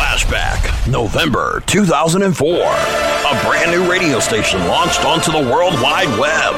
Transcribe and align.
Flashback, 0.00 0.90
November 0.90 1.62
2004. 1.66 3.19
A 3.20 3.36
brand 3.46 3.70
new 3.70 3.88
radio 3.88 4.18
station 4.18 4.58
launched 4.66 5.04
onto 5.04 5.30
the 5.30 5.38
World 5.38 5.74
Wide 5.74 6.08
Web. 6.18 6.54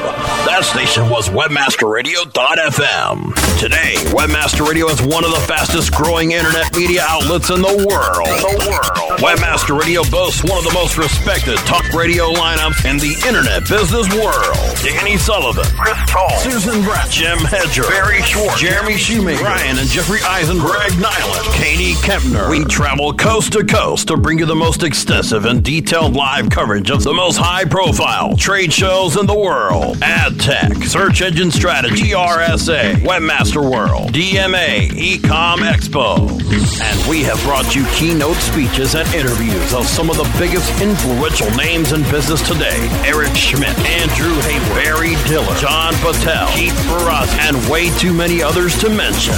That 0.47 0.63
station 0.63 1.09
was 1.09 1.27
WebmasterRadio.fm. 1.29 3.59
Today, 3.59 3.95
Webmaster 4.15 4.65
Radio 4.67 4.87
is 4.87 4.99
one 5.01 5.23
of 5.25 5.31
the 5.31 5.41
fastest 5.45 5.93
growing 5.93 6.31
internet 6.31 6.73
media 6.75 7.03
outlets 7.07 7.49
in 7.51 7.61
the 7.61 7.67
world. 7.67 8.39
The 8.39 8.67
world. 8.71 9.19
Webmaster 9.19 9.77
Radio 9.77 10.03
boasts 10.09 10.41
one 10.43 10.57
of 10.57 10.63
the 10.63 10.73
most 10.73 10.97
respected 10.97 11.57
talk 11.67 11.83
radio 11.93 12.31
lineups 12.31 12.89
in 12.89 12.97
the 12.97 13.13
internet 13.27 13.67
business 13.67 14.07
world. 14.15 14.55
Danny 14.81 15.17
Sullivan, 15.17 15.65
Chris 15.77 15.99
Toll, 16.09 16.29
Susan 16.39 16.81
Brett, 16.83 17.09
Jim 17.11 17.37
Hedger, 17.39 17.83
Barry 17.83 18.21
Schwartz, 18.23 18.59
Jeremy 18.59 18.95
Shoemaker, 18.97 19.43
Ryan 19.43 19.77
and 19.77 19.89
Jeffrey 19.89 20.19
Eisen, 20.25 20.57
Greg 20.57 20.93
Niland, 20.93 21.53
Katie 21.53 21.93
Kempner. 22.01 22.49
We 22.49 22.63
travel 22.65 23.13
coast 23.13 23.51
to 23.53 23.63
coast 23.65 24.07
to 24.07 24.17
bring 24.17 24.39
you 24.39 24.45
the 24.45 24.55
most 24.55 24.81
extensive 24.81 25.45
and 25.45 25.63
detailed 25.63 26.15
live 26.15 26.49
coverage 26.53 26.91
of 26.91 27.03
the 27.03 27.11
most 27.11 27.37
high 27.37 27.65
profile 27.65 28.37
trade 28.37 28.71
shows 28.71 29.17
in 29.17 29.25
the 29.25 29.33
world. 29.33 29.97
Ad 30.03 30.39
tech, 30.39 30.71
search 30.83 31.23
engine 31.23 31.49
strategy, 31.49 32.11
RSA, 32.11 32.93
Webmaster 33.01 33.63
World, 33.63 34.13
DMA, 34.13 34.89
Ecom 34.89 35.65
Expo. 35.65 36.29
And 36.29 37.09
we 37.09 37.23
have 37.23 37.41
brought 37.41 37.73
you 37.73 37.83
keynote 37.95 38.37
speeches 38.37 38.93
and 38.93 39.11
interviews 39.15 39.73
of 39.73 39.87
some 39.87 40.11
of 40.11 40.17
the 40.17 40.29
biggest 40.37 40.69
influential 40.79 41.49
names 41.57 41.91
in 41.91 42.03
business 42.13 42.47
today. 42.47 42.87
Eric 43.01 43.33
Schmidt, 43.33 43.73
Andrew 43.89 44.35
Hayward, 44.45 44.77
Barry 44.77 45.15
Diller, 45.25 45.57
John 45.57 45.95
Patel, 46.05 46.47
Keith 46.53 46.77
Barras, 46.85 47.33
and 47.49 47.57
way 47.67 47.89
too 47.97 48.13
many 48.13 48.43
others 48.43 48.77
to 48.77 48.89
mention. 48.89 49.33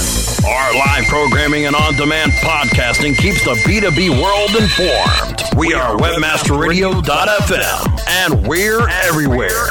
Our 0.46 0.74
live 0.76 1.06
programming 1.08 1.66
and 1.66 1.78
on-demand 1.78 2.34
podcasting 2.44 3.18
keeps 3.18 3.42
the 3.46 3.56
B2B 3.64 4.22
world 4.22 4.52
informed. 4.52 5.44
We 5.56 5.74
are 5.74 5.96
webmasterradio.fm 7.06 8.00
and 8.08 8.48
we're 8.48 8.88
everywhere. 8.90 9.68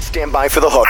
Stand 0.00 0.32
by 0.32 0.48
for 0.48 0.60
the 0.60 0.68
hook. 0.70 0.88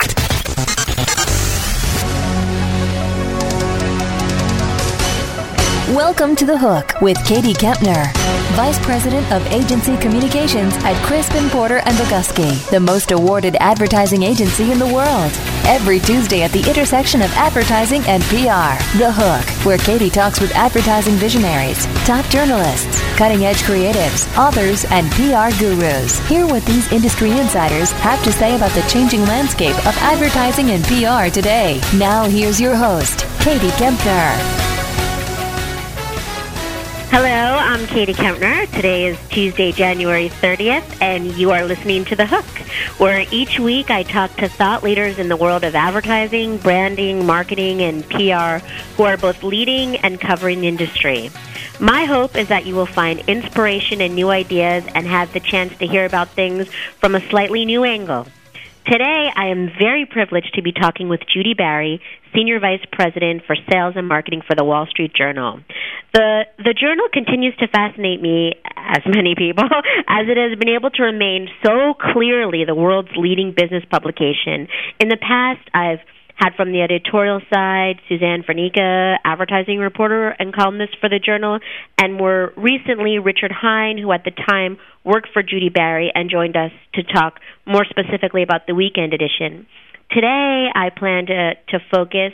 Welcome 5.94 6.34
to 6.36 6.46
The 6.46 6.56
Hook 6.56 7.00
with 7.00 7.22
Katie 7.24 7.52
Kempner, 7.52 8.06
Vice 8.52 8.78
President 8.78 9.30
of 9.32 9.46
Agency 9.46 9.96
Communications 9.96 10.74
at 10.84 10.94
Crispin 11.06 11.48
Porter 11.48 11.78
and 11.86 11.96
Bogusky, 11.96 12.68
the 12.68 12.78
most 12.78 13.10
awarded 13.10 13.56
advertising 13.60 14.22
agency 14.22 14.70
in 14.70 14.78
the 14.78 14.86
world. 14.86 15.32
Every 15.64 15.98
Tuesday 15.98 16.42
at 16.42 16.52
the 16.52 16.62
intersection 16.68 17.22
of 17.22 17.32
advertising 17.32 18.02
and 18.06 18.22
PR. 18.24 18.76
The 18.98 19.10
Hook, 19.10 19.64
where 19.64 19.78
Katie 19.78 20.10
talks 20.10 20.38
with 20.38 20.54
advertising 20.54 21.14
visionaries, 21.14 21.86
top 22.04 22.26
journalists, 22.26 23.00
cutting 23.16 23.46
edge 23.46 23.62
creatives, 23.62 24.28
authors, 24.36 24.84
and 24.90 25.10
PR 25.12 25.56
gurus. 25.58 26.18
Hear 26.28 26.46
what 26.46 26.64
these 26.66 26.92
industry 26.92 27.30
insiders 27.30 27.90
have 27.92 28.22
to 28.24 28.32
say 28.32 28.54
about 28.54 28.72
the 28.72 28.82
changing 28.82 29.22
landscape 29.22 29.76
of 29.86 29.96
advertising 29.98 30.72
and 30.72 30.84
PR 30.84 31.32
today. 31.32 31.80
Now, 31.96 32.24
here's 32.24 32.60
your 32.60 32.76
host, 32.76 33.24
Katie 33.40 33.70
Kempner. 33.80 34.71
Hello, 37.12 37.28
I'm 37.28 37.86
Katie 37.88 38.14
Kempner. 38.14 38.66
Today 38.72 39.04
is 39.04 39.18
Tuesday, 39.28 39.70
January 39.70 40.30
30th, 40.30 40.96
and 41.02 41.26
you 41.34 41.50
are 41.50 41.62
listening 41.62 42.06
to 42.06 42.16
The 42.16 42.24
Hook, 42.24 42.46
where 42.98 43.26
each 43.30 43.60
week 43.60 43.90
I 43.90 44.02
talk 44.02 44.34
to 44.36 44.48
thought 44.48 44.82
leaders 44.82 45.18
in 45.18 45.28
the 45.28 45.36
world 45.36 45.62
of 45.62 45.74
advertising, 45.74 46.56
branding, 46.56 47.26
marketing, 47.26 47.82
and 47.82 48.02
PR 48.08 48.64
who 48.96 49.02
are 49.02 49.18
both 49.18 49.42
leading 49.42 49.96
and 49.96 50.18
covering 50.18 50.62
the 50.62 50.68
industry. 50.68 51.30
My 51.78 52.06
hope 52.06 52.34
is 52.34 52.48
that 52.48 52.64
you 52.64 52.74
will 52.74 52.86
find 52.86 53.20
inspiration 53.28 54.00
and 54.00 54.14
new 54.14 54.30
ideas 54.30 54.86
and 54.94 55.06
have 55.06 55.34
the 55.34 55.40
chance 55.40 55.76
to 55.80 55.86
hear 55.86 56.06
about 56.06 56.30
things 56.30 56.66
from 56.98 57.14
a 57.14 57.28
slightly 57.28 57.66
new 57.66 57.84
angle. 57.84 58.26
Today, 58.86 59.30
I 59.34 59.46
am 59.46 59.70
very 59.78 60.06
privileged 60.06 60.54
to 60.54 60.62
be 60.62 60.72
talking 60.72 61.08
with 61.08 61.20
Judy 61.32 61.54
Barry, 61.54 62.00
Senior 62.34 62.58
Vice 62.58 62.84
President 62.90 63.42
for 63.46 63.54
Sales 63.70 63.94
and 63.96 64.08
Marketing 64.08 64.42
for 64.44 64.56
the 64.56 64.64
Wall 64.64 64.86
Street 64.90 65.14
Journal. 65.14 65.60
The 66.12 66.42
the 66.58 66.74
journal 66.74 67.06
continues 67.12 67.56
to 67.58 67.68
fascinate 67.68 68.20
me, 68.20 68.54
as 68.76 69.02
many 69.06 69.34
people, 69.38 69.64
as 70.08 70.26
it 70.26 70.36
has 70.36 70.58
been 70.58 70.68
able 70.68 70.90
to 70.90 71.02
remain 71.04 71.48
so 71.64 71.94
clearly 71.94 72.64
the 72.64 72.74
world's 72.74 73.14
leading 73.16 73.54
business 73.56 73.84
publication. 73.88 74.66
In 74.98 75.08
the 75.08 75.16
past, 75.16 75.62
I've 75.72 76.00
had 76.42 76.54
from 76.56 76.72
the 76.72 76.82
editorial 76.82 77.40
side 77.52 78.00
Suzanne 78.08 78.42
Vranica, 78.42 79.16
advertising 79.24 79.78
reporter 79.78 80.30
and 80.30 80.54
columnist 80.54 80.96
for 81.00 81.08
the 81.08 81.20
Journal, 81.20 81.60
and 81.98 82.14
more 82.14 82.52
recently 82.56 83.18
Richard 83.18 83.52
Hein, 83.52 83.98
who 83.98 84.10
at 84.12 84.24
the 84.24 84.32
time 84.32 84.78
worked 85.04 85.28
for 85.32 85.42
Judy 85.42 85.68
Barry 85.68 86.10
and 86.14 86.30
joined 86.30 86.56
us 86.56 86.72
to 86.94 87.02
talk 87.02 87.38
more 87.66 87.84
specifically 87.88 88.42
about 88.42 88.66
the 88.66 88.74
weekend 88.74 89.14
edition. 89.14 89.66
Today, 90.14 90.68
I 90.74 90.90
plan 90.90 91.26
to, 91.26 91.54
to 91.70 91.78
focus 91.90 92.32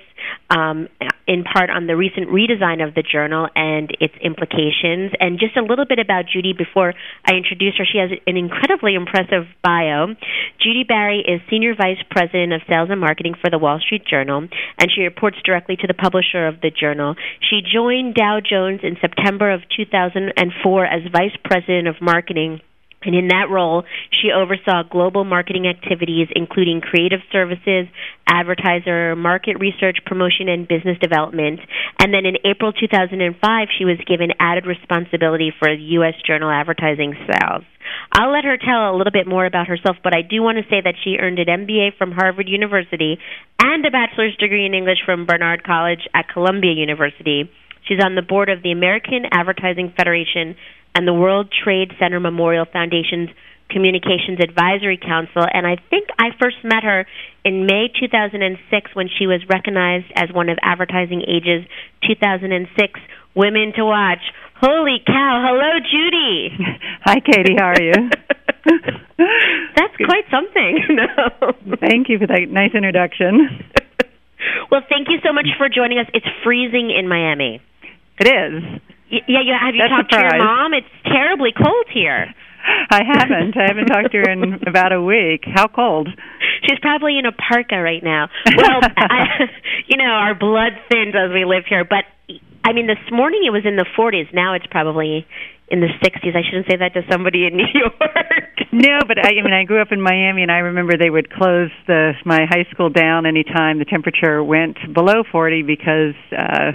um, 0.50 0.88
in 1.28 1.44
part 1.44 1.70
on 1.70 1.86
the 1.86 1.94
recent 1.94 2.28
redesign 2.28 2.82
of 2.82 2.94
the 2.94 3.04
journal 3.04 3.46
and 3.54 3.94
its 4.00 4.14
implications, 4.20 5.12
and 5.20 5.38
just 5.38 5.56
a 5.56 5.62
little 5.62 5.84
bit 5.84 6.00
about 6.00 6.24
Judy 6.26 6.54
before 6.56 6.92
I 7.24 7.34
introduce 7.34 7.76
her. 7.78 7.84
She 7.84 7.98
has 7.98 8.10
an 8.26 8.36
incredibly 8.36 8.94
impressive 8.94 9.46
bio. 9.62 10.16
Judy 10.58 10.82
Barry 10.82 11.20
is 11.20 11.40
Senior 11.50 11.76
Vice 11.76 12.02
President 12.10 12.52
of 12.52 12.62
Sales 12.68 12.88
and 12.90 13.00
Marketing 13.00 13.34
for 13.40 13.48
the 13.48 13.58
Wall 13.58 13.78
Street 13.78 14.02
Journal, 14.04 14.48
and 14.78 14.90
she 14.90 15.02
reports 15.02 15.36
directly 15.44 15.76
to 15.76 15.86
the 15.86 15.94
publisher 15.94 16.48
of 16.48 16.60
the 16.60 16.72
journal. 16.74 17.14
She 17.48 17.60
joined 17.62 18.14
Dow 18.14 18.40
Jones 18.42 18.80
in 18.82 18.96
September 19.00 19.52
of 19.52 19.60
2004 19.76 20.84
as 20.84 21.02
Vice 21.12 21.36
President 21.44 21.86
of 21.86 22.02
Marketing 22.02 22.60
and 23.02 23.14
in 23.14 23.28
that 23.28 23.46
role, 23.50 23.84
she 24.10 24.32
oversaw 24.34 24.82
global 24.82 25.22
marketing 25.22 25.66
activities, 25.66 26.26
including 26.34 26.80
creative 26.80 27.20
services, 27.30 27.86
advertiser, 28.26 29.14
market 29.14 29.58
research, 29.60 29.98
promotion, 30.04 30.48
and 30.48 30.66
business 30.66 30.98
development. 31.00 31.60
And 32.00 32.12
then 32.12 32.26
in 32.26 32.42
April 32.44 32.72
2005, 32.72 33.68
she 33.78 33.84
was 33.84 33.98
given 34.06 34.30
added 34.40 34.66
responsibility 34.66 35.52
for 35.56 35.70
U.S. 35.70 36.14
journal 36.26 36.50
advertising 36.50 37.14
sales. 37.14 37.62
I'll 38.12 38.32
let 38.32 38.44
her 38.44 38.58
tell 38.58 38.90
a 38.90 38.96
little 38.96 39.12
bit 39.12 39.26
more 39.26 39.46
about 39.46 39.68
herself, 39.68 39.96
but 40.02 40.14
I 40.14 40.22
do 40.22 40.42
want 40.42 40.58
to 40.58 40.68
say 40.68 40.82
that 40.82 40.98
she 41.04 41.16
earned 41.20 41.38
an 41.38 41.46
MBA 41.46 41.96
from 41.96 42.12
Harvard 42.12 42.48
University 42.48 43.18
and 43.62 43.86
a 43.86 43.90
bachelor's 43.90 44.36
degree 44.36 44.66
in 44.66 44.74
English 44.74 44.98
from 45.06 45.24
Barnard 45.24 45.64
College 45.64 46.02
at 46.14 46.28
Columbia 46.28 46.72
University. 46.72 47.48
She's 47.86 48.04
on 48.04 48.14
the 48.14 48.22
board 48.22 48.50
of 48.50 48.62
the 48.62 48.72
American 48.72 49.24
Advertising 49.32 49.94
Federation 49.96 50.56
and 50.94 51.06
the 51.06 51.14
World 51.14 51.52
Trade 51.52 51.92
Center 51.98 52.20
Memorial 52.20 52.66
Foundation's 52.70 53.30
Communications 53.70 54.40
Advisory 54.40 54.96
Council, 54.96 55.44
and 55.52 55.66
I 55.66 55.76
think 55.90 56.08
I 56.18 56.30
first 56.40 56.56
met 56.64 56.84
her 56.84 57.06
in 57.44 57.66
May 57.66 57.88
2006 58.00 58.94
when 58.94 59.08
she 59.08 59.26
was 59.26 59.40
recognized 59.48 60.06
as 60.16 60.32
one 60.32 60.48
of 60.48 60.58
Advertising 60.62 61.22
Age's 61.28 61.68
2006 62.06 63.00
Women 63.34 63.72
to 63.76 63.84
Watch. 63.84 64.24
Holy 64.60 64.98
cow! 65.06 65.44
Hello, 65.46 65.78
Judy. 65.84 66.50
Hi, 67.04 67.20
Katie. 67.20 67.54
How 67.56 67.72
are 67.76 67.82
you? 67.82 67.92
That's 69.76 69.96
quite 69.96 70.24
something. 70.30 70.80
no. 70.96 71.76
Thank 71.78 72.08
you 72.08 72.18
for 72.18 72.26
that 72.26 72.48
nice 72.50 72.74
introduction. 72.74 73.48
well, 74.70 74.80
thank 74.88 75.08
you 75.08 75.18
so 75.24 75.32
much 75.32 75.46
for 75.58 75.68
joining 75.68 75.98
us. 75.98 76.06
It's 76.14 76.26
freezing 76.42 76.90
in 76.90 77.08
Miami. 77.08 77.60
It 78.18 78.26
is. 78.26 78.80
Yeah, 79.10 79.40
yeah. 79.44 79.58
Have 79.60 79.74
you 79.74 79.82
That's 79.82 79.92
talked 79.92 80.12
to 80.12 80.20
your 80.20 80.38
mom? 80.38 80.74
It's 80.74 80.92
terribly 81.04 81.52
cold 81.56 81.86
here. 81.92 82.34
I 82.90 83.02
haven't. 83.04 83.56
I 83.56 83.66
haven't 83.68 83.86
talked 83.86 84.12
to 84.12 84.18
her 84.18 84.30
in 84.30 84.60
about 84.66 84.92
a 84.92 85.00
week. 85.00 85.44
How 85.46 85.68
cold? 85.68 86.08
She's 86.68 86.78
probably 86.80 87.18
in 87.18 87.26
a 87.26 87.32
parka 87.32 87.80
right 87.80 88.02
now. 88.02 88.28
Well, 88.56 88.80
I, 88.96 89.48
you 89.86 89.96
know, 89.96 90.04
our 90.04 90.34
blood 90.34 90.72
thins 90.90 91.14
as 91.14 91.32
we 91.32 91.44
live 91.44 91.64
here. 91.68 91.84
But 91.84 92.04
I 92.64 92.72
mean, 92.72 92.86
this 92.86 93.00
morning 93.10 93.42
it 93.46 93.50
was 93.50 93.64
in 93.64 93.76
the 93.76 93.86
40s. 93.96 94.34
Now 94.34 94.54
it's 94.54 94.66
probably 94.70 95.26
in 95.68 95.80
the 95.80 95.88
60s. 96.04 96.36
I 96.36 96.42
shouldn't 96.44 96.66
say 96.68 96.76
that 96.76 96.94
to 96.94 97.02
somebody 97.10 97.46
in 97.46 97.56
New 97.56 97.68
York. 97.72 98.72
No, 98.72 99.00
but 99.06 99.18
I, 99.18 99.30
I 99.38 99.42
mean, 99.42 99.52
I 99.52 99.64
grew 99.64 99.80
up 99.80 99.92
in 99.92 100.00
Miami, 100.00 100.42
and 100.42 100.52
I 100.52 100.58
remember 100.58 100.96
they 100.98 101.10
would 101.10 101.30
close 101.30 101.70
the 101.86 102.12
my 102.24 102.44
high 102.48 102.66
school 102.70 102.90
down 102.90 103.24
anytime 103.24 103.78
the 103.78 103.84
temperature 103.84 104.42
went 104.44 104.76
below 104.92 105.22
40 105.30 105.62
because 105.62 106.14
uh 106.36 106.72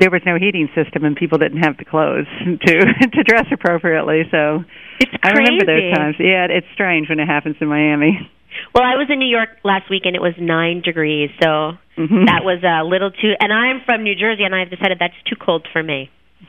there 0.00 0.10
was 0.10 0.22
no 0.26 0.36
heating 0.36 0.68
system 0.74 1.04
and 1.04 1.14
people 1.14 1.38
didn't 1.38 1.62
have 1.62 1.76
the 1.76 1.84
clothes 1.84 2.26
to 2.66 2.74
to 3.14 3.22
dress 3.22 3.46
appropriately. 3.52 4.22
So 4.30 4.64
It's 4.98 5.12
I 5.22 5.30
remember 5.32 5.64
those 5.66 5.94
times. 5.94 6.16
Yeah, 6.18 6.46
it's 6.50 6.66
strange 6.74 7.08
when 7.08 7.20
it 7.20 7.26
happens 7.28 7.56
in 7.60 7.68
Miami. 7.68 8.18
Well, 8.74 8.82
I 8.82 8.96
was 8.96 9.06
in 9.08 9.20
New 9.20 9.28
York 9.30 9.50
last 9.62 9.88
week 9.88 10.02
and 10.06 10.16
it 10.16 10.20
was 10.22 10.34
nine 10.40 10.80
degrees, 10.82 11.30
so 11.40 11.78
Mhm. 11.96 12.26
that 12.26 12.42
was 12.44 12.64
a 12.64 12.82
little 12.84 13.10
too. 13.12 13.34
And 13.40 13.52
I'm 13.52 13.80
from 13.86 14.02
New 14.02 14.14
Jersey, 14.16 14.42
and 14.42 14.54
I've 14.54 14.70
decided 14.70 14.98
that's 14.98 15.14
too 15.28 15.36
cold 15.36 15.68
for 15.72 15.82
me. 15.82 16.10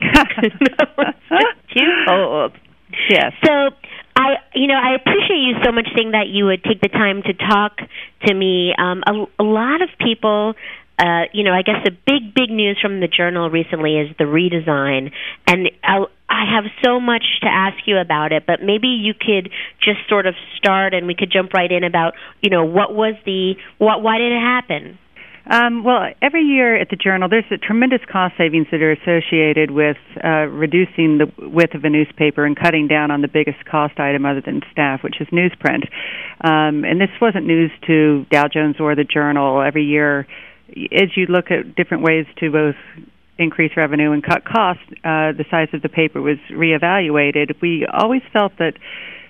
too 1.74 1.92
cold. 2.06 2.52
yes. 3.08 3.32
So 3.44 3.52
I, 4.16 4.36
you 4.54 4.66
know, 4.66 4.74
I 4.74 4.94
appreciate 4.94 5.38
you 5.40 5.54
so 5.64 5.72
much 5.72 5.88
saying 5.96 6.10
that 6.12 6.28
you 6.28 6.44
would 6.46 6.62
take 6.64 6.80
the 6.80 6.88
time 6.88 7.22
to 7.22 7.32
talk 7.32 7.78
to 8.26 8.34
me. 8.34 8.74
Um, 8.76 9.02
a, 9.06 9.42
a 9.42 9.44
lot 9.44 9.80
of 9.82 9.88
people 9.98 10.54
uh, 11.02 11.26
you 11.32 11.42
know, 11.42 11.52
I 11.52 11.62
guess 11.62 11.82
the 11.84 11.90
big, 11.90 12.32
big 12.32 12.48
news 12.50 12.78
from 12.80 13.00
the 13.00 13.08
journal 13.08 13.50
recently 13.50 13.98
is 13.98 14.14
the 14.18 14.24
redesign. 14.24 15.10
And 15.48 15.68
I, 15.82 16.04
I 16.28 16.44
have 16.54 16.64
so 16.84 17.00
much 17.00 17.24
to 17.42 17.48
ask 17.48 17.76
you 17.86 17.98
about 17.98 18.30
it, 18.30 18.44
but 18.46 18.62
maybe 18.62 18.86
you 18.86 19.12
could 19.12 19.50
just 19.82 19.98
sort 20.08 20.26
of 20.26 20.34
start 20.56 20.94
and 20.94 21.08
we 21.08 21.16
could 21.16 21.32
jump 21.32 21.54
right 21.54 21.70
in 21.70 21.82
about, 21.82 22.14
you 22.40 22.50
know, 22.50 22.64
what 22.64 22.94
was 22.94 23.14
the, 23.26 23.54
what, 23.78 24.00
why 24.00 24.18
did 24.18 24.30
it 24.30 24.40
happen? 24.40 24.98
Um, 25.44 25.82
well, 25.82 26.06
every 26.22 26.42
year 26.42 26.80
at 26.80 26.88
the 26.88 26.94
Journal, 26.94 27.28
there's 27.28 27.50
a 27.50 27.58
tremendous 27.58 27.98
cost 28.08 28.34
savings 28.38 28.68
that 28.70 28.80
are 28.80 28.92
associated 28.92 29.72
with 29.72 29.96
uh, 30.22 30.46
reducing 30.46 31.18
the 31.18 31.26
width 31.36 31.74
of 31.74 31.82
a 31.82 31.90
newspaper 31.90 32.46
and 32.46 32.56
cutting 32.56 32.86
down 32.86 33.10
on 33.10 33.22
the 33.22 33.28
biggest 33.28 33.64
cost 33.64 33.98
item 33.98 34.24
other 34.24 34.40
than 34.40 34.60
staff, 34.70 35.02
which 35.02 35.20
is 35.20 35.26
newsprint. 35.32 35.90
Um, 36.44 36.84
and 36.84 37.00
this 37.00 37.10
wasn't 37.20 37.46
news 37.46 37.72
to 37.88 38.24
Dow 38.30 38.46
Jones 38.46 38.76
or 38.78 38.94
the 38.94 39.02
Journal. 39.02 39.60
Every 39.60 39.82
year, 39.82 40.28
as 40.92 41.16
you 41.16 41.26
look 41.26 41.50
at 41.50 41.74
different 41.76 42.02
ways 42.02 42.26
to 42.38 42.50
both 42.50 42.76
increase 43.38 43.72
revenue 43.76 44.12
and 44.12 44.22
cut 44.22 44.44
costs, 44.44 44.82
uh, 45.04 45.32
the 45.32 45.44
size 45.50 45.68
of 45.72 45.82
the 45.82 45.88
paper 45.88 46.20
was 46.20 46.38
reevaluated. 46.50 47.60
We 47.60 47.86
always 47.92 48.22
felt 48.32 48.52
that 48.58 48.74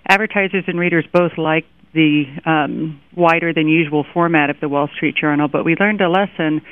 advertisers 0.09 0.65
and 0.67 0.79
readers 0.79 1.05
both 1.13 1.39
liked 1.39 1.69
the 1.95 2.25
um, 2.47 3.01
wider 3.17 3.53
than 3.53 3.69
usual 3.69 4.05
format 4.13 4.51
of 4.51 4.57
the 4.61 4.69
Wall 4.69 4.89
Street 4.97 5.15
Journal, 5.17 5.49
but 5.49 5.65
we 5.65 5.77
learned 5.79 6.01
a 6.01 6.09
lesson 6.09 6.63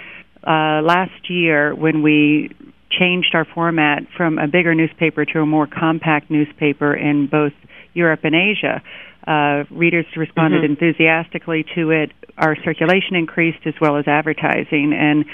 uh, 0.46 0.80
last 0.82 1.28
year 1.28 1.74
when 1.74 2.02
we 2.02 2.50
changed 2.90 3.34
our 3.34 3.44
format 3.44 4.02
from 4.16 4.38
a 4.38 4.48
bigger 4.48 4.74
newspaper 4.74 5.24
to 5.24 5.40
a 5.40 5.46
more 5.46 5.66
compact 5.66 6.30
newspaper 6.30 6.94
in 6.94 7.28
both 7.30 7.52
Europe 7.94 8.20
and 8.24 8.34
Asia. 8.34 8.82
Uh, 9.26 9.64
readers 9.70 10.06
responded 10.16 10.62
mm-hmm. 10.62 10.72
enthusiastically 10.72 11.64
to 11.74 11.90
it. 11.90 12.12
Our 12.38 12.56
circulation 12.64 13.16
increased 13.16 13.66
as 13.66 13.74
well 13.80 13.98
as 13.98 14.08
advertising, 14.08 14.92
and 14.96 15.24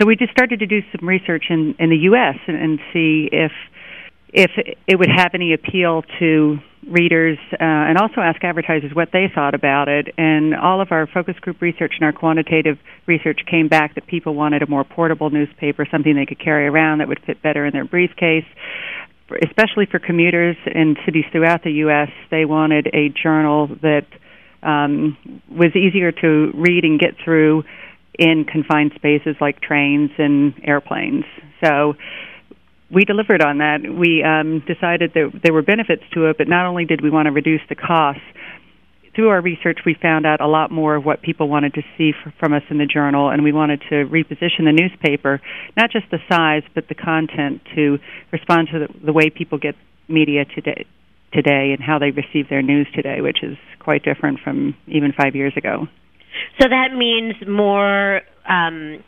so 0.00 0.06
we 0.06 0.16
just 0.16 0.32
started 0.32 0.60
to 0.60 0.66
do 0.66 0.80
some 0.96 1.06
research 1.06 1.44
in, 1.50 1.74
in 1.78 1.90
the 1.90 2.08
U.S. 2.08 2.36
and, 2.46 2.56
and 2.56 2.78
see 2.92 3.28
if 3.30 3.52
if 4.34 4.50
it 4.88 4.98
would 4.98 5.10
have 5.14 5.30
any 5.34 5.54
appeal 5.54 6.02
to 6.18 6.58
readers 6.88 7.38
uh, 7.52 7.56
and 7.60 7.96
also 7.96 8.20
ask 8.20 8.42
advertisers 8.42 8.90
what 8.92 9.10
they 9.12 9.26
thought 9.32 9.54
about 9.54 9.88
it. 9.88 10.08
And 10.18 10.54
all 10.54 10.80
of 10.80 10.88
our 10.90 11.06
focus 11.06 11.36
group 11.40 11.62
research 11.62 11.92
and 11.98 12.04
our 12.04 12.12
quantitative 12.12 12.78
research 13.06 13.40
came 13.48 13.68
back 13.68 13.94
that 13.94 14.06
people 14.06 14.34
wanted 14.34 14.62
a 14.62 14.66
more 14.66 14.84
portable 14.84 15.30
newspaper, 15.30 15.86
something 15.90 16.16
they 16.16 16.26
could 16.26 16.40
carry 16.40 16.66
around 16.66 16.98
that 16.98 17.08
would 17.08 17.20
fit 17.24 17.42
better 17.42 17.64
in 17.64 17.72
their 17.72 17.84
briefcase. 17.84 18.44
Especially 19.42 19.86
for 19.90 19.98
commuters 19.98 20.56
in 20.66 20.96
cities 21.04 21.24
throughout 21.32 21.62
the 21.64 21.72
U.S., 21.72 22.08
they 22.30 22.44
wanted 22.44 22.88
a 22.92 23.08
journal 23.08 23.68
that 23.82 24.06
um, 24.62 25.16
was 25.50 25.74
easier 25.74 26.12
to 26.12 26.52
read 26.54 26.84
and 26.84 27.00
get 27.00 27.14
through 27.24 27.64
in 28.18 28.44
confined 28.44 28.92
spaces 28.94 29.36
like 29.40 29.60
trains 29.60 30.10
and 30.18 30.54
airplanes. 30.62 31.24
So 31.62 31.94
we 32.90 33.04
delivered 33.04 33.42
on 33.42 33.58
that. 33.58 33.80
We 33.82 34.22
um, 34.22 34.62
decided 34.66 35.12
that 35.14 35.40
there 35.42 35.52
were 35.52 35.62
benefits 35.62 36.02
to 36.12 36.26
it, 36.26 36.38
but 36.38 36.48
not 36.48 36.66
only 36.66 36.84
did 36.84 37.00
we 37.02 37.10
want 37.10 37.26
to 37.26 37.32
reduce 37.32 37.62
the 37.68 37.74
costs, 37.74 38.22
through 39.14 39.28
our 39.28 39.40
research, 39.40 39.80
we 39.86 39.96
found 40.00 40.26
out 40.26 40.40
a 40.40 40.46
lot 40.46 40.70
more 40.70 40.96
of 40.96 41.04
what 41.04 41.22
people 41.22 41.48
wanted 41.48 41.74
to 41.74 41.82
see 41.96 42.12
from 42.38 42.52
us 42.52 42.62
in 42.70 42.78
the 42.78 42.86
journal, 42.86 43.30
and 43.30 43.44
we 43.44 43.52
wanted 43.52 43.80
to 43.90 44.04
reposition 44.06 44.64
the 44.64 44.72
newspaper, 44.72 45.40
not 45.76 45.90
just 45.90 46.06
the 46.10 46.18
size, 46.28 46.62
but 46.74 46.88
the 46.88 46.94
content 46.94 47.62
to 47.74 47.98
respond 48.32 48.68
to 48.72 48.80
the, 48.80 49.06
the 49.06 49.12
way 49.12 49.30
people 49.30 49.58
get 49.58 49.74
media 50.08 50.44
today, 50.44 50.86
today 51.32 51.74
and 51.76 51.82
how 51.82 51.98
they 51.98 52.10
receive 52.10 52.48
their 52.48 52.62
news 52.62 52.86
today, 52.94 53.20
which 53.20 53.38
is 53.42 53.56
quite 53.80 54.02
different 54.04 54.40
from 54.42 54.74
even 54.86 55.12
five 55.12 55.34
years 55.34 55.52
ago. 55.56 55.86
So 56.60 56.68
that 56.68 56.94
means 56.96 57.34
more 57.46 58.22
um, 58.48 59.02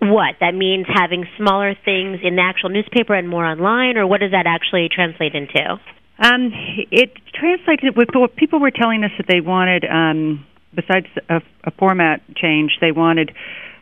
what 0.00 0.36
that 0.40 0.54
means 0.54 0.86
having 0.92 1.24
smaller 1.38 1.74
things 1.84 2.20
in 2.22 2.36
the 2.36 2.42
actual 2.42 2.70
newspaper 2.70 3.14
and 3.14 3.28
more 3.28 3.46
online 3.46 3.96
or 3.96 4.06
what 4.06 4.20
does 4.20 4.32
that 4.32 4.46
actually 4.46 4.88
translate 4.92 5.34
into 5.34 5.80
um, 6.20 6.52
it 6.90 7.12
translated 7.34 7.96
with 7.96 8.08
what 8.12 8.36
people 8.36 8.60
were 8.60 8.70
telling 8.70 9.04
us 9.04 9.10
that 9.16 9.26
they 9.26 9.40
wanted 9.40 9.84
um, 9.84 10.46
besides 10.74 11.06
a, 11.28 11.40
a 11.64 11.70
format 11.72 12.22
change 12.36 12.78
they 12.80 12.92
wanted 12.92 13.32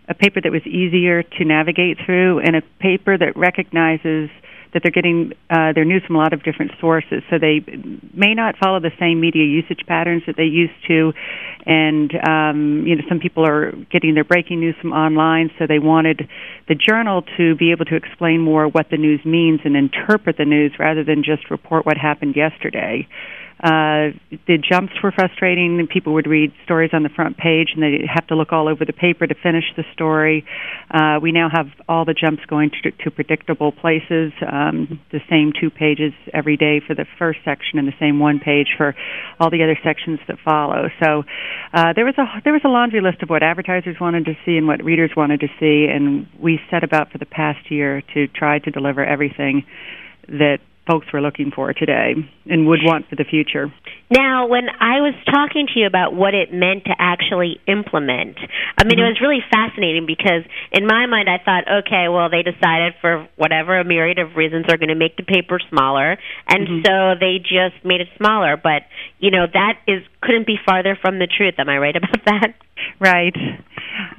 a 0.08 0.14
paper 0.14 0.40
that 0.40 0.50
was 0.50 0.66
easier 0.66 1.22
to 1.22 1.44
navigate 1.44 1.98
through 2.04 2.40
and 2.40 2.56
a 2.56 2.62
paper 2.80 3.18
that 3.18 3.36
recognizes 3.36 4.30
that 4.72 4.82
they're 4.82 4.92
getting 4.92 5.32
uh, 5.50 5.72
their 5.72 5.84
news 5.84 6.02
from 6.06 6.16
a 6.16 6.18
lot 6.18 6.32
of 6.32 6.42
different 6.42 6.72
sources. 6.80 7.22
So 7.30 7.38
they 7.38 7.60
may 8.14 8.34
not 8.34 8.56
follow 8.58 8.80
the 8.80 8.92
same 8.98 9.20
media 9.20 9.44
usage 9.44 9.80
patterns 9.86 10.22
that 10.26 10.36
they 10.36 10.44
used 10.44 10.76
to, 10.88 11.12
and 11.66 12.12
um, 12.26 12.84
you 12.86 12.96
know 12.96 13.02
some 13.08 13.20
people 13.20 13.46
are 13.46 13.72
getting 13.90 14.14
their 14.14 14.24
breaking 14.24 14.60
news 14.60 14.74
from 14.80 14.92
online. 14.92 15.50
So 15.58 15.66
they 15.66 15.78
wanted 15.78 16.28
the 16.68 16.74
journal 16.74 17.22
to 17.36 17.56
be 17.56 17.72
able 17.72 17.84
to 17.86 17.96
explain 17.96 18.40
more 18.40 18.68
what 18.68 18.90
the 18.90 18.96
news 18.96 19.24
means 19.24 19.60
and 19.64 19.76
interpret 19.76 20.36
the 20.36 20.44
news 20.44 20.72
rather 20.78 21.04
than 21.04 21.22
just 21.24 21.50
report 21.50 21.86
what 21.86 21.96
happened 21.96 22.36
yesterday. 22.36 23.06
Uh, 23.62 24.14
the 24.46 24.58
jumps 24.58 24.92
were 25.02 25.10
frustrating. 25.10 25.86
People 25.92 26.14
would 26.14 26.26
read 26.26 26.52
stories 26.64 26.90
on 26.92 27.02
the 27.02 27.08
front 27.08 27.36
page 27.36 27.68
and 27.74 27.82
they'd 27.82 28.06
have 28.06 28.26
to 28.28 28.36
look 28.36 28.52
all 28.52 28.68
over 28.68 28.84
the 28.84 28.92
paper 28.92 29.26
to 29.26 29.34
finish 29.34 29.64
the 29.76 29.84
story. 29.92 30.44
Uh, 30.90 31.18
we 31.20 31.32
now 31.32 31.48
have 31.52 31.66
all 31.88 32.04
the 32.04 32.14
jumps 32.14 32.42
going 32.46 32.70
to, 32.70 32.90
to 32.92 33.10
predictable 33.10 33.72
places, 33.72 34.32
um, 34.46 35.00
the 35.10 35.20
same 35.28 35.52
two 35.58 35.70
pages 35.70 36.12
every 36.32 36.56
day 36.56 36.80
for 36.86 36.94
the 36.94 37.06
first 37.18 37.40
section 37.44 37.78
and 37.78 37.88
the 37.88 37.98
same 37.98 38.20
one 38.20 38.38
page 38.38 38.68
for 38.76 38.94
all 39.40 39.50
the 39.50 39.62
other 39.62 39.78
sections 39.82 40.20
that 40.28 40.36
follow. 40.44 40.88
So 41.02 41.24
uh, 41.72 41.92
there 41.94 42.04
was 42.04 42.14
a 42.18 42.24
there 42.44 42.52
was 42.52 42.62
a 42.64 42.68
laundry 42.68 43.00
list 43.00 43.22
of 43.22 43.28
what 43.28 43.42
advertisers 43.42 43.96
wanted 44.00 44.24
to 44.26 44.34
see 44.44 44.56
and 44.56 44.66
what 44.66 44.84
readers 44.84 45.10
wanted 45.16 45.40
to 45.40 45.48
see, 45.58 45.86
and 45.90 46.26
we 46.40 46.60
set 46.70 46.84
about 46.84 47.10
for 47.10 47.18
the 47.18 47.26
past 47.26 47.70
year 47.70 48.02
to 48.14 48.28
try 48.28 48.58
to 48.60 48.70
deliver 48.70 49.04
everything 49.04 49.64
that 50.28 50.58
folks 50.88 51.06
were 51.12 51.20
looking 51.20 51.52
for 51.54 51.72
today 51.74 52.14
and 52.46 52.66
would 52.66 52.80
want 52.82 53.06
for 53.08 53.16
the 53.16 53.24
future. 53.28 53.72
Now, 54.10 54.48
when 54.48 54.72
I 54.80 55.04
was 55.04 55.12
talking 55.28 55.68
to 55.74 55.78
you 55.78 55.86
about 55.86 56.14
what 56.14 56.32
it 56.32 56.48
meant 56.50 56.84
to 56.86 56.96
actually 56.98 57.60
implement, 57.68 58.40
I 58.40 58.88
mean, 58.88 58.96
mm-hmm. 58.96 59.04
it 59.04 59.08
was 59.12 59.20
really 59.20 59.44
fascinating 59.52 60.06
because 60.06 60.48
in 60.72 60.86
my 60.86 61.04
mind, 61.04 61.28
I 61.28 61.36
thought, 61.44 61.68
okay, 61.84 62.08
well, 62.08 62.32
they 62.32 62.40
decided 62.40 62.94
for 63.02 63.28
whatever 63.36 63.78
a 63.78 63.84
myriad 63.84 64.18
of 64.18 64.34
reasons 64.34 64.64
they're 64.66 64.80
going 64.80 64.88
to 64.88 64.98
make 64.98 65.16
the 65.16 65.28
paper 65.28 65.60
smaller, 65.68 66.16
and 66.48 66.66
mm-hmm. 66.66 66.88
so 66.88 67.20
they 67.20 67.36
just 67.36 67.84
made 67.84 68.00
it 68.00 68.08
smaller. 68.16 68.56
But 68.56 68.88
you 69.18 69.30
know, 69.30 69.44
that 69.44 69.84
is 69.86 70.00
couldn't 70.22 70.46
be 70.46 70.56
farther 70.64 70.96
from 70.96 71.18
the 71.18 71.28
truth. 71.28 71.54
Am 71.58 71.68
I 71.68 71.76
right 71.76 71.96
about 71.96 72.24
that? 72.24 72.56
Right. 72.98 73.36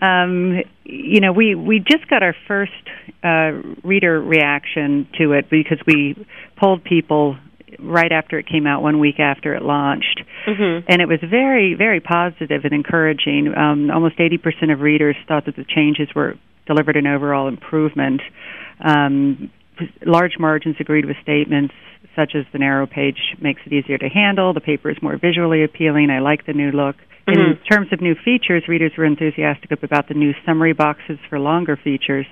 Um, 0.02 0.62
you 0.92 1.20
know, 1.20 1.32
we 1.32 1.56
we 1.56 1.80
just 1.80 2.08
got 2.10 2.24
our 2.24 2.36
first 2.48 2.72
uh, 3.24 3.52
reader 3.84 4.22
reaction 4.22 5.08
to 5.18 5.34
it 5.34 5.50
because 5.50 5.80
we 5.86 6.16
polled 6.58 6.84
people 6.84 7.38
right 7.78 8.12
after 8.12 8.40
it 8.40 8.48
came 8.48 8.66
out, 8.66 8.82
one 8.82 9.00
week 9.00 9.20
after 9.20 9.54
it 9.54 9.62
launched, 9.62 10.22
mm-hmm. 10.48 10.86
and 10.90 11.02
it 11.02 11.08
was 11.08 11.20
very, 11.22 11.76
very 11.76 12.00
positive 12.00 12.62
and 12.64 12.74
encouraging. 12.74 13.54
Um, 13.56 13.92
almost 13.92 14.18
80% 14.18 14.74
of 14.74 14.82
readers 14.82 15.16
thought 15.28 15.46
that 15.46 15.56
the 15.56 15.66
changes 15.66 16.10
were 16.16 16.36
delivered 16.66 16.98
an 16.98 17.08
overall 17.08 17.48
improvement. 17.48 18.22
Um, 18.84 19.52
large 20.06 20.34
margins 20.40 20.76
agreed 20.80 21.06
with 21.06 21.18
statements 21.22 21.74
such 22.16 22.34
as 22.36 22.46
the 22.52 22.60
narrow 22.60 22.88
page 22.88 23.36
makes 23.40 23.62
it 23.66 23.74
easier 23.74 23.98
to 23.98 24.10
handle, 24.10 24.54
the 24.54 24.60
paper 24.60 24.90
is 24.90 24.98
more 25.02 25.18
visually 25.18 25.64
appealing, 25.64 26.10
I 26.10 26.20
like 26.20 26.46
the 26.46 26.54
new 26.54 26.72
look. 26.72 26.96
Mm-hmm. 27.38 27.52
In 27.52 27.66
terms 27.70 27.88
of 27.92 28.02
new 28.02 28.16
features, 28.26 28.64
readers 28.68 28.92
were 28.98 29.06
enthusiastic 29.06 29.72
about 29.84 30.08
the 30.08 30.14
new 30.14 30.34
summary 30.46 30.74
boxes 30.74 31.18
for 31.30 31.40
longer 31.40 31.78
features 31.82 32.26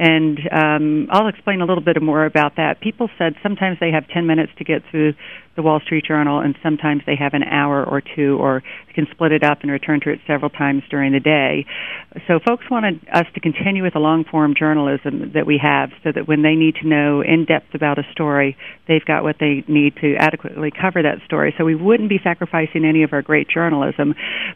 and 0.00 0.38
um, 0.50 1.08
I'll 1.10 1.28
explain 1.28 1.60
a 1.60 1.66
little 1.66 1.84
bit 1.84 2.00
more 2.02 2.24
about 2.24 2.56
that. 2.56 2.80
People 2.80 3.10
said 3.18 3.34
sometimes 3.42 3.76
they 3.80 3.90
have 3.90 4.08
10 4.08 4.26
minutes 4.26 4.50
to 4.56 4.64
get 4.64 4.80
through 4.90 5.12
the 5.56 5.62
Wall 5.62 5.78
Street 5.84 6.06
Journal, 6.08 6.40
and 6.40 6.56
sometimes 6.62 7.02
they 7.04 7.16
have 7.16 7.34
an 7.34 7.42
hour 7.42 7.84
or 7.84 8.00
two, 8.00 8.38
or 8.40 8.62
can 8.94 9.06
split 9.10 9.30
it 9.30 9.44
up 9.44 9.58
and 9.60 9.70
return 9.70 10.00
to 10.00 10.10
it 10.10 10.18
several 10.26 10.48
times 10.48 10.82
during 10.88 11.12
the 11.12 11.20
day. 11.20 11.66
So, 12.26 12.40
folks 12.40 12.64
wanted 12.70 13.06
us 13.12 13.26
to 13.34 13.40
continue 13.40 13.82
with 13.82 13.92
the 13.92 13.98
long 13.98 14.24
form 14.24 14.54
journalism 14.58 15.32
that 15.34 15.44
we 15.44 15.60
have 15.62 15.90
so 16.02 16.12
that 16.14 16.26
when 16.26 16.40
they 16.40 16.54
need 16.54 16.76
to 16.76 16.88
know 16.88 17.20
in 17.20 17.44
depth 17.44 17.74
about 17.74 17.98
a 17.98 18.04
story, 18.10 18.56
they've 18.88 19.04
got 19.04 19.22
what 19.22 19.36
they 19.38 19.64
need 19.68 19.96
to 19.96 20.16
adequately 20.16 20.70
cover 20.70 21.02
that 21.02 21.18
story. 21.26 21.54
So, 21.58 21.66
we 21.66 21.74
wouldn't 21.74 22.08
be 22.08 22.20
sacrificing 22.24 22.86
any 22.86 23.02
of 23.02 23.12
our 23.12 23.20
great 23.20 23.48
journalism. 23.50 24.14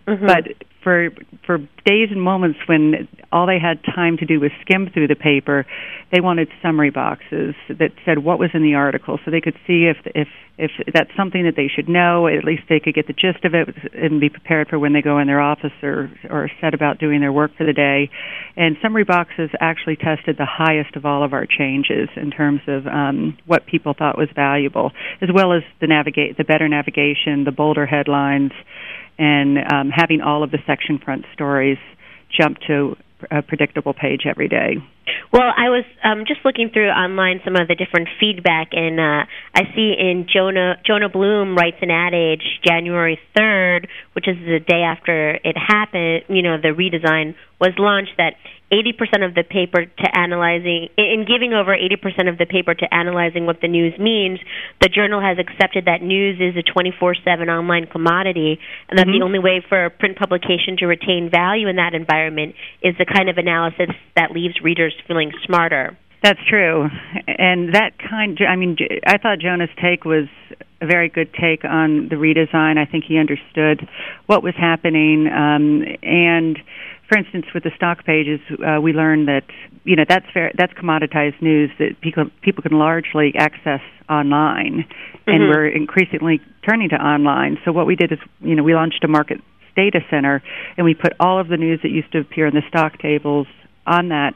Mm-hmm. 0.08 0.26
But 0.26 0.64
for 0.84 1.08
for 1.44 1.58
days 1.84 2.08
and 2.10 2.22
moments 2.22 2.58
when 2.66 3.08
all 3.32 3.46
they 3.46 3.58
had 3.58 3.82
time 3.82 4.16
to 4.18 4.26
do 4.26 4.38
was 4.38 4.50
skim 4.60 4.88
through 4.92 5.08
the 5.08 5.16
paper, 5.16 5.66
they 6.12 6.20
wanted 6.20 6.48
summary 6.62 6.90
boxes 6.90 7.54
that 7.68 7.90
said 8.04 8.18
what 8.18 8.38
was 8.38 8.50
in 8.54 8.62
the 8.62 8.74
article, 8.74 9.18
so 9.24 9.30
they 9.30 9.40
could 9.40 9.56
see 9.66 9.90
if 9.90 9.96
if 10.14 10.28
if 10.56 10.70
that's 10.92 11.10
something 11.16 11.44
that 11.44 11.56
they 11.56 11.66
should 11.66 11.88
know. 11.88 12.28
At 12.28 12.44
least 12.44 12.62
they 12.68 12.78
could 12.78 12.94
get 12.94 13.08
the 13.08 13.12
gist 13.12 13.44
of 13.44 13.54
it 13.54 13.74
and 13.92 14.20
be 14.20 14.28
prepared 14.28 14.68
for 14.68 14.78
when 14.78 14.92
they 14.92 15.02
go 15.02 15.18
in 15.18 15.26
their 15.26 15.40
office 15.40 15.72
or 15.82 16.12
or 16.30 16.48
set 16.60 16.74
about 16.74 16.98
doing 16.98 17.20
their 17.20 17.32
work 17.32 17.50
for 17.56 17.64
the 17.64 17.72
day. 17.72 18.10
And 18.56 18.76
summary 18.80 19.04
boxes 19.04 19.50
actually 19.60 19.96
tested 19.96 20.36
the 20.38 20.46
highest 20.46 20.94
of 20.94 21.04
all 21.04 21.24
of 21.24 21.32
our 21.32 21.46
changes 21.46 22.08
in 22.14 22.30
terms 22.30 22.60
of 22.68 22.86
um, 22.86 23.36
what 23.46 23.66
people 23.66 23.94
thought 23.98 24.16
was 24.16 24.28
valuable, 24.36 24.92
as 25.20 25.30
well 25.34 25.52
as 25.52 25.62
the 25.80 25.88
navigate 25.88 26.36
the 26.36 26.44
better 26.44 26.68
navigation, 26.68 27.44
the 27.44 27.52
bolder 27.52 27.86
headlines 27.86 28.52
and 29.18 29.58
um, 29.58 29.90
having 29.90 30.20
all 30.20 30.42
of 30.42 30.50
the 30.50 30.58
section 30.66 30.98
front 30.98 31.24
stories 31.32 31.78
jump 32.38 32.58
to 32.66 32.96
a 33.30 33.42
predictable 33.42 33.94
page 33.94 34.22
every 34.28 34.48
day. 34.48 34.76
Well, 35.32 35.50
I 35.50 35.68
was 35.68 35.84
um, 36.02 36.24
just 36.26 36.40
looking 36.44 36.70
through 36.72 36.88
online 36.88 37.40
some 37.44 37.56
of 37.56 37.68
the 37.68 37.74
different 37.74 38.08
feedback, 38.20 38.68
and 38.72 38.98
uh, 38.98 39.26
I 39.54 39.62
see 39.74 39.92
in 39.98 40.26
Jonah 40.32 40.76
Jonah 40.86 41.08
Bloom 41.08 41.56
writes 41.56 41.76
an 41.82 41.90
ad 41.90 42.14
age 42.14 42.42
January 42.64 43.18
third, 43.36 43.88
which 44.14 44.28
is 44.28 44.36
the 44.38 44.60
day 44.60 44.80
after 44.80 45.38
it 45.42 45.56
happened. 45.56 46.22
You 46.28 46.42
know, 46.42 46.56
the 46.56 46.72
redesign 46.72 47.34
was 47.60 47.72
launched. 47.78 48.12
That 48.16 48.34
80% 48.72 49.24
of 49.24 49.34
the 49.34 49.44
paper 49.44 49.84
to 49.84 50.06
analyzing, 50.16 50.88
in 50.96 51.24
giving 51.28 51.52
over 51.52 51.76
80% 51.76 52.28
of 52.28 52.38
the 52.38 52.46
paper 52.46 52.74
to 52.74 52.94
analyzing 52.94 53.46
what 53.46 53.60
the 53.60 53.68
news 53.68 53.92
means, 53.98 54.40
the 54.80 54.88
journal 54.88 55.20
has 55.20 55.38
accepted 55.38 55.84
that 55.84 56.02
news 56.02 56.40
is 56.40 56.56
a 56.56 56.62
24 56.62 57.14
7 57.24 57.48
online 57.48 57.86
commodity, 57.86 58.58
and 58.88 58.98
that 58.98 59.06
mm-hmm. 59.06 59.20
the 59.20 59.24
only 59.24 59.38
way 59.38 59.64
for 59.68 59.86
a 59.86 59.90
print 59.90 60.18
publication 60.18 60.76
to 60.78 60.86
retain 60.86 61.30
value 61.30 61.68
in 61.68 61.76
that 61.76 61.94
environment 61.94 62.54
is 62.82 62.94
the 62.98 63.06
kind 63.06 63.28
of 63.28 63.38
analysis 63.38 63.90
that 64.16 64.32
leaves 64.32 64.54
readers 64.62 64.94
feeling 65.06 65.30
smarter. 65.44 65.96
That's 66.22 66.40
true. 66.48 66.88
And 67.26 67.74
that 67.74 67.98
kind, 67.98 68.38
I 68.48 68.56
mean, 68.56 68.78
I 69.06 69.18
thought 69.18 69.40
Jonah's 69.40 69.68
take 69.80 70.06
was 70.06 70.24
a 70.80 70.86
very 70.86 71.10
good 71.10 71.28
take 71.34 71.64
on 71.64 72.08
the 72.08 72.16
redesign. 72.16 72.78
I 72.78 72.86
think 72.90 73.04
he 73.06 73.18
understood 73.18 73.86
what 74.24 74.42
was 74.42 74.54
happening. 74.56 75.28
Um, 75.28 75.82
and 76.02 76.58
for 77.14 77.18
instance, 77.18 77.46
with 77.54 77.62
the 77.62 77.70
stock 77.76 78.04
pages, 78.04 78.40
uh, 78.50 78.80
we 78.80 78.92
learned 78.92 79.28
that 79.28 79.44
you 79.84 79.94
know 79.94 80.02
that's 80.08 80.26
fair, 80.34 80.50
that's 80.58 80.72
commoditized 80.72 81.40
news 81.40 81.70
that 81.78 82.00
people 82.00 82.24
people 82.42 82.60
can 82.60 82.76
largely 82.76 83.32
access 83.38 83.80
online, 84.10 84.82
mm-hmm. 84.82 85.30
and 85.30 85.48
we're 85.48 85.68
increasingly 85.68 86.40
turning 86.68 86.88
to 86.88 86.96
online. 86.96 87.58
So 87.64 87.70
what 87.70 87.86
we 87.86 87.94
did 87.94 88.10
is, 88.10 88.18
you 88.40 88.56
know, 88.56 88.64
we 88.64 88.74
launched 88.74 89.04
a 89.04 89.08
market 89.08 89.38
data 89.76 90.00
center, 90.10 90.42
and 90.76 90.84
we 90.84 90.94
put 90.94 91.12
all 91.20 91.40
of 91.40 91.46
the 91.46 91.56
news 91.56 91.78
that 91.84 91.90
used 91.90 92.10
to 92.12 92.18
appear 92.18 92.48
in 92.48 92.54
the 92.54 92.62
stock 92.68 92.98
tables 92.98 93.46
on 93.86 94.08
that 94.08 94.32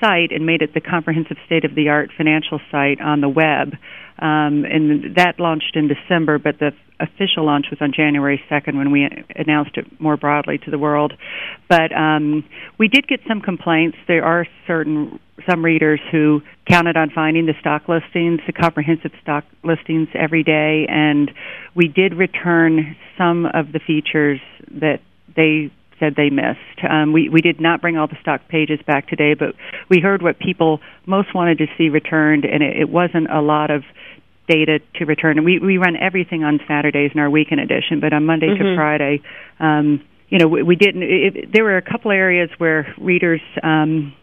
site 0.00 0.32
and 0.32 0.44
made 0.44 0.62
it 0.62 0.74
the 0.74 0.80
comprehensive 0.80 1.36
state 1.46 1.64
of 1.64 1.76
the 1.76 1.90
art 1.90 2.10
financial 2.16 2.58
site 2.72 3.00
on 3.00 3.20
the 3.20 3.28
web. 3.28 3.74
Um, 4.18 4.64
and 4.64 5.14
that 5.14 5.38
launched 5.38 5.76
in 5.76 5.86
December, 5.86 6.40
but 6.40 6.58
the 6.58 6.72
official 7.00 7.44
launch 7.44 7.66
was 7.70 7.78
on 7.80 7.92
January 7.94 8.42
2nd 8.50 8.76
when 8.76 8.90
we 8.90 9.08
announced 9.34 9.76
it 9.76 10.00
more 10.00 10.16
broadly 10.16 10.58
to 10.58 10.70
the 10.70 10.78
world. 10.78 11.12
But 11.68 11.92
um, 11.94 12.44
we 12.78 12.88
did 12.88 13.06
get 13.06 13.20
some 13.28 13.40
complaints. 13.40 13.96
There 14.08 14.24
are 14.24 14.46
certain 14.66 15.20
some 15.48 15.64
readers 15.64 16.00
who 16.10 16.40
counted 16.68 16.96
on 16.96 17.10
finding 17.10 17.46
the 17.46 17.52
stock 17.60 17.88
listings, 17.88 18.40
the 18.46 18.52
comprehensive 18.52 19.12
stock 19.22 19.44
listings 19.62 20.08
every 20.14 20.42
day, 20.42 20.86
and 20.88 21.30
we 21.74 21.88
did 21.88 22.14
return 22.14 22.96
some 23.18 23.46
of 23.46 23.72
the 23.72 23.80
features 23.86 24.40
that 24.70 25.00
they 25.36 25.70
said 25.98 26.14
they 26.16 26.30
missed. 26.30 26.84
Um, 26.88 27.12
we 27.12 27.28
we 27.28 27.40
did 27.40 27.60
not 27.60 27.80
bring 27.80 27.96
all 27.96 28.06
the 28.06 28.18
stock 28.20 28.48
pages 28.48 28.80
back 28.86 29.08
today, 29.08 29.34
but 29.34 29.54
we 29.88 30.00
heard 30.00 30.22
what 30.22 30.38
people 30.38 30.80
most 31.06 31.34
wanted 31.34 31.58
to 31.58 31.66
see 31.76 31.88
returned, 31.88 32.44
and 32.44 32.62
it, 32.62 32.76
it 32.80 32.88
wasn't 32.88 33.30
a 33.30 33.40
lot 33.40 33.70
of 33.70 33.82
data 34.48 34.80
to 34.96 35.04
return. 35.04 35.38
And 35.38 35.44
we 35.44 35.58
we 35.58 35.78
run 35.78 35.96
everything 35.96 36.44
on 36.44 36.60
Saturdays 36.68 37.10
in 37.14 37.20
our 37.20 37.30
weekend 37.30 37.60
edition, 37.60 38.00
but 38.00 38.12
on 38.12 38.24
Monday 38.24 38.48
mm-hmm. 38.48 38.62
to 38.62 38.76
Friday, 38.76 39.22
um, 39.60 40.04
you 40.28 40.38
know, 40.38 40.48
we, 40.48 40.62
we 40.62 40.76
didn't. 40.76 41.02
It, 41.02 41.52
there 41.52 41.64
were 41.64 41.76
a 41.76 41.82
couple 41.82 42.10
areas 42.10 42.50
where 42.58 42.94
readers 42.98 43.40
um, 43.62 44.14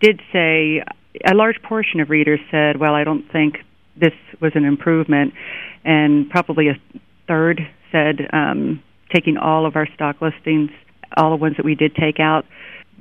did 0.00 0.20
say 0.32 0.82
a 1.24 1.34
large 1.34 1.60
portion 1.62 2.00
of 2.00 2.10
readers 2.10 2.40
said, 2.50 2.78
"Well, 2.78 2.94
I 2.94 3.04
don't 3.04 3.30
think 3.30 3.56
this 3.96 4.14
was 4.40 4.52
an 4.54 4.64
improvement," 4.64 5.34
and 5.84 6.28
probably 6.30 6.68
a 6.68 6.74
third 7.26 7.60
said. 7.92 8.28
Um, 8.32 8.82
taking 9.14 9.36
all 9.36 9.64
of 9.64 9.76
our 9.76 9.86
stock 9.94 10.16
listings, 10.20 10.70
all 11.16 11.30
the 11.30 11.36
ones 11.36 11.56
that 11.56 11.64
we 11.64 11.74
did 11.74 11.94
take 11.94 12.18
out, 12.18 12.44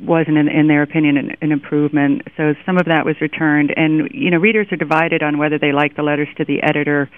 wasn't, 0.06 0.38
in, 0.38 0.48
in 0.48 0.68
their 0.68 0.84
opinion, 0.84 1.18
an, 1.18 1.36
an 1.42 1.52
improvement. 1.52 2.22
So 2.38 2.54
some 2.66 2.78
of 2.78 2.86
that 2.86 3.06
was 3.06 3.16
returned, 3.22 3.74
and 3.76 4.10
you 4.12 4.32
know, 4.32 4.38
readers 4.38 4.68
are 4.72 4.78
divided 4.78 5.24
on 5.24 5.38
whether 5.38 5.58
they 5.58 5.72
like 5.72 5.96
the 5.96 6.04
letters 6.04 6.28
to 6.38 6.46
the 6.46 6.62
editor 6.62 7.10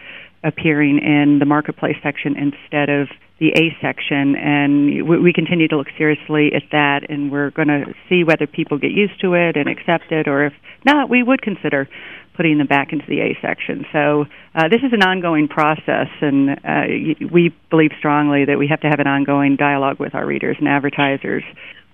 appearing 0.43 0.99
in 0.99 1.39
the 1.39 1.45
marketplace 1.45 1.95
section 2.03 2.35
instead 2.37 2.89
of 2.89 3.07
the 3.39 3.49
A 3.49 3.75
section, 3.81 4.35
and 4.35 5.07
we, 5.07 5.19
we 5.19 5.33
continue 5.33 5.67
to 5.67 5.77
look 5.77 5.87
seriously 5.97 6.53
at 6.53 6.63
that, 6.71 7.09
and 7.09 7.31
we're 7.31 7.49
going 7.51 7.67
to 7.67 7.93
see 8.07 8.23
whether 8.23 8.47
people 8.47 8.77
get 8.77 8.91
used 8.91 9.19
to 9.21 9.33
it 9.33 9.57
and 9.57 9.67
accept 9.67 10.11
it, 10.11 10.27
or 10.27 10.45
if 10.45 10.53
not, 10.85 11.09
we 11.09 11.23
would 11.23 11.41
consider 11.41 11.89
putting 12.37 12.57
them 12.57 12.67
back 12.67 12.93
into 12.93 13.05
the 13.07 13.21
A 13.21 13.37
section. 13.41 13.85
So 13.91 14.25
uh, 14.53 14.67
this 14.69 14.81
is 14.83 14.93
an 14.93 15.01
ongoing 15.01 15.47
process, 15.47 16.07
and 16.21 16.51
uh, 16.51 17.31
we 17.31 17.53
believe 17.69 17.91
strongly 17.97 18.45
that 18.45 18.57
we 18.57 18.67
have 18.67 18.81
to 18.81 18.87
have 18.87 18.99
an 18.99 19.07
ongoing 19.07 19.55
dialogue 19.55 19.99
with 19.99 20.13
our 20.13 20.25
readers 20.25 20.57
and 20.59 20.67
advertisers. 20.67 21.43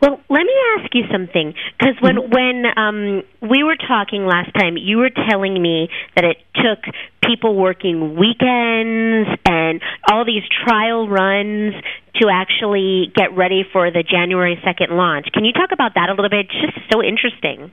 Well, 0.02 0.20
let 0.30 0.42
me 0.42 0.56
ask 0.80 0.90
you 0.96 1.04
something 1.12 1.54
because 1.78 1.96
when 2.02 2.16
mm-hmm. 2.16 2.34
when 2.34 2.66
um, 2.76 3.24
we 3.48 3.64
were 3.64 3.78
talking 3.78 4.26
last 4.26 4.50
time, 4.58 4.76
you 4.76 4.98
were 4.98 5.12
telling 5.30 5.62
me 5.62 5.90
that 6.16 6.26
it 6.26 6.38
took 6.56 6.82
people 7.24 7.56
working 7.56 8.18
weekends 8.18 9.30
and 9.46 9.80
all 10.12 10.26
these 10.26 10.42
trial 10.66 11.08
runs 11.08 11.76
to 12.20 12.30
actually 12.34 13.14
get 13.16 13.38
ready 13.38 13.64
for 13.72 13.92
the 13.92 14.04
January 14.04 14.60
second 14.66 14.98
launch. 14.98 15.28
Can 15.34 15.46
you 15.46 15.54
talk 15.54 15.70
about 15.72 15.94
that 15.94 16.10
a 16.10 16.14
little 16.14 16.30
bit? 16.30 16.50
It's 16.50 16.74
just 16.74 16.92
so 16.92 17.04
interesting. 17.04 17.72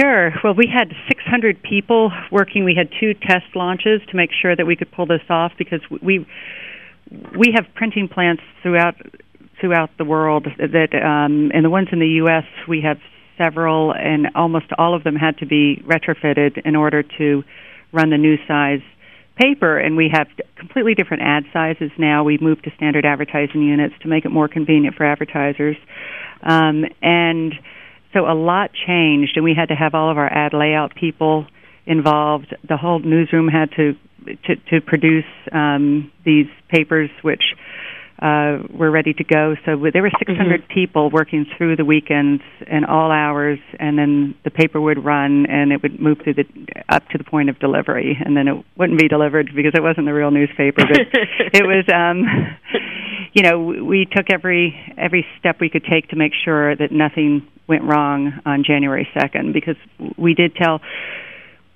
Sure. 0.00 0.32
Well, 0.42 0.54
we 0.54 0.66
had 0.72 0.88
600 1.08 1.62
people 1.62 2.10
working. 2.32 2.64
We 2.64 2.74
had 2.74 2.88
two 2.98 3.12
test 3.12 3.54
launches 3.54 4.00
to 4.10 4.16
make 4.16 4.30
sure 4.32 4.56
that 4.56 4.66
we 4.66 4.76
could 4.76 4.90
pull 4.90 5.06
this 5.06 5.22
off 5.28 5.52
because 5.58 5.80
we 6.02 6.26
we 7.38 7.52
have 7.54 7.66
printing 7.74 8.08
plants 8.08 8.42
throughout 8.62 8.96
throughout 9.60 9.90
the 9.98 10.04
world 10.04 10.46
that 10.58 10.94
um 10.94 11.50
and 11.54 11.64
the 11.64 11.70
ones 11.70 11.88
in 11.92 11.98
the 11.98 12.20
US 12.24 12.44
we 12.68 12.82
have 12.82 12.98
several 13.38 13.92
and 13.92 14.28
almost 14.34 14.66
all 14.78 14.94
of 14.94 15.04
them 15.04 15.16
had 15.16 15.38
to 15.38 15.46
be 15.46 15.82
retrofitted 15.86 16.58
in 16.64 16.76
order 16.76 17.02
to 17.02 17.42
run 17.92 18.10
the 18.10 18.16
new 18.16 18.36
size 18.48 18.80
paper. 19.36 19.78
And 19.78 19.96
we 19.96 20.10
have 20.12 20.28
completely 20.56 20.94
different 20.94 21.22
ad 21.22 21.44
sizes 21.52 21.90
now. 21.98 22.24
We've 22.24 22.40
moved 22.40 22.64
to 22.64 22.70
standard 22.76 23.04
advertising 23.04 23.62
units 23.62 23.94
to 24.00 24.08
make 24.08 24.24
it 24.24 24.30
more 24.30 24.48
convenient 24.48 24.96
for 24.96 25.04
advertisers. 25.04 25.76
Um 26.42 26.84
and 27.02 27.52
so 28.12 28.26
a 28.26 28.32
lot 28.32 28.70
changed, 28.86 29.36
and 29.36 29.44
we 29.44 29.54
had 29.54 29.68
to 29.68 29.74
have 29.74 29.94
all 29.94 30.10
of 30.10 30.16
our 30.16 30.32
ad 30.32 30.54
layout 30.54 30.94
people 30.94 31.46
involved. 31.84 32.54
The 32.66 32.76
whole 32.76 32.98
newsroom 32.98 33.48
had 33.48 33.70
to 33.72 33.94
to, 34.44 34.56
to 34.70 34.80
produce 34.80 35.24
um, 35.52 36.10
these 36.24 36.46
papers, 36.68 37.10
which 37.22 37.42
uh, 38.20 38.58
were 38.70 38.90
ready 38.90 39.12
to 39.12 39.24
go. 39.24 39.54
So 39.66 39.76
there 39.92 40.02
were 40.02 40.12
600 40.18 40.36
mm-hmm. 40.36 40.72
people 40.72 41.10
working 41.10 41.46
through 41.56 41.76
the 41.76 41.84
weekends 41.84 42.42
and 42.66 42.86
all 42.86 43.10
hours, 43.10 43.58
and 43.78 43.98
then 43.98 44.34
the 44.44 44.50
paper 44.50 44.80
would 44.80 45.04
run 45.04 45.46
and 45.46 45.72
it 45.72 45.82
would 45.82 46.00
move 46.00 46.18
through 46.24 46.34
the 46.34 46.44
up 46.88 47.06
to 47.10 47.18
the 47.18 47.24
point 47.24 47.50
of 47.50 47.58
delivery, 47.58 48.16
and 48.24 48.36
then 48.36 48.48
it 48.48 48.64
wouldn't 48.76 48.98
be 48.98 49.08
delivered 49.08 49.50
because 49.54 49.72
it 49.74 49.82
wasn't 49.82 50.06
the 50.06 50.14
real 50.14 50.30
newspaper. 50.30 50.82
But 50.86 50.98
it 51.52 51.64
was, 51.64 51.84
um, 51.92 52.24
you 53.34 53.42
know, 53.42 53.60
we 53.60 54.06
took 54.06 54.26
every 54.32 54.74
every 54.96 55.26
step 55.38 55.56
we 55.60 55.68
could 55.68 55.84
take 55.84 56.08
to 56.08 56.16
make 56.16 56.32
sure 56.44 56.74
that 56.74 56.90
nothing 56.90 57.46
went 57.68 57.82
wrong 57.82 58.32
on 58.46 58.64
January 58.64 59.08
2nd 59.14 59.52
because 59.52 59.76
we 60.16 60.34
did 60.34 60.54
tell 60.54 60.80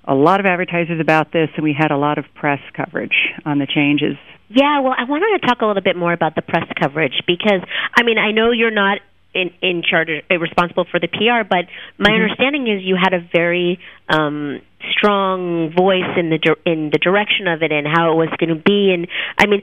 a 0.05 0.15
lot 0.15 0.39
of 0.39 0.45
advertisers 0.45 0.99
about 0.99 1.31
this 1.31 1.49
and 1.55 1.63
we 1.63 1.75
had 1.77 1.91
a 1.91 1.97
lot 1.97 2.17
of 2.17 2.25
press 2.33 2.59
coverage 2.75 3.15
on 3.45 3.59
the 3.59 3.67
changes. 3.67 4.17
Yeah, 4.53 4.81
well, 4.81 4.93
I 4.97 5.05
wanted 5.05 5.39
to 5.39 5.47
talk 5.47 5.61
a 5.61 5.65
little 5.65 5.81
bit 5.81 5.95
more 5.95 6.11
about 6.11 6.35
the 6.35 6.41
press 6.41 6.67
coverage 6.79 7.23
because 7.25 7.61
I 7.95 8.03
mean, 8.03 8.17
I 8.17 8.31
know 8.31 8.51
you're 8.51 8.71
not 8.71 8.99
in 9.33 9.51
in 9.61 9.81
charge 9.81 10.09
uh, 10.09 10.37
responsible 10.39 10.85
for 10.89 10.99
the 10.99 11.07
PR, 11.07 11.47
but 11.47 11.71
my 11.97 12.09
mm-hmm. 12.09 12.21
understanding 12.21 12.67
is 12.67 12.83
you 12.83 12.97
had 13.01 13.13
a 13.13 13.21
very 13.33 13.79
um 14.09 14.61
strong 14.91 15.71
voice 15.71 16.17
in 16.17 16.29
the 16.29 16.55
in 16.65 16.89
the 16.91 16.97
direction 16.97 17.47
of 17.47 17.63
it 17.63 17.71
and 17.71 17.87
how 17.87 18.11
it 18.11 18.15
was 18.15 18.29
going 18.39 18.49
to 18.49 18.61
be 18.61 18.91
and 18.91 19.07
I 19.37 19.45
mean 19.45 19.61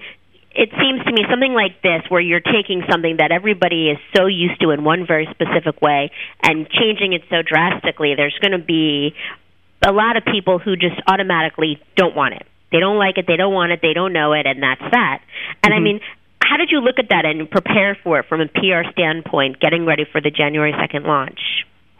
it 0.52 0.70
seems 0.70 1.04
to 1.04 1.12
me 1.12 1.22
something 1.30 1.52
like 1.52 1.82
this 1.82 2.02
where 2.08 2.20
you're 2.20 2.40
taking 2.40 2.82
something 2.90 3.18
that 3.18 3.30
everybody 3.30 3.90
is 3.90 3.98
so 4.16 4.26
used 4.26 4.60
to 4.60 4.70
in 4.70 4.82
one 4.82 5.06
very 5.06 5.28
specific 5.30 5.82
way 5.82 6.10
and 6.42 6.68
changing 6.70 7.12
it 7.12 7.22
so 7.28 7.42
drastically 7.42 8.14
there's 8.16 8.36
going 8.40 8.58
to 8.58 8.64
be 8.64 9.14
a 9.86 9.92
lot 9.92 10.16
of 10.16 10.24
people 10.24 10.58
who 10.58 10.74
just 10.76 10.96
automatically 11.06 11.78
don't 11.94 12.16
want 12.16 12.34
it 12.34 12.46
they 12.72 12.80
don't 12.80 12.98
like 12.98 13.18
it 13.18 13.26
they 13.26 13.36
don't 13.36 13.52
want 13.52 13.72
it 13.72 13.80
they 13.82 13.94
don't 13.94 14.12
know 14.12 14.32
it 14.32 14.46
and 14.46 14.62
that's 14.62 14.84
that 14.92 15.20
and 15.62 15.72
mm-hmm. 15.72 15.80
i 15.80 15.80
mean 15.80 16.00
how 16.40 16.56
did 16.56 16.70
you 16.70 16.80
look 16.80 16.98
at 16.98 17.10
that 17.10 17.24
and 17.26 17.50
prepare 17.50 17.96
for 18.02 18.20
it 18.20 18.26
from 18.28 18.40
a 18.40 18.48
pr 18.48 18.88
standpoint 18.92 19.60
getting 19.60 19.86
ready 19.86 20.04
for 20.10 20.20
the 20.20 20.30
january 20.30 20.72
2nd 20.72 21.06
launch 21.06 21.40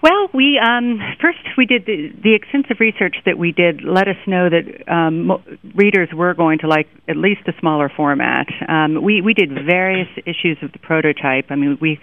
well, 0.01 0.29
we 0.33 0.61
um, 0.63 1.01
first 1.21 1.39
we 1.57 1.67
did 1.67 1.85
the, 1.85 2.11
the 2.23 2.35
extensive 2.35 2.77
research 2.79 3.17
that 3.27 3.37
we 3.37 3.51
did. 3.51 3.83
Let 3.83 4.07
us 4.07 4.17
know 4.29 4.49
that 4.49 4.89
um, 4.89 5.27
mo- 5.27 5.43
readers 5.75 6.09
were 6.15 6.35
going 6.35 6.61
to 6.61 6.69
like 6.69 6.87
at 7.09 7.17
least 7.17 7.41
a 7.49 7.53
smaller 7.59 7.91
format. 7.95 8.47
Um, 8.69 9.03
we 9.03 9.21
we 9.23 9.35
did 9.35 9.51
various 9.51 10.09
issues 10.19 10.57
of 10.63 10.71
the 10.71 10.79
prototype. 10.79 11.47
I 11.51 11.57
mean, 11.57 11.79
we 11.81 11.99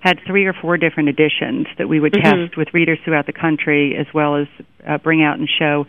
had 0.00 0.20
three 0.26 0.46
or 0.46 0.54
four 0.54 0.78
different 0.78 1.10
editions 1.10 1.66
that 1.76 1.86
we 1.86 2.00
would 2.00 2.12
mm-hmm. 2.12 2.46
test 2.46 2.56
with 2.56 2.68
readers 2.72 2.98
throughout 3.04 3.26
the 3.26 3.34
country, 3.34 3.94
as 3.98 4.06
well 4.14 4.36
as 4.36 4.46
uh, 4.88 4.96
bring 4.96 5.22
out 5.22 5.38
and 5.38 5.48
show 5.48 5.84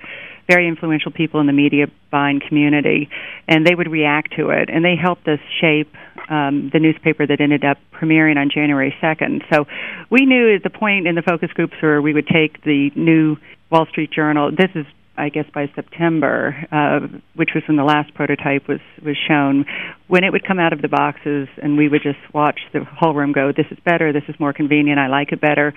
very 0.48 0.68
influential 0.68 1.12
people 1.12 1.40
in 1.40 1.48
the 1.48 1.54
media 1.54 1.88
buying 2.12 2.40
community, 2.40 3.10
and 3.48 3.66
they 3.66 3.76
would 3.76 3.90
react 3.90 4.34
to 4.38 4.50
it, 4.50 4.70
and 4.70 4.86
they 4.86 4.96
helped 4.96 5.28
us 5.28 5.40
shape 5.60 5.94
um, 6.30 6.70
the 6.72 6.80
newspaper 6.80 7.26
that 7.26 7.42
ended 7.42 7.64
up 7.64 7.78
premiering 7.94 8.38
on 8.38 8.50
January 8.54 8.96
2nd. 9.02 9.44
So 9.52 9.66
we 10.10 10.26
knew 10.26 10.56
at 10.56 10.64
the 10.64 10.70
point 10.70 11.08
in 11.08 11.16
the 11.16 11.22
focus 11.22 11.52
groups 11.54 11.74
where 11.82 12.02
we 12.02 12.14
would 12.14 12.28
take 12.28 12.64
the 12.64 12.92
new 12.96 13.38
Wall 13.70 13.86
Street 13.88 14.12
Journal. 14.12 14.52
This 14.52 14.70
is 14.76 14.86
I 15.18 15.30
guess 15.30 15.46
by 15.54 15.72
September, 15.76 16.56
uh, 16.72 17.08
which 17.36 17.52
was 17.56 17.64
when 17.68 17.78
the 17.78 17.84
last 17.84 18.14
prototype 18.14 18.68
was 18.68 18.82
was 19.02 19.16
shown, 19.28 19.66
when 20.08 20.24
it 20.24 20.32
would 20.32 20.46
come 20.46 20.60
out 20.60 20.72
of 20.72 20.82
the 20.82 20.88
boxes 20.88 21.48
and 21.62 21.78
we 21.78 21.90
would 21.90 22.04
just 22.04 22.20
watch 22.34 22.60
the 22.74 22.84
whole 22.84 23.14
room 23.14 23.32
go, 23.32 23.52
"This 23.52 23.66
is 23.72 23.80
better. 23.80 24.14
This 24.14 24.24
is 24.28 24.40
more 24.40 24.54
convenient. 24.54 25.00
I 25.00 25.08
like 25.08 25.32
it 25.32 25.42
better." 25.42 25.74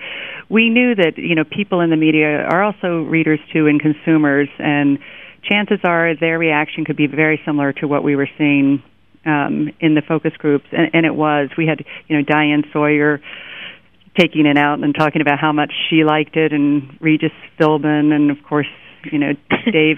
We 0.49 0.69
knew 0.69 0.95
that 0.95 1.17
you 1.17 1.35
know 1.35 1.43
people 1.43 1.81
in 1.81 1.89
the 1.89 1.97
media 1.97 2.43
are 2.43 2.63
also 2.63 3.03
readers 3.03 3.39
too 3.51 3.67
and 3.67 3.79
consumers, 3.81 4.49
and 4.59 4.99
chances 5.43 5.79
are 5.83 6.15
their 6.15 6.37
reaction 6.37 6.85
could 6.85 6.97
be 6.97 7.07
very 7.07 7.41
similar 7.45 7.73
to 7.73 7.87
what 7.87 8.03
we 8.03 8.15
were 8.15 8.29
seeing 8.37 8.83
um, 9.25 9.71
in 9.79 9.95
the 9.95 10.01
focus 10.01 10.33
groups, 10.37 10.65
and, 10.71 10.91
and 10.93 11.05
it 11.05 11.15
was. 11.15 11.49
We 11.57 11.65
had 11.65 11.83
you 12.07 12.17
know 12.17 12.23
Diane 12.23 12.63
Sawyer 12.71 13.19
taking 14.17 14.45
it 14.45 14.57
out 14.57 14.79
and 14.79 14.93
talking 14.93 15.21
about 15.21 15.39
how 15.39 15.51
much 15.51 15.71
she 15.89 16.03
liked 16.03 16.35
it, 16.35 16.53
and 16.53 16.97
Regis 16.99 17.31
Philbin, 17.59 18.13
and 18.13 18.29
of 18.29 18.37
course 18.47 18.67
you 19.11 19.19
know, 19.19 19.33
Dave 19.71 19.97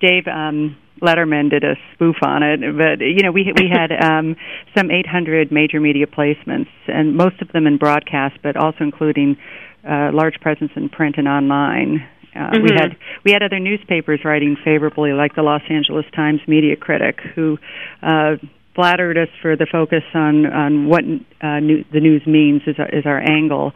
Dave 0.00 0.26
um, 0.26 0.76
Letterman 1.02 1.50
did 1.50 1.64
a 1.64 1.74
spoof 1.92 2.16
on 2.22 2.42
it, 2.42 2.60
but 2.60 3.04
you 3.04 3.22
know, 3.22 3.32
we 3.32 3.52
we 3.58 3.68
had 3.68 3.90
um, 4.00 4.36
some 4.76 4.90
800 4.90 5.50
major 5.50 5.80
media 5.80 6.06
placements, 6.06 6.68
and 6.86 7.16
most 7.16 7.42
of 7.42 7.48
them 7.52 7.66
in 7.66 7.76
broadcast, 7.76 8.38
but 8.42 8.56
also 8.56 8.78
including 8.84 9.36
uh, 9.88 10.10
large 10.12 10.40
presence 10.40 10.70
in 10.76 10.88
print 10.88 11.16
and 11.18 11.26
online. 11.28 12.08
Uh, 12.34 12.38
mm-hmm. 12.38 12.62
We 12.62 12.70
had 12.74 12.96
we 13.24 13.32
had 13.32 13.42
other 13.42 13.58
newspapers 13.58 14.20
writing 14.24 14.56
favorably, 14.64 15.12
like 15.12 15.34
the 15.34 15.42
Los 15.42 15.62
Angeles 15.68 16.06
Times 16.14 16.40
media 16.46 16.76
critic, 16.76 17.20
who 17.34 17.58
uh, 18.02 18.36
flattered 18.74 19.18
us 19.18 19.28
for 19.40 19.56
the 19.56 19.66
focus 19.70 20.02
on 20.14 20.46
on 20.46 20.88
what 20.88 21.04
uh, 21.42 21.60
new, 21.60 21.84
the 21.92 22.00
news 22.00 22.22
means 22.26 22.62
is 22.66 22.76
our, 22.78 22.88
is 22.88 23.04
our 23.06 23.20
angle, 23.20 23.72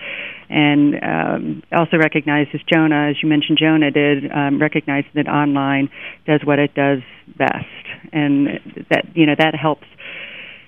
and 0.49 0.95
um, 1.03 1.63
also 1.73 1.97
recognizes 1.99 2.61
Jonah, 2.73 3.11
as 3.11 3.17
you 3.23 3.29
mentioned, 3.29 3.59
Jonah 3.59 3.91
did 3.91 4.31
um, 4.33 4.61
recognize 4.61 5.05
that 5.15 5.29
online 5.29 5.91
does 6.27 6.41
what 6.45 6.59
it 6.59 6.75
does 6.75 7.01
best, 7.37 7.67
and 8.13 8.47
that 8.91 9.05
you 9.15 9.27
know 9.27 9.35
that 9.39 9.55
helps. 9.55 9.87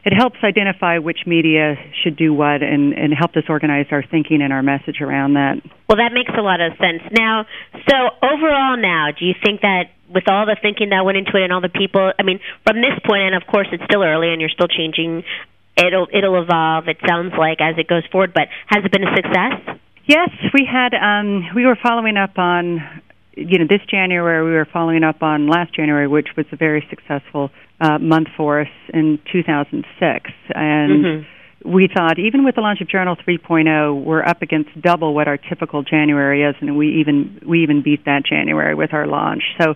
It 0.05 0.15
helps 0.17 0.39
identify 0.43 0.99
which 0.99 1.27
media 1.27 1.75
should 2.03 2.17
do 2.17 2.33
what, 2.33 2.63
and 2.63 2.93
and 2.93 3.13
helped 3.13 3.37
us 3.37 3.45
organize 3.49 3.87
our 3.91 4.03
thinking 4.03 4.43
and 4.43 4.53
our 4.53 4.63
message 4.63 5.01
around 5.01 5.35
that. 5.35 5.61
Well, 5.89 5.99
that 5.99 6.13
makes 6.13 6.31
a 6.37 6.43
lot 6.43 6.61
of 6.61 6.73
sense. 6.79 7.03
Now, 7.13 7.47
so 7.89 7.97
overall, 8.23 8.77
now, 8.77 9.09
do 9.19 9.25
you 9.25 9.35
think 9.43 9.63
that 9.63 9.91
with 10.09 10.25
all 10.29 10.47
the 10.47 10.57
thinking 10.61 10.91
that 10.91 11.05
went 11.05 11.19
into 11.19 11.37
it 11.37 11.45
and 11.45 11.53
all 11.53 11.61
the 11.61 11.69
people, 11.69 12.13
I 12.19 12.23
mean, 12.23 12.41
from 12.65 12.77
this 12.77 12.97
point, 13.05 13.23
and 13.23 13.35
of 13.35 13.47
course 13.47 13.69
it's 13.73 13.85
still 13.85 14.03
early 14.03 14.33
and 14.33 14.41
you're 14.41 14.51
still 14.51 14.69
changing. 14.69 15.25
It'll 15.77 16.09
it'll 16.13 16.43
evolve. 16.43 16.89
It 16.89 16.99
sounds 17.07 17.35
like 17.39 17.61
as 17.61 17.79
it 17.79 17.87
goes 17.87 18.03
forward, 18.11 18.33
but 18.35 18.49
has 18.67 18.85
it 18.85 18.91
been 18.91 19.05
a 19.05 19.15
success? 19.15 19.79
Yes, 20.07 20.31
we 20.55 20.65
had. 20.65 20.95
Um, 20.97 21.55
we 21.55 21.67
were 21.67 21.77
following 21.81 22.17
up 22.17 22.39
on, 22.39 22.81
you 23.39 23.59
know, 23.59 23.67
this 23.69 23.81
January. 23.89 24.45
We 24.45 24.53
were 24.53 24.69
following 24.71 25.05
up 25.05 25.23
on 25.23 25.49
last 25.49 25.75
January, 25.75 26.09
which 26.09 26.29
was 26.37 26.47
a 26.53 26.57
very 26.57 26.87
successful 26.91 27.51
uh, 27.81 27.99
month 27.99 28.29
for 28.37 28.61
us 28.61 28.69
in 28.93 29.19
2006, 29.33 30.31
and. 30.55 31.05
Mm-hmm 31.05 31.33
we 31.65 31.89
thought 31.93 32.19
even 32.19 32.45
with 32.45 32.55
the 32.55 32.61
launch 32.61 32.81
of 32.81 32.89
Journal 32.89 33.17
3.0, 33.17 34.05
we're 34.05 34.23
up 34.23 34.43
against 34.43 34.71
double 34.81 35.15
what 35.15 35.27
our 35.27 35.37
typical 35.37 35.83
January 35.83 36.45
is, 36.45 36.55
and 36.61 36.77
we 36.77 37.01
even 37.01 37.41
we 37.47 37.63
even 37.63 37.83
beat 37.83 38.05
that 38.05 38.23
January 38.25 38.75
with 38.75 38.95
our 38.95 39.07
launch. 39.07 39.43
So 39.61 39.75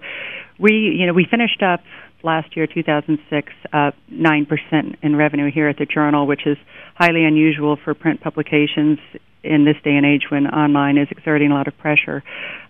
we 0.58 0.72
you 0.72 1.06
know 1.06 1.12
we 1.12 1.26
finished 1.28 1.62
up 1.62 1.80
last 2.22 2.56
year 2.56 2.68
2006 2.68 3.52
up 3.72 3.94
nine 4.08 4.46
percent 4.46 4.96
in 5.02 5.16
revenue 5.16 5.50
here 5.52 5.68
at 5.68 5.76
the 5.76 5.86
Journal, 5.86 6.26
which 6.26 6.46
is 6.46 6.56
highly 6.94 7.24
unusual 7.24 7.76
for 7.82 7.94
print 7.94 8.20
publications 8.20 8.98
in 9.44 9.64
this 9.64 9.76
day 9.82 9.96
and 9.96 10.06
age 10.06 10.24
when 10.30 10.46
online 10.46 10.98
is 10.98 11.08
exerting 11.10 11.50
a 11.50 11.54
lot 11.54 11.68
of 11.68 11.76
pressure 11.78 12.22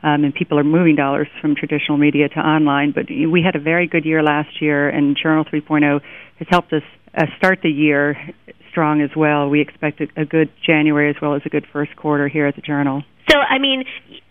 um, 0.03 0.25
and 0.25 0.35
people 0.35 0.59
are 0.59 0.65
moving 0.65 0.97
dollars 0.97 1.29
from 1.41 1.55
traditional 1.55 1.99
media 1.99 2.29
to 2.29 2.39
online. 2.39 2.93
But 2.93 3.07
we 3.09 3.43
had 3.45 3.57
a 3.57 3.61
very 3.61 3.87
good 3.87 4.05
year 4.05 4.23
last 4.23 4.61
year, 4.61 4.89
and 4.89 5.17
Journal 5.21 5.45
3.0 5.45 6.01
has 6.39 6.49
helped 6.51 6.73
us 6.73 6.83
uh, 7.15 7.27
start 7.37 7.61
the 7.63 7.71
year 7.71 8.17
strong 8.71 9.03
as 9.03 9.11
well. 9.15 9.49
We 9.49 9.61
expect 9.61 10.01
a, 10.01 10.09
a 10.17 10.25
good 10.25 10.51
January 10.67 11.11
as 11.11 11.17
well 11.21 11.35
as 11.35 11.43
a 11.45 11.49
good 11.49 11.67
first 11.73 11.95
quarter 11.97 12.29
here 12.29 12.47
at 12.47 12.57
the 12.57 12.63
Journal. 12.63 13.03
So, 13.31 13.39
I 13.39 13.59
mean, 13.59 13.85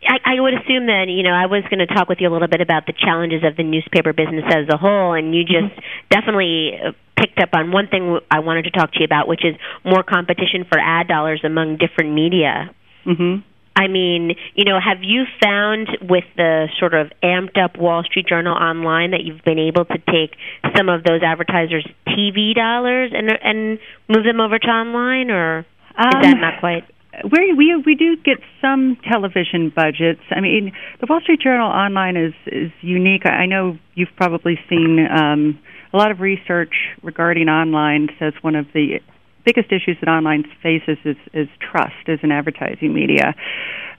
I, 0.03 0.35
I 0.35 0.39
would 0.39 0.53
assume 0.53 0.87
that 0.87 1.05
you 1.07 1.23
know 1.23 1.31
I 1.31 1.45
was 1.45 1.63
going 1.69 1.79
to 1.79 1.87
talk 1.87 2.09
with 2.09 2.19
you 2.19 2.27
a 2.27 2.33
little 2.33 2.47
bit 2.47 2.61
about 2.61 2.85
the 2.85 2.93
challenges 2.93 3.43
of 3.43 3.55
the 3.55 3.63
newspaper 3.63 4.13
business 4.13 4.43
as 4.47 4.67
a 4.69 4.77
whole, 4.77 5.13
and 5.13 5.33
you 5.35 5.43
just 5.43 5.71
mm-hmm. 5.71 6.09
definitely 6.09 6.73
uh, 6.75 6.91
picked 7.17 7.39
up 7.39 7.49
on 7.53 7.71
one 7.71 7.87
thing 7.87 8.19
I 8.29 8.39
wanted 8.39 8.63
to 8.63 8.71
talk 8.71 8.91
to 8.93 8.99
you 8.99 9.05
about, 9.05 9.27
which 9.27 9.45
is 9.45 9.55
more 9.85 10.03
competition 10.03 10.65
for 10.67 10.79
ad 10.79 11.07
dollars 11.07 11.41
among 11.43 11.77
different 11.77 12.13
media. 12.13 12.73
Mm-hmm. 13.05 13.47
I 13.75 13.87
mean, 13.87 14.35
you 14.53 14.65
know, 14.65 14.79
have 14.83 15.01
you 15.01 15.23
found 15.41 15.87
with 16.01 16.25
the 16.35 16.67
sort 16.77 16.93
of 16.93 17.11
amped 17.23 17.57
up 17.57 17.77
Wall 17.77 18.03
Street 18.03 18.27
Journal 18.27 18.53
online 18.53 19.11
that 19.11 19.23
you've 19.23 19.43
been 19.45 19.59
able 19.59 19.85
to 19.85 19.97
take 20.11 20.35
some 20.75 20.89
of 20.89 21.03
those 21.03 21.21
advertisers' 21.23 21.87
TV 22.07 22.53
dollars 22.53 23.11
and 23.15 23.31
and 23.31 23.79
move 24.09 24.25
them 24.25 24.41
over 24.41 24.59
to 24.59 24.67
online, 24.67 25.31
or 25.31 25.59
is 25.59 25.65
um, 25.97 26.21
that 26.21 26.37
not 26.39 26.59
quite? 26.59 26.83
We 27.29 27.53
we 27.53 27.75
we 27.85 27.95
do 27.95 28.15
get 28.17 28.37
some 28.61 28.97
television 29.09 29.71
budgets. 29.75 30.21
I 30.29 30.39
mean, 30.39 30.71
the 30.99 31.07
Wall 31.09 31.19
Street 31.21 31.41
Journal 31.41 31.69
online 31.69 32.15
is 32.15 32.33
is 32.45 32.71
unique. 32.81 33.25
I 33.25 33.45
know 33.45 33.77
you've 33.95 34.15
probably 34.15 34.59
seen 34.69 35.05
um, 35.11 35.59
a 35.93 35.97
lot 35.97 36.11
of 36.11 36.21
research 36.21 36.73
regarding 37.03 37.49
online 37.49 38.09
says 38.17 38.33
one 38.41 38.55
of 38.55 38.67
the 38.73 38.99
biggest 39.45 39.71
issues 39.71 39.97
that 39.99 40.09
online 40.09 40.45
faces 40.61 40.97
is, 41.03 41.17
is 41.33 41.47
trust 41.59 42.07
as 42.07 42.19
an 42.23 42.31
advertising 42.31 42.93
media. 42.93 43.35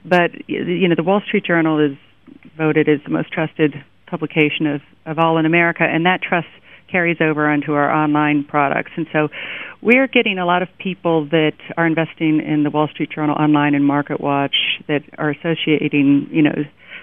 But 0.05 0.31
you 0.47 0.87
know, 0.87 0.95
the 0.95 1.03
Wall 1.03 1.21
Street 1.21 1.45
Journal 1.45 1.79
is 1.79 1.97
voted 2.57 2.89
as 2.89 2.99
the 3.03 3.11
most 3.11 3.31
trusted 3.31 3.75
publication 4.07 4.67
of, 4.67 4.81
of 5.05 5.19
all 5.19 5.37
in 5.37 5.45
America, 5.45 5.83
and 5.83 6.05
that 6.05 6.21
trust 6.21 6.47
carries 6.93 7.17
over 7.19 7.41
onto 7.53 7.71
our 7.73 7.89
online 7.91 8.39
products. 8.43 8.91
And 8.95 9.07
so 9.11 9.29
we're 9.81 10.07
getting 10.07 10.37
a 10.37 10.45
lot 10.45 10.61
of 10.61 10.69
people 10.77 11.25
that 11.37 11.57
are 11.75 11.87
investing 11.93 12.39
in 12.39 12.63
the 12.63 12.69
Wall 12.69 12.87
Street 12.93 13.09
Journal 13.13 13.35
online 13.35 13.73
and 13.75 13.85
Market 13.85 14.21
Watch 14.21 14.55
that 14.87 15.01
are 15.17 15.31
associating, 15.31 16.29
you 16.31 16.43
know, 16.43 16.57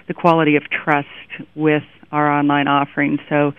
the 0.07 0.13
quality 0.13 0.55
of 0.55 0.63
trust 0.83 1.29
with 1.55 1.83
our 2.11 2.27
online 2.39 2.67
offering. 2.67 3.19
So 3.29 3.51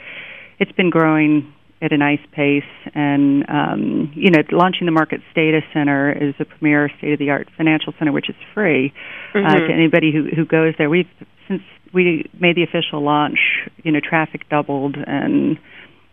it's 0.59 0.73
been 0.73 0.91
growing 0.91 1.53
at 1.83 1.93
a 1.93 1.99
nice 1.99 2.25
pace. 2.33 2.73
And 2.95 3.45
um, 3.49 4.13
you 4.15 4.31
know, 4.31 4.43
launching 4.51 4.87
the 4.87 4.93
Markets 4.93 5.25
Data 5.35 5.61
Center 5.73 6.13
is 6.13 6.35
a 6.41 6.45
premier 6.45 6.91
state-of-the-art 6.99 7.49
financial 7.57 7.93
center, 7.99 8.13
which 8.13 8.29
is 8.29 8.37
free 8.55 8.93
mm-hmm. 9.35 9.47
uh, 9.47 9.67
to 9.67 9.73
anybody 9.73 10.13
who 10.13 10.23
who 10.35 10.45
goes 10.45 10.75
there. 10.79 10.89
We've 10.89 11.13
since 11.49 11.63
we 11.93 12.31
made 12.41 12.57
the 12.57 12.63
official 12.63 13.03
launch, 13.03 13.39
you 13.85 13.93
know, 13.93 14.01
traffic 14.01 14.49
doubled 14.49 14.97
and. 15.07 15.59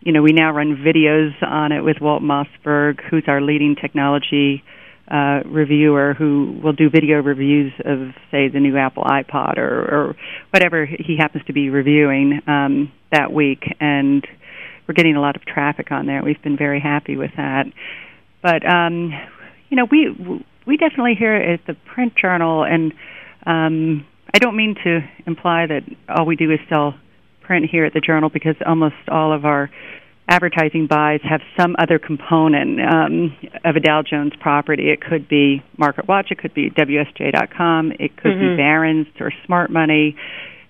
You 0.02 0.12
know, 0.12 0.22
we 0.22 0.32
now 0.32 0.50
run 0.52 0.76
videos 0.76 1.30
on 1.42 1.72
it 1.72 1.82
with 1.82 1.98
Walt 2.00 2.22
Mossberg, 2.22 3.00
who's 3.10 3.24
our 3.26 3.40
leading 3.40 3.76
technology 3.76 4.64
uh, 5.10 5.40
reviewer 5.44 6.14
who 6.14 6.58
will 6.62 6.72
do 6.72 6.88
video 6.88 7.20
reviews 7.20 7.72
of, 7.84 8.14
say, 8.30 8.48
the 8.48 8.60
new 8.60 8.76
Apple 8.76 9.02
iPod 9.02 9.58
or, 9.58 9.80
or 9.80 10.16
whatever 10.50 10.86
he 10.86 11.16
happens 11.18 11.44
to 11.46 11.52
be 11.52 11.68
reviewing 11.68 12.40
um, 12.46 12.92
that 13.10 13.32
week. 13.32 13.64
And 13.80 14.26
we're 14.86 14.94
getting 14.94 15.16
a 15.16 15.20
lot 15.20 15.36
of 15.36 15.44
traffic 15.44 15.90
on 15.90 16.06
there. 16.06 16.22
We've 16.22 16.40
been 16.42 16.56
very 16.56 16.80
happy 16.80 17.16
with 17.16 17.32
that. 17.36 17.66
But 18.42 18.64
um, 18.64 19.12
you 19.68 19.76
know, 19.76 19.86
we 19.90 20.44
we 20.66 20.76
definitely 20.76 21.14
hear 21.18 21.34
at 21.34 21.60
the 21.66 21.74
print 21.74 22.14
journal, 22.16 22.64
and 22.64 22.92
um, 23.44 24.06
I 24.32 24.38
don't 24.38 24.56
mean 24.56 24.76
to 24.84 25.00
imply 25.26 25.66
that 25.66 25.82
all 26.08 26.24
we 26.24 26.36
do 26.36 26.50
is 26.50 26.58
sell 26.68 26.94
print 27.40 27.66
here 27.70 27.84
at 27.84 27.94
the 27.94 28.00
journal 28.00 28.30
because 28.30 28.56
almost 28.66 28.96
all 29.08 29.32
of 29.32 29.44
our 29.44 29.70
advertising 30.28 30.86
buys 30.86 31.20
have 31.28 31.40
some 31.58 31.74
other 31.78 31.98
component 31.98 32.80
um, 32.80 33.36
of 33.64 33.74
a 33.76 33.80
Dow 33.80 34.02
Jones 34.02 34.32
property. 34.40 34.90
It 34.90 35.00
could 35.00 35.28
be 35.28 35.62
MarketWatch, 35.78 36.30
it 36.30 36.38
could 36.38 36.54
be 36.54 36.70
WSJ.com, 36.70 37.92
it 37.98 38.16
could 38.16 38.32
mm-hmm. 38.32 38.56
be 38.56 38.56
Barron's 38.56 39.08
or 39.18 39.32
Smart 39.44 39.70
Money 39.70 40.16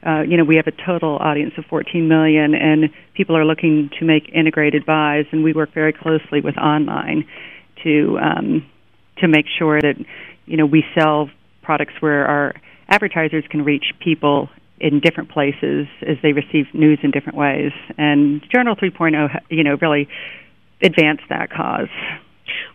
uh, 0.05 0.23
you 0.23 0.37
know, 0.37 0.45
we 0.45 0.57
have 0.57 0.67
a 0.67 0.73
total 0.87 1.17
audience 1.17 1.53
of 1.59 1.65
14 1.67 2.09
million, 2.09 2.55
and 2.55 2.91
people 3.15 3.37
are 3.37 3.45
looking 3.45 3.91
to 3.99 4.05
make 4.05 4.31
integrated 4.33 4.87
buys, 4.87 5.27
and 5.31 5.45
we 5.45 5.53
work 5.53 5.75
very 5.75 5.93
closely 5.93 6.41
with 6.43 6.57
online 6.57 7.27
to 7.85 8.19
um, 8.19 8.67
to 9.19 9.29
make 9.29 9.45
sure 9.59 9.81
that 9.81 9.95
you 10.47 10.57
know 10.57 10.65
we 10.65 10.85
sell 10.99 11.29
products 11.63 11.93
where 12.01 12.27
our 12.27 12.55
advertisers 12.89 13.45
can 13.51 13.63
reach 13.63 13.93
people 14.03 14.49
in 14.81 15.01
different 15.01 15.31
places 15.31 15.87
as 16.07 16.17
they 16.23 16.33
receive 16.33 16.67
news 16.73 16.99
in 17.03 17.11
different 17.11 17.39
ways. 17.39 17.73
And 17.99 18.43
Journal 18.51 18.77
3.0, 18.77 19.41
you 19.51 19.63
know, 19.63 19.77
really 19.81 20.09
advanced 20.83 21.25
that 21.29 21.51
cause. 21.51 21.89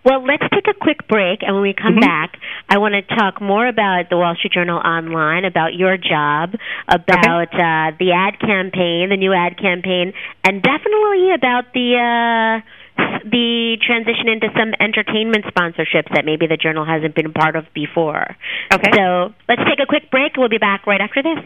Well, 0.05 0.23
let's 0.23 0.43
take 0.53 0.67
a 0.69 0.73
quick 0.79 1.07
break, 1.07 1.41
and 1.41 1.53
when 1.55 1.63
we 1.63 1.73
come 1.73 1.95
Mhm. 1.95 2.01
back, 2.01 2.37
I 2.69 2.77
want 2.77 2.93
to 2.93 3.01
talk 3.01 3.41
more 3.41 3.65
about 3.67 4.09
the 4.09 4.17
Wall 4.17 4.35
Street 4.35 4.53
Journal 4.53 4.77
Online, 4.77 5.45
about 5.45 5.73
your 5.73 5.97
job, 5.97 6.55
about 6.87 7.53
uh, 7.53 7.91
the 7.97 8.11
ad 8.13 8.39
campaign, 8.39 9.09
the 9.09 9.17
new 9.17 9.33
ad 9.33 9.57
campaign, 9.57 10.13
and 10.43 10.61
definitely 10.61 11.31
about 11.31 11.73
the 11.73 11.97
uh, 11.97 12.61
the 12.97 13.77
transition 13.85 14.27
into 14.27 14.47
some 14.57 14.73
entertainment 14.79 15.45
sponsorships 15.45 16.13
that 16.13 16.25
maybe 16.25 16.47
the 16.47 16.57
Journal 16.57 16.85
hasn't 16.85 17.15
been 17.15 17.25
a 17.25 17.31
part 17.31 17.55
of 17.55 17.65
before. 17.73 18.35
Okay. 18.71 18.91
So 18.93 19.33
let's 19.47 19.61
take 19.67 19.79
a 19.79 19.85
quick 19.85 20.11
break. 20.11 20.37
We'll 20.37 20.49
be 20.49 20.57
back 20.57 20.85
right 20.87 21.01
after 21.01 21.23
this. 21.23 21.39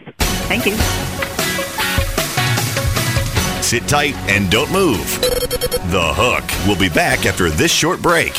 Thank 0.46 0.66
you. 0.66 0.76
Sit 3.62 3.86
tight 3.86 4.14
and 4.28 4.50
don't 4.50 4.70
move. 4.72 5.20
The 5.90 6.12
Hook 6.14 6.44
We'll 6.66 6.78
be 6.78 6.92
back 6.92 7.26
after 7.26 7.50
this 7.50 7.72
short 7.72 8.02
break. 8.02 8.32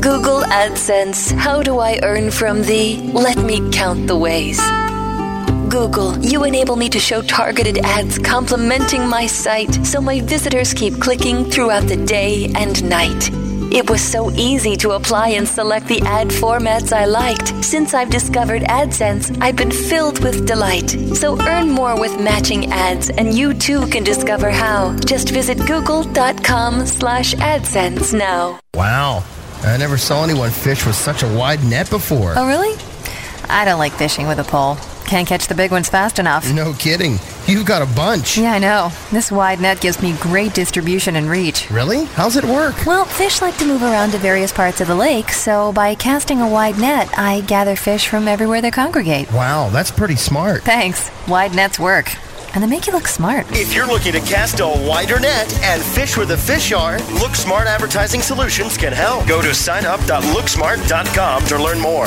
Google 0.00 0.42
AdSense. 0.42 1.32
How 1.32 1.62
do 1.62 1.78
I 1.78 1.98
earn 2.02 2.30
from 2.30 2.62
thee? 2.62 3.10
Let 3.12 3.38
me 3.38 3.70
count 3.70 4.06
the 4.06 4.16
ways? 4.16 4.60
Google, 5.70 6.18
you 6.18 6.44
enable 6.44 6.74
me 6.74 6.88
to 6.88 6.98
show 6.98 7.22
targeted 7.22 7.78
ads 7.78 8.18
complementing 8.18 9.06
my 9.06 9.26
site 9.26 9.86
so 9.86 10.00
my 10.00 10.20
visitors 10.20 10.74
keep 10.74 11.00
clicking 11.00 11.44
throughout 11.50 11.86
the 11.86 11.96
day 11.96 12.50
and 12.56 12.82
night. 12.88 13.30
It 13.72 13.88
was 13.88 14.00
so 14.00 14.32
easy 14.32 14.76
to 14.78 14.92
apply 14.92 15.28
and 15.28 15.46
select 15.46 15.86
the 15.86 16.00
ad 16.02 16.28
formats 16.28 16.92
I 16.92 17.04
liked. 17.04 17.64
Since 17.64 17.94
I've 17.94 18.10
discovered 18.10 18.62
AdSense, 18.62 19.38
I've 19.40 19.54
been 19.54 19.70
filled 19.70 20.24
with 20.24 20.44
delight. 20.44 20.90
So 21.14 21.40
earn 21.42 21.70
more 21.70 21.98
with 21.98 22.20
matching 22.20 22.72
ads, 22.72 23.10
and 23.10 23.32
you 23.32 23.54
too 23.54 23.86
can 23.86 24.02
discover 24.02 24.50
how. 24.50 24.96
Just 25.06 25.30
visit 25.30 25.56
google.com 25.68 26.84
slash 26.84 27.34
AdSense 27.34 28.12
now. 28.12 28.58
Wow. 28.74 29.24
I 29.62 29.76
never 29.76 29.98
saw 29.98 30.24
anyone 30.24 30.50
fish 30.50 30.84
with 30.84 30.96
such 30.96 31.22
a 31.22 31.28
wide 31.28 31.62
net 31.62 31.90
before. 31.90 32.34
Oh, 32.36 32.48
really? 32.48 32.76
I 33.48 33.64
don't 33.64 33.78
like 33.78 33.92
fishing 33.92 34.26
with 34.26 34.40
a 34.40 34.44
pole. 34.44 34.76
Can't 35.06 35.28
catch 35.28 35.46
the 35.46 35.54
big 35.54 35.70
ones 35.70 35.88
fast 35.88 36.18
enough. 36.18 36.52
No 36.52 36.72
kidding. 36.72 37.18
You've 37.50 37.66
got 37.66 37.82
a 37.82 37.94
bunch. 37.96 38.38
Yeah, 38.38 38.52
I 38.52 38.60
know. 38.60 38.92
This 39.10 39.32
wide 39.32 39.60
net 39.60 39.80
gives 39.80 40.00
me 40.00 40.14
great 40.20 40.54
distribution 40.54 41.16
and 41.16 41.28
reach. 41.28 41.68
Really? 41.68 42.04
How's 42.04 42.36
it 42.36 42.44
work? 42.44 42.86
Well, 42.86 43.04
fish 43.04 43.42
like 43.42 43.56
to 43.58 43.64
move 43.64 43.82
around 43.82 44.12
to 44.12 44.18
various 44.18 44.52
parts 44.52 44.80
of 44.80 44.86
the 44.86 44.94
lake, 44.94 45.30
so 45.30 45.72
by 45.72 45.96
casting 45.96 46.40
a 46.40 46.48
wide 46.48 46.78
net, 46.78 47.08
I 47.18 47.40
gather 47.40 47.74
fish 47.74 48.06
from 48.06 48.28
everywhere 48.28 48.60
they 48.60 48.70
congregate. 48.70 49.32
Wow, 49.32 49.68
that's 49.68 49.90
pretty 49.90 50.14
smart. 50.14 50.62
Thanks. 50.62 51.10
Wide 51.26 51.52
nets 51.56 51.80
work. 51.80 52.14
And 52.54 52.62
they 52.62 52.68
make 52.68 52.86
you 52.86 52.92
look 52.92 53.08
smart. 53.08 53.46
If 53.50 53.74
you're 53.74 53.88
looking 53.88 54.12
to 54.12 54.20
cast 54.20 54.60
a 54.60 54.68
wider 54.86 55.18
net 55.18 55.52
and 55.64 55.82
fish 55.82 56.16
where 56.16 56.26
the 56.26 56.36
fish 56.36 56.70
are, 56.70 57.00
Look 57.14 57.34
Smart 57.34 57.66
Advertising 57.66 58.22
Solutions 58.22 58.76
can 58.76 58.92
help. 58.92 59.26
Go 59.26 59.42
to 59.42 59.48
signup.looksmart.com 59.48 61.44
to 61.46 61.60
learn 61.60 61.80
more. 61.80 62.06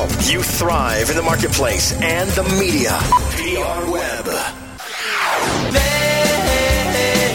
you 0.29 0.41
thrive 0.41 1.09
in 1.09 1.15
the 1.15 1.21
marketplace 1.21 1.93
and 2.01 2.29
the 2.31 2.43
media. 2.59 2.97
PR 3.35 3.91
Web. 3.91 4.25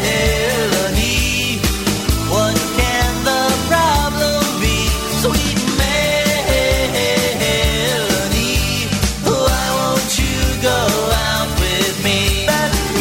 Melanie, 0.02 1.58
what 2.28 2.56
can 2.76 3.24
the 3.24 3.42
problem 3.68 4.42
be? 4.60 4.88
Sweet 5.22 5.55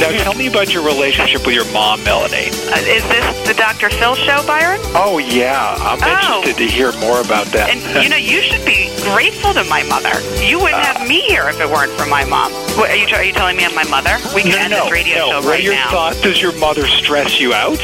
Now, 0.05 0.11
tell 0.23 0.35
me 0.35 0.45
about 0.45 0.71
your 0.71 0.85
relationship 0.85 1.47
with 1.47 1.55
your 1.55 1.65
mom, 1.73 2.03
Melanie. 2.03 2.49
Uh, 2.69 2.77
is 2.85 3.01
this 3.09 3.47
the 3.47 3.55
Dr. 3.55 3.89
Phil 3.89 4.13
show, 4.13 4.45
Byron? 4.45 4.79
Oh, 4.93 5.17
yeah. 5.17 5.75
I'm 5.79 5.97
Oh. 6.03 6.41
interested 6.43 6.57
to 6.61 6.67
hear 6.69 6.91
more 6.99 7.21
about 7.21 7.47
that. 7.47 7.71
And 7.71 7.81
you 8.03 8.09
know, 8.09 8.15
you 8.15 8.41
should 8.43 8.63
be 8.65 8.93
grateful 9.01 9.53
to 9.55 9.63
my 9.63 9.81
mother. 9.81 10.13
You 10.45 10.59
wouldn't 10.59 10.85
have 10.85 11.07
me 11.07 11.21
here 11.21 11.49
if 11.49 11.59
it 11.59 11.67
weren't 11.67 11.91
for 11.93 12.05
my 12.05 12.23
mom. 12.23 12.51
What, 12.77 12.91
are 12.91 12.95
you 12.95 13.07
are 13.15 13.23
you 13.23 13.33
telling 13.33 13.57
me 13.57 13.65
I'm 13.65 13.73
my 13.73 13.83
mother? 13.89 14.17
We 14.35 14.43
can 14.43 14.51
no, 14.51 14.57
end 14.59 14.71
no, 14.71 14.83
this 14.83 14.91
radio 14.91 15.15
no. 15.17 15.25
show 15.29 15.35
What 15.37 15.45
are 15.45 15.49
right 15.49 15.63
your 15.63 15.73
now. 15.73 15.89
thoughts? 15.89 16.21
Does 16.21 16.39
your 16.39 16.53
mother 16.59 16.85
stress 16.85 17.39
you 17.39 17.53
out? 17.55 17.79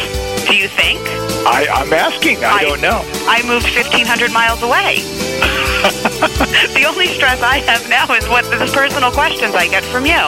Do 0.45 0.55
you 0.55 0.67
think? 0.67 0.99
I, 1.47 1.65
I'm 1.73 1.91
asking. 1.91 2.43
I, 2.43 2.61
don't 2.61 2.81
know. 2.81 3.01
I 3.25 3.41
moved 3.47 3.65
1,500 3.73 4.31
miles 4.31 4.61
away. 4.61 5.01
the 6.21 6.85
only 6.87 7.07
stress 7.07 7.41
I 7.41 7.61
have 7.61 7.89
now 7.89 8.13
is 8.13 8.29
what 8.29 8.45
the 8.45 8.57
personal 8.71 9.11
questions 9.11 9.55
I 9.55 9.67
get 9.67 9.83
from 9.85 10.05
you. 10.05 10.21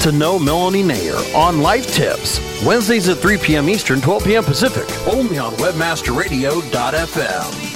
To 0.00 0.12
know 0.12 0.38
Melanie 0.38 0.82
Nair 0.82 1.16
on 1.36 1.60
Life 1.60 1.92
Tips. 1.92 2.40
Wednesdays 2.64 3.10
at 3.10 3.18
3 3.18 3.36
p.m. 3.36 3.68
Eastern, 3.68 4.00
12 4.00 4.24
p.m. 4.24 4.42
Pacific. 4.42 4.88
Only 5.06 5.36
on 5.36 5.52
WebmasterRadio.fm. 5.56 7.69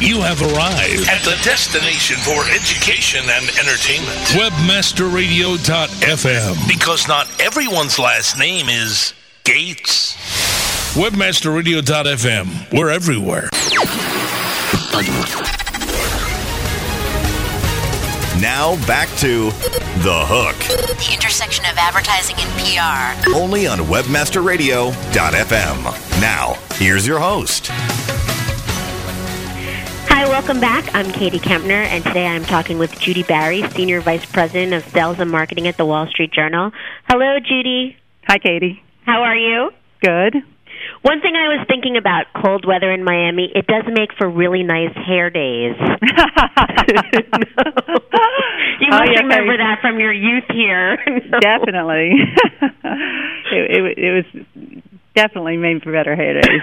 You 0.00 0.20
have 0.20 0.40
arrived 0.40 1.08
at 1.08 1.22
the 1.24 1.36
destination 1.42 2.16
for 2.18 2.44
education 2.50 3.24
and 3.28 3.48
entertainment. 3.58 4.16
Webmasterradio.fm. 4.38 6.68
Because 6.68 7.08
not 7.08 7.26
everyone's 7.40 7.98
last 7.98 8.38
name 8.38 8.68
is 8.68 9.12
Gates. 9.44 10.14
Webmasterradio.fm. 10.94 12.72
We're 12.72 12.90
everywhere. 12.90 13.48
Now 18.40 18.76
back 18.86 19.08
to 19.18 19.50
The 20.04 20.24
Hook, 20.28 20.56
The 20.96 21.12
intersection 21.12 21.64
of 21.64 21.76
advertising 21.76 22.36
and 22.38 22.48
PR. 22.54 23.16
only 23.36 23.66
on 23.66 23.78
WebmasterRadio.fm. 23.80 26.20
Now, 26.20 26.54
here's 26.74 27.04
your 27.04 27.18
host. 27.18 27.72
Hi, 30.18 30.26
welcome 30.26 30.58
back. 30.58 30.92
I'm 30.96 31.12
Katie 31.12 31.38
Kempner, 31.38 31.84
and 31.86 32.02
today 32.02 32.26
I'm 32.26 32.42
talking 32.42 32.76
with 32.76 32.98
Judy 32.98 33.22
Barry, 33.22 33.62
Senior 33.70 34.00
Vice 34.00 34.26
President 34.26 34.72
of 34.74 34.82
Sales 34.92 35.20
and 35.20 35.30
Marketing 35.30 35.68
at 35.68 35.76
the 35.76 35.86
Wall 35.86 36.08
Street 36.08 36.32
Journal. 36.32 36.72
Hello, 37.08 37.38
Judy. 37.38 37.96
Hi, 38.26 38.38
Katie. 38.38 38.82
How 39.06 39.22
are 39.22 39.36
you? 39.36 39.70
Good. 40.02 40.34
One 41.02 41.20
thing 41.20 41.36
I 41.36 41.46
was 41.56 41.64
thinking 41.68 41.96
about 41.96 42.26
cold 42.42 42.64
weather 42.66 42.90
in 42.90 43.04
Miami, 43.04 43.52
it 43.54 43.68
does 43.68 43.84
make 43.94 44.10
for 44.18 44.28
really 44.28 44.64
nice 44.64 44.92
hair 45.06 45.30
days. 45.30 45.76
you 45.78 45.86
Oh, 48.90 48.98
must 48.98 49.18
remember 49.20 49.52
I- 49.52 49.56
that 49.58 49.78
from 49.80 50.00
your 50.00 50.12
youth 50.12 50.44
here. 50.52 50.96
Definitely. 51.40 52.10
it, 53.52 53.70
it, 53.70 53.98
it 53.98 54.24
was 54.34 54.82
definitely 55.18 55.58
made 55.58 55.82
for 55.82 55.90
better 55.90 56.14
hair 56.14 56.38
days. 56.38 56.62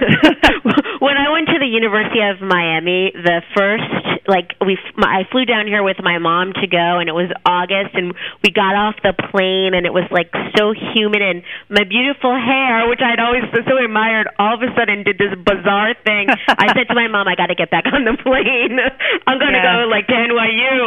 when 1.04 1.20
I 1.20 1.28
went 1.28 1.52
to 1.52 1.58
the 1.60 1.68
University 1.68 2.24
of 2.24 2.40
Miami, 2.40 3.12
the 3.12 3.44
first 3.52 3.84
like 4.26 4.56
we 4.64 4.74
I 4.98 5.22
flew 5.30 5.44
down 5.44 5.68
here 5.68 5.84
with 5.84 6.00
my 6.02 6.18
mom 6.18 6.50
to 6.58 6.66
go, 6.66 6.98
and 6.98 7.06
it 7.08 7.14
was 7.14 7.30
August, 7.46 7.94
and 7.94 8.10
we 8.42 8.50
got 8.50 8.74
off 8.74 8.96
the 9.04 9.14
plane, 9.30 9.76
and 9.76 9.84
it 9.86 9.92
was 9.94 10.08
like 10.10 10.32
so 10.58 10.72
humid, 10.74 11.22
and 11.22 11.44
my 11.70 11.84
beautiful 11.84 12.34
hair, 12.34 12.88
which 12.90 12.98
I'd 13.04 13.20
always 13.22 13.44
so 13.54 13.76
admired, 13.78 14.26
all 14.40 14.56
of 14.58 14.62
a 14.64 14.72
sudden 14.74 15.04
did 15.04 15.20
this 15.20 15.30
bizarre 15.36 15.94
thing. 16.02 16.26
I 16.48 16.72
said 16.74 16.88
to 16.90 16.96
my 16.96 17.06
mom, 17.06 17.28
"I 17.28 17.36
got 17.36 17.52
to 17.52 17.58
get 17.58 17.70
back 17.70 17.84
on 17.92 18.02
the 18.08 18.16
plane. 18.18 18.80
I'm 19.28 19.38
going 19.38 19.52
to 19.54 19.62
Yeah. 19.62 19.84
go 19.84 19.92
like 19.92 20.08
to 20.08 20.16
NYU." 20.16 20.80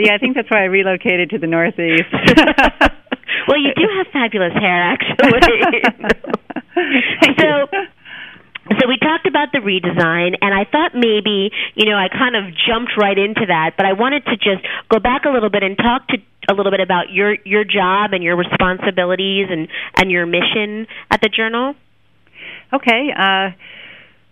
yeah, 0.00 0.14
I 0.14 0.18
think 0.18 0.34
that's 0.34 0.50
why 0.50 0.64
I 0.64 0.72
relocated 0.72 1.30
to 1.30 1.38
the 1.38 1.46
Northeast. 1.46 2.10
Well, 3.48 3.58
you 3.58 3.72
do 3.74 3.86
have 3.96 4.06
fabulous 4.12 4.52
hair, 4.52 4.82
actually. 4.82 5.40
so. 7.40 7.66
So 8.68 8.88
we 8.88 8.98
talked 8.98 9.26
about 9.26 9.52
the 9.52 9.58
redesign, 9.58 10.34
and 10.42 10.52
I 10.52 10.64
thought 10.64 10.90
maybe, 10.92 11.52
you 11.76 11.86
know, 11.86 11.94
I 11.94 12.08
kind 12.08 12.34
of 12.34 12.52
jumped 12.66 12.98
right 12.98 13.16
into 13.16 13.46
that, 13.46 13.74
but 13.76 13.86
I 13.86 13.92
wanted 13.92 14.24
to 14.24 14.36
just 14.36 14.66
go 14.90 14.98
back 14.98 15.24
a 15.24 15.30
little 15.30 15.50
bit 15.50 15.62
and 15.62 15.76
talk 15.76 16.08
to 16.08 16.16
a 16.50 16.52
little 16.52 16.72
bit 16.72 16.80
about 16.80 17.12
your 17.12 17.36
your 17.44 17.62
job 17.62 18.12
and 18.12 18.24
your 18.24 18.34
responsibilities 18.34 19.46
and 19.50 19.68
and 19.96 20.10
your 20.10 20.26
mission 20.26 20.88
at 21.12 21.20
the 21.20 21.28
journal. 21.28 21.74
Okay. 22.72 23.10
Uh, 23.16 23.50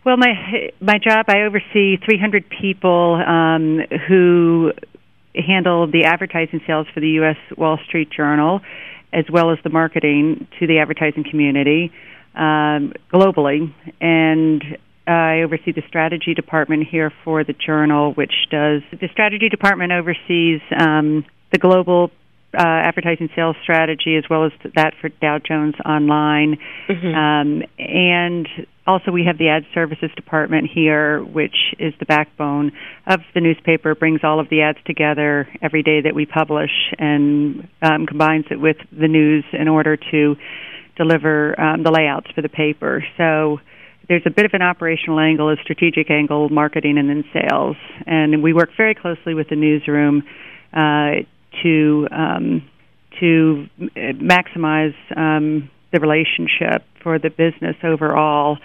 well, 0.04 0.16
my 0.16 0.70
my 0.80 0.98
job, 0.98 1.26
I 1.28 1.42
oversee 1.42 1.96
300 2.04 2.44
people 2.48 3.14
um, 3.14 3.80
who 4.08 4.72
handle 5.34 5.86
the 5.90 6.04
advertising 6.04 6.60
sales 6.66 6.86
for 6.92 7.00
the 7.00 7.10
U.S. 7.10 7.36
Wall 7.56 7.78
Street 7.86 8.10
Journal, 8.10 8.60
as 9.12 9.24
well 9.30 9.50
as 9.50 9.58
the 9.62 9.70
marketing 9.70 10.46
to 10.58 10.66
the 10.66 10.78
advertising 10.78 11.24
community 11.28 11.92
um, 12.34 12.92
globally. 13.12 13.72
And 14.00 14.62
I 15.06 15.42
oversee 15.42 15.72
the 15.72 15.82
strategy 15.88 16.34
department 16.34 16.86
here 16.90 17.12
for 17.24 17.44
the 17.44 17.52
journal, 17.52 18.12
which 18.12 18.34
does 18.50 18.82
the 18.90 19.08
strategy 19.12 19.48
department 19.48 19.92
oversees 19.92 20.60
um, 20.76 21.24
the 21.52 21.58
global 21.58 22.10
uh, 22.56 22.62
advertising 22.62 23.28
sales 23.34 23.56
strategy 23.62 24.16
as 24.16 24.24
well 24.30 24.44
as 24.44 24.52
that 24.76 24.94
for 25.00 25.08
Dow 25.08 25.38
Jones 25.38 25.74
Online. 25.84 26.58
Um, 27.14 27.62
and 27.78 28.48
also, 28.86 29.10
we 29.10 29.24
have 29.24 29.38
the 29.38 29.48
ad 29.48 29.64
services 29.72 30.10
department 30.14 30.68
here, 30.72 31.22
which 31.24 31.56
is 31.78 31.94
the 31.98 32.04
backbone 32.04 32.72
of 33.06 33.20
the 33.34 33.40
newspaper, 33.40 33.94
brings 33.94 34.20
all 34.22 34.40
of 34.40 34.50
the 34.50 34.60
ads 34.60 34.78
together 34.84 35.48
every 35.62 35.82
day 35.82 36.02
that 36.02 36.14
we 36.14 36.26
publish 36.26 36.70
and 36.98 37.66
um, 37.80 38.06
combines 38.06 38.44
it 38.50 38.60
with 38.60 38.76
the 38.92 39.08
news 39.08 39.44
in 39.54 39.68
order 39.68 39.96
to 39.96 40.36
deliver 40.98 41.58
um, 41.58 41.82
the 41.82 41.90
layouts 41.90 42.30
for 42.34 42.42
the 42.42 42.48
paper. 42.48 43.02
So 43.16 43.58
there's 44.06 44.22
a 44.26 44.30
bit 44.30 44.44
of 44.44 44.52
an 44.52 44.60
operational 44.60 45.18
angle, 45.18 45.50
a 45.50 45.56
strategic 45.62 46.10
angle, 46.10 46.50
marketing, 46.50 46.98
and 46.98 47.08
then 47.08 47.24
sales. 47.32 47.76
And 48.06 48.42
we 48.42 48.52
work 48.52 48.70
very 48.76 48.94
closely 48.94 49.32
with 49.32 49.48
the 49.48 49.56
newsroom 49.56 50.24
uh, 50.74 51.24
to 51.62 52.08
um, 52.10 52.70
to 53.20 53.66
uh, 53.80 54.12
maximize 54.20 54.94
um, 55.16 55.70
the 55.94 56.00
relationship 56.00 56.82
for 57.02 57.18
the 57.18 57.30
business 57.30 57.76
overall. 57.84 58.58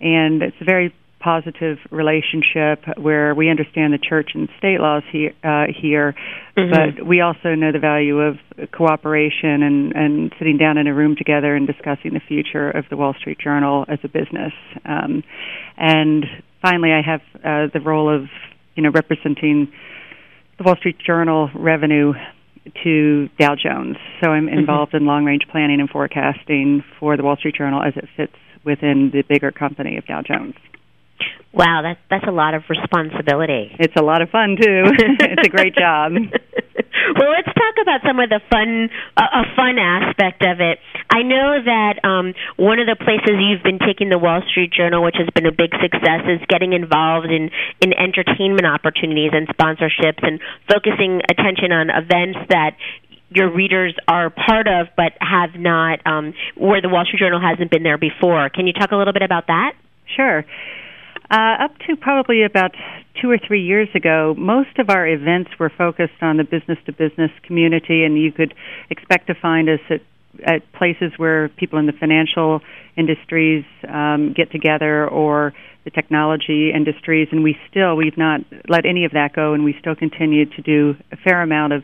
And 0.00 0.42
it's 0.42 0.56
a 0.60 0.64
very 0.64 0.92
positive 1.20 1.78
relationship 1.92 2.82
where 2.98 3.32
we 3.32 3.48
understand 3.48 3.92
the 3.92 3.98
church 3.98 4.30
and 4.34 4.48
state 4.58 4.80
laws 4.80 5.04
here, 5.12 5.32
uh, 5.44 5.66
here 5.68 6.16
Mhm. 6.56 6.70
but 6.70 7.06
we 7.06 7.20
also 7.20 7.54
know 7.54 7.70
the 7.70 7.78
value 7.78 8.18
of 8.20 8.38
cooperation 8.72 9.62
and, 9.62 9.94
and 9.94 10.34
sitting 10.38 10.56
down 10.58 10.78
in 10.78 10.88
a 10.88 10.92
room 10.92 11.14
together 11.14 11.54
and 11.54 11.68
discussing 11.68 12.14
the 12.14 12.20
future 12.20 12.68
of 12.70 12.88
the 12.88 12.96
Wall 12.96 13.14
Street 13.14 13.38
Journal 13.38 13.84
as 13.88 14.00
a 14.02 14.08
business. 14.08 14.52
Um, 14.84 15.22
and 15.78 16.26
finally, 16.60 16.92
I 16.92 17.02
have 17.02 17.22
uh, 17.44 17.66
the 17.72 17.80
role 17.80 18.10
of 18.12 18.28
you 18.74 18.82
know 18.82 18.90
representing 18.90 19.68
the 20.58 20.64
Wall 20.64 20.76
Street 20.76 20.98
Journal 20.98 21.50
revenue 21.54 22.14
to 22.84 23.28
Dow 23.38 23.54
Jones. 23.54 23.96
So 24.22 24.30
I'm 24.30 24.46
mm-hmm. 24.46 24.58
involved 24.58 24.94
in 24.94 25.06
long 25.06 25.24
range 25.24 25.42
planning 25.50 25.80
and 25.80 25.88
forecasting 25.88 26.84
for 26.98 27.16
the 27.16 27.22
Wall 27.22 27.36
Street 27.36 27.56
Journal 27.56 27.82
as 27.82 27.94
it 27.96 28.08
fits 28.16 28.34
within 28.64 29.10
the 29.12 29.22
bigger 29.22 29.50
company 29.50 29.96
of 29.96 30.06
Dow 30.06 30.22
Jones. 30.22 30.54
Wow, 31.52 31.82
that's 31.82 32.00
that's 32.08 32.26
a 32.26 32.32
lot 32.32 32.54
of 32.54 32.62
responsibility. 32.68 33.76
It's 33.78 33.94
a 33.96 34.02
lot 34.02 34.22
of 34.22 34.30
fun 34.30 34.56
too. 34.60 34.84
it's 34.98 35.46
a 35.46 35.50
great 35.50 35.74
job. 35.74 36.12
well, 37.18 37.30
let's 37.30 37.50
talk 37.52 37.74
about 37.80 38.00
some 38.06 38.18
of 38.20 38.28
the 38.28 38.40
fun, 38.50 38.90
uh, 39.16 39.42
a 39.42 39.44
fun 39.56 39.78
aspect 39.78 40.42
of 40.42 40.60
it. 40.60 40.78
I 41.10 41.22
know 41.22 41.58
that 41.64 42.04
um, 42.04 42.34
one 42.56 42.78
of 42.78 42.86
the 42.86 42.96
places 42.96 43.38
you've 43.38 43.62
been 43.62 43.78
taking 43.78 44.08
the 44.08 44.18
Wall 44.18 44.42
Street 44.50 44.72
Journal, 44.72 45.02
which 45.02 45.16
has 45.18 45.28
been 45.34 45.46
a 45.46 45.52
big 45.52 45.70
success, 45.80 46.22
is 46.26 46.40
getting 46.48 46.72
involved 46.72 47.30
in 47.30 47.50
in 47.80 47.92
entertainment 47.92 48.66
opportunities 48.66 49.30
and 49.32 49.48
sponsorships, 49.48 50.22
and 50.22 50.40
focusing 50.68 51.20
attention 51.30 51.72
on 51.72 51.90
events 51.90 52.38
that 52.48 52.76
your 53.34 53.50
readers 53.50 53.94
are 54.08 54.30
part 54.30 54.68
of, 54.68 54.88
but 54.96 55.12
have 55.20 55.58
not, 55.58 56.04
um, 56.06 56.34
where 56.56 56.80
the 56.80 56.88
Wall 56.88 57.04
Street 57.04 57.20
Journal 57.20 57.40
hasn't 57.40 57.70
been 57.70 57.82
there 57.82 57.98
before. 57.98 58.48
Can 58.50 58.66
you 58.66 58.72
talk 58.72 58.92
a 58.92 58.96
little 58.96 59.12
bit 59.12 59.22
about 59.22 59.46
that? 59.46 59.72
Sure. 60.16 60.44
Uh, 61.32 61.64
up 61.64 61.72
to 61.78 61.96
probably 61.96 62.42
about 62.44 62.72
two 63.20 63.30
or 63.30 63.38
three 63.38 63.62
years 63.62 63.88
ago, 63.94 64.34
most 64.36 64.78
of 64.78 64.90
our 64.90 65.06
events 65.08 65.50
were 65.58 65.70
focused 65.70 66.20
on 66.20 66.36
the 66.36 66.44
business 66.44 66.76
to 66.84 66.92
business 66.92 67.30
community, 67.42 68.04
and 68.04 68.18
you 68.18 68.30
could 68.30 68.52
expect 68.90 69.28
to 69.28 69.34
find 69.40 69.66
us 69.70 69.80
at, 69.88 70.02
at 70.44 70.72
places 70.74 71.10
where 71.16 71.48
people 71.48 71.78
in 71.78 71.86
the 71.86 71.94
financial 71.98 72.60
industries 72.98 73.64
um, 73.88 74.34
get 74.36 74.52
together 74.52 75.08
or 75.08 75.54
the 75.84 75.90
technology 75.90 76.70
industries, 76.70 77.28
and 77.32 77.42
we 77.42 77.56
still, 77.70 77.96
we've 77.96 78.18
not 78.18 78.42
let 78.68 78.84
any 78.84 79.06
of 79.06 79.12
that 79.12 79.32
go, 79.34 79.54
and 79.54 79.64
we 79.64 79.74
still 79.80 79.96
continue 79.96 80.44
to 80.44 80.60
do 80.60 80.94
a 81.12 81.16
fair 81.16 81.40
amount 81.40 81.72
of 81.72 81.82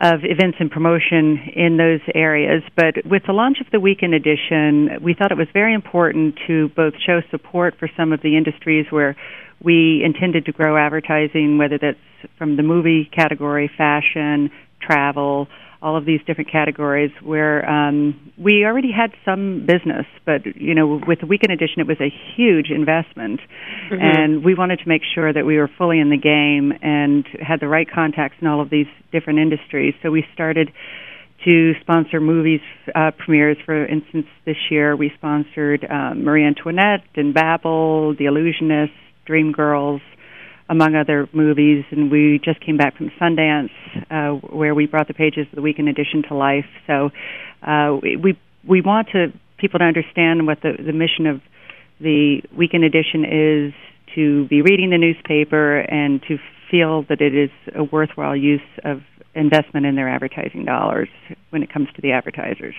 of 0.00 0.20
events 0.22 0.58
and 0.60 0.70
promotion 0.70 1.38
in 1.54 1.76
those 1.76 2.00
areas. 2.14 2.62
But 2.76 3.04
with 3.04 3.22
the 3.26 3.32
launch 3.32 3.58
of 3.60 3.66
the 3.72 3.80
weekend 3.80 4.14
edition, 4.14 5.02
we 5.02 5.14
thought 5.14 5.32
it 5.32 5.38
was 5.38 5.48
very 5.52 5.74
important 5.74 6.38
to 6.46 6.68
both 6.76 6.94
show 7.04 7.20
support 7.30 7.74
for 7.78 7.88
some 7.96 8.12
of 8.12 8.22
the 8.22 8.36
industries 8.36 8.86
where 8.90 9.16
we 9.62 10.02
intended 10.04 10.46
to 10.46 10.52
grow 10.52 10.76
advertising, 10.76 11.58
whether 11.58 11.78
that's 11.78 11.98
from 12.36 12.56
the 12.56 12.62
movie 12.62 13.10
category, 13.12 13.70
fashion, 13.76 14.50
travel, 14.80 15.48
all 15.80 15.96
of 15.96 16.04
these 16.04 16.20
different 16.26 16.50
categories 16.50 17.12
where 17.22 17.68
um, 17.68 18.32
we 18.36 18.64
already 18.64 18.90
had 18.90 19.12
some 19.24 19.64
business, 19.64 20.06
but 20.26 20.44
you 20.56 20.74
know, 20.74 21.00
with 21.06 21.20
the 21.20 21.26
weekend 21.26 21.52
edition, 21.52 21.80
it 21.80 21.86
was 21.86 22.00
a 22.00 22.12
huge 22.36 22.70
investment, 22.70 23.40
Mhm. 23.90 24.02
and 24.02 24.44
we 24.44 24.54
wanted 24.54 24.80
to 24.80 24.88
make 24.88 25.02
sure 25.14 25.32
that 25.32 25.46
we 25.46 25.56
were 25.56 25.68
fully 25.68 26.00
in 26.00 26.10
the 26.10 26.16
game 26.16 26.72
and 26.82 27.24
had 27.40 27.60
the 27.60 27.68
right 27.68 27.88
contacts 27.88 28.36
in 28.40 28.48
all 28.48 28.60
of 28.60 28.70
these 28.70 28.88
different 29.12 29.38
industries. 29.38 29.94
So 30.02 30.10
we 30.10 30.26
started 30.34 30.72
to 31.44 31.74
sponsor 31.80 32.20
movies 32.20 32.60
uh, 32.94 33.12
premieres. 33.12 33.56
For 33.64 33.86
instance, 33.86 34.26
this 34.44 34.56
year 34.70 34.96
we 34.96 35.10
sponsored 35.16 35.86
um, 35.88 36.24
Marie 36.24 36.44
Antoinette 36.44 37.04
and 37.14 37.32
Babel, 37.32 38.14
The 38.14 38.26
Illusionist, 38.26 38.92
Dreamgirls, 39.28 40.00
among 40.68 40.94
other 40.94 41.28
movies. 41.32 41.84
And 41.90 42.10
we 42.10 42.40
just 42.44 42.60
came 42.60 42.76
back 42.76 42.96
from 42.96 43.10
Sundance, 43.20 43.70
uh, 44.10 44.34
where 44.48 44.74
we 44.74 44.86
brought 44.86 45.08
the 45.08 45.14
pages 45.14 45.46
of 45.50 45.56
the 45.56 45.62
weekend 45.62 45.88
edition 45.88 46.22
to 46.28 46.34
life. 46.34 46.66
So 46.86 47.10
uh, 47.62 47.98
we 48.02 48.16
we- 48.16 48.82
want 48.82 49.08
to 49.12 49.32
people 49.58 49.78
to 49.78 49.84
understand 49.84 50.46
what 50.46 50.60
the 50.62 50.72
the 50.78 50.92
mission 50.92 51.26
of 51.26 51.40
the 52.00 52.42
weekend 52.56 52.84
edition 52.84 53.24
is 53.24 53.74
to 54.14 54.46
be 54.48 54.62
reading 54.62 54.90
the 54.90 54.98
newspaper 54.98 55.78
and 55.80 56.22
to 56.28 56.38
feel 56.70 57.02
that 57.08 57.20
it 57.20 57.34
is 57.34 57.50
a 57.74 57.82
worthwhile 57.82 58.36
use 58.36 58.60
of 58.84 59.00
investment 59.38 59.86
in 59.86 59.94
their 59.94 60.08
advertising 60.08 60.64
dollars 60.64 61.08
when 61.50 61.62
it 61.62 61.72
comes 61.72 61.88
to 61.96 62.02
the 62.02 62.12
advertisers. 62.12 62.74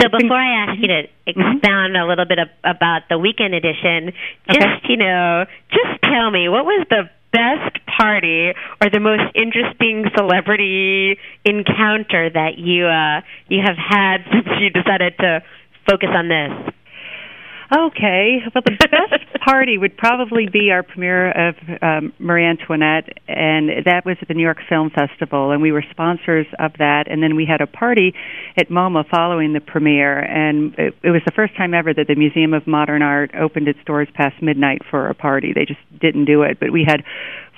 So 0.00 0.08
before 0.08 0.36
I 0.36 0.64
ask 0.64 0.80
you 0.80 0.88
to 0.88 1.02
expound 1.26 1.96
a 1.96 2.06
little 2.06 2.24
bit 2.24 2.38
of, 2.38 2.48
about 2.64 3.08
the 3.08 3.18
weekend 3.18 3.54
edition, 3.54 4.12
just 4.48 4.88
you 4.88 4.96
know, 4.96 5.44
just 5.70 6.02
tell 6.02 6.30
me 6.30 6.48
what 6.48 6.64
was 6.64 6.86
the 6.88 7.10
best 7.32 7.78
party 7.86 8.52
or 8.80 8.90
the 8.90 9.00
most 9.00 9.24
interesting 9.34 10.06
celebrity 10.16 11.18
encounter 11.44 12.30
that 12.30 12.58
you 12.58 12.86
uh, 12.86 13.20
you 13.48 13.60
have 13.64 13.76
had 13.76 14.24
since 14.32 14.48
you 14.60 14.70
decided 14.70 15.14
to 15.18 15.42
focus 15.88 16.08
on 16.12 16.28
this. 16.28 16.74
Okay, 17.72 18.38
well, 18.54 18.62
the 18.64 18.76
best 18.78 19.42
party 19.44 19.76
would 19.76 19.96
probably 19.96 20.46
be 20.46 20.70
our 20.70 20.84
premiere 20.84 21.48
of 21.48 21.54
um, 21.82 22.12
Marie 22.20 22.46
Antoinette, 22.46 23.18
and 23.26 23.84
that 23.84 24.06
was 24.06 24.16
at 24.22 24.28
the 24.28 24.34
New 24.34 24.44
York 24.44 24.58
Film 24.68 24.90
Festival, 24.90 25.50
and 25.50 25.60
we 25.60 25.72
were 25.72 25.84
sponsors 25.90 26.46
of 26.60 26.72
that. 26.78 27.04
And 27.10 27.20
then 27.20 27.34
we 27.34 27.44
had 27.44 27.60
a 27.60 27.66
party 27.66 28.14
at 28.56 28.68
MoMA 28.68 29.08
following 29.10 29.52
the 29.52 29.60
premiere, 29.60 30.20
and 30.20 30.74
it, 30.78 30.94
it 31.02 31.10
was 31.10 31.22
the 31.26 31.32
first 31.32 31.56
time 31.56 31.74
ever 31.74 31.92
that 31.92 32.06
the 32.06 32.14
Museum 32.14 32.54
of 32.54 32.68
Modern 32.68 33.02
Art 33.02 33.32
opened 33.34 33.66
its 33.66 33.80
doors 33.84 34.06
past 34.14 34.40
midnight 34.40 34.82
for 34.88 35.08
a 35.08 35.14
party. 35.14 35.52
They 35.52 35.64
just 35.64 35.80
didn't 36.00 36.26
do 36.26 36.42
it, 36.42 36.60
but 36.60 36.70
we 36.70 36.84
had 36.86 37.02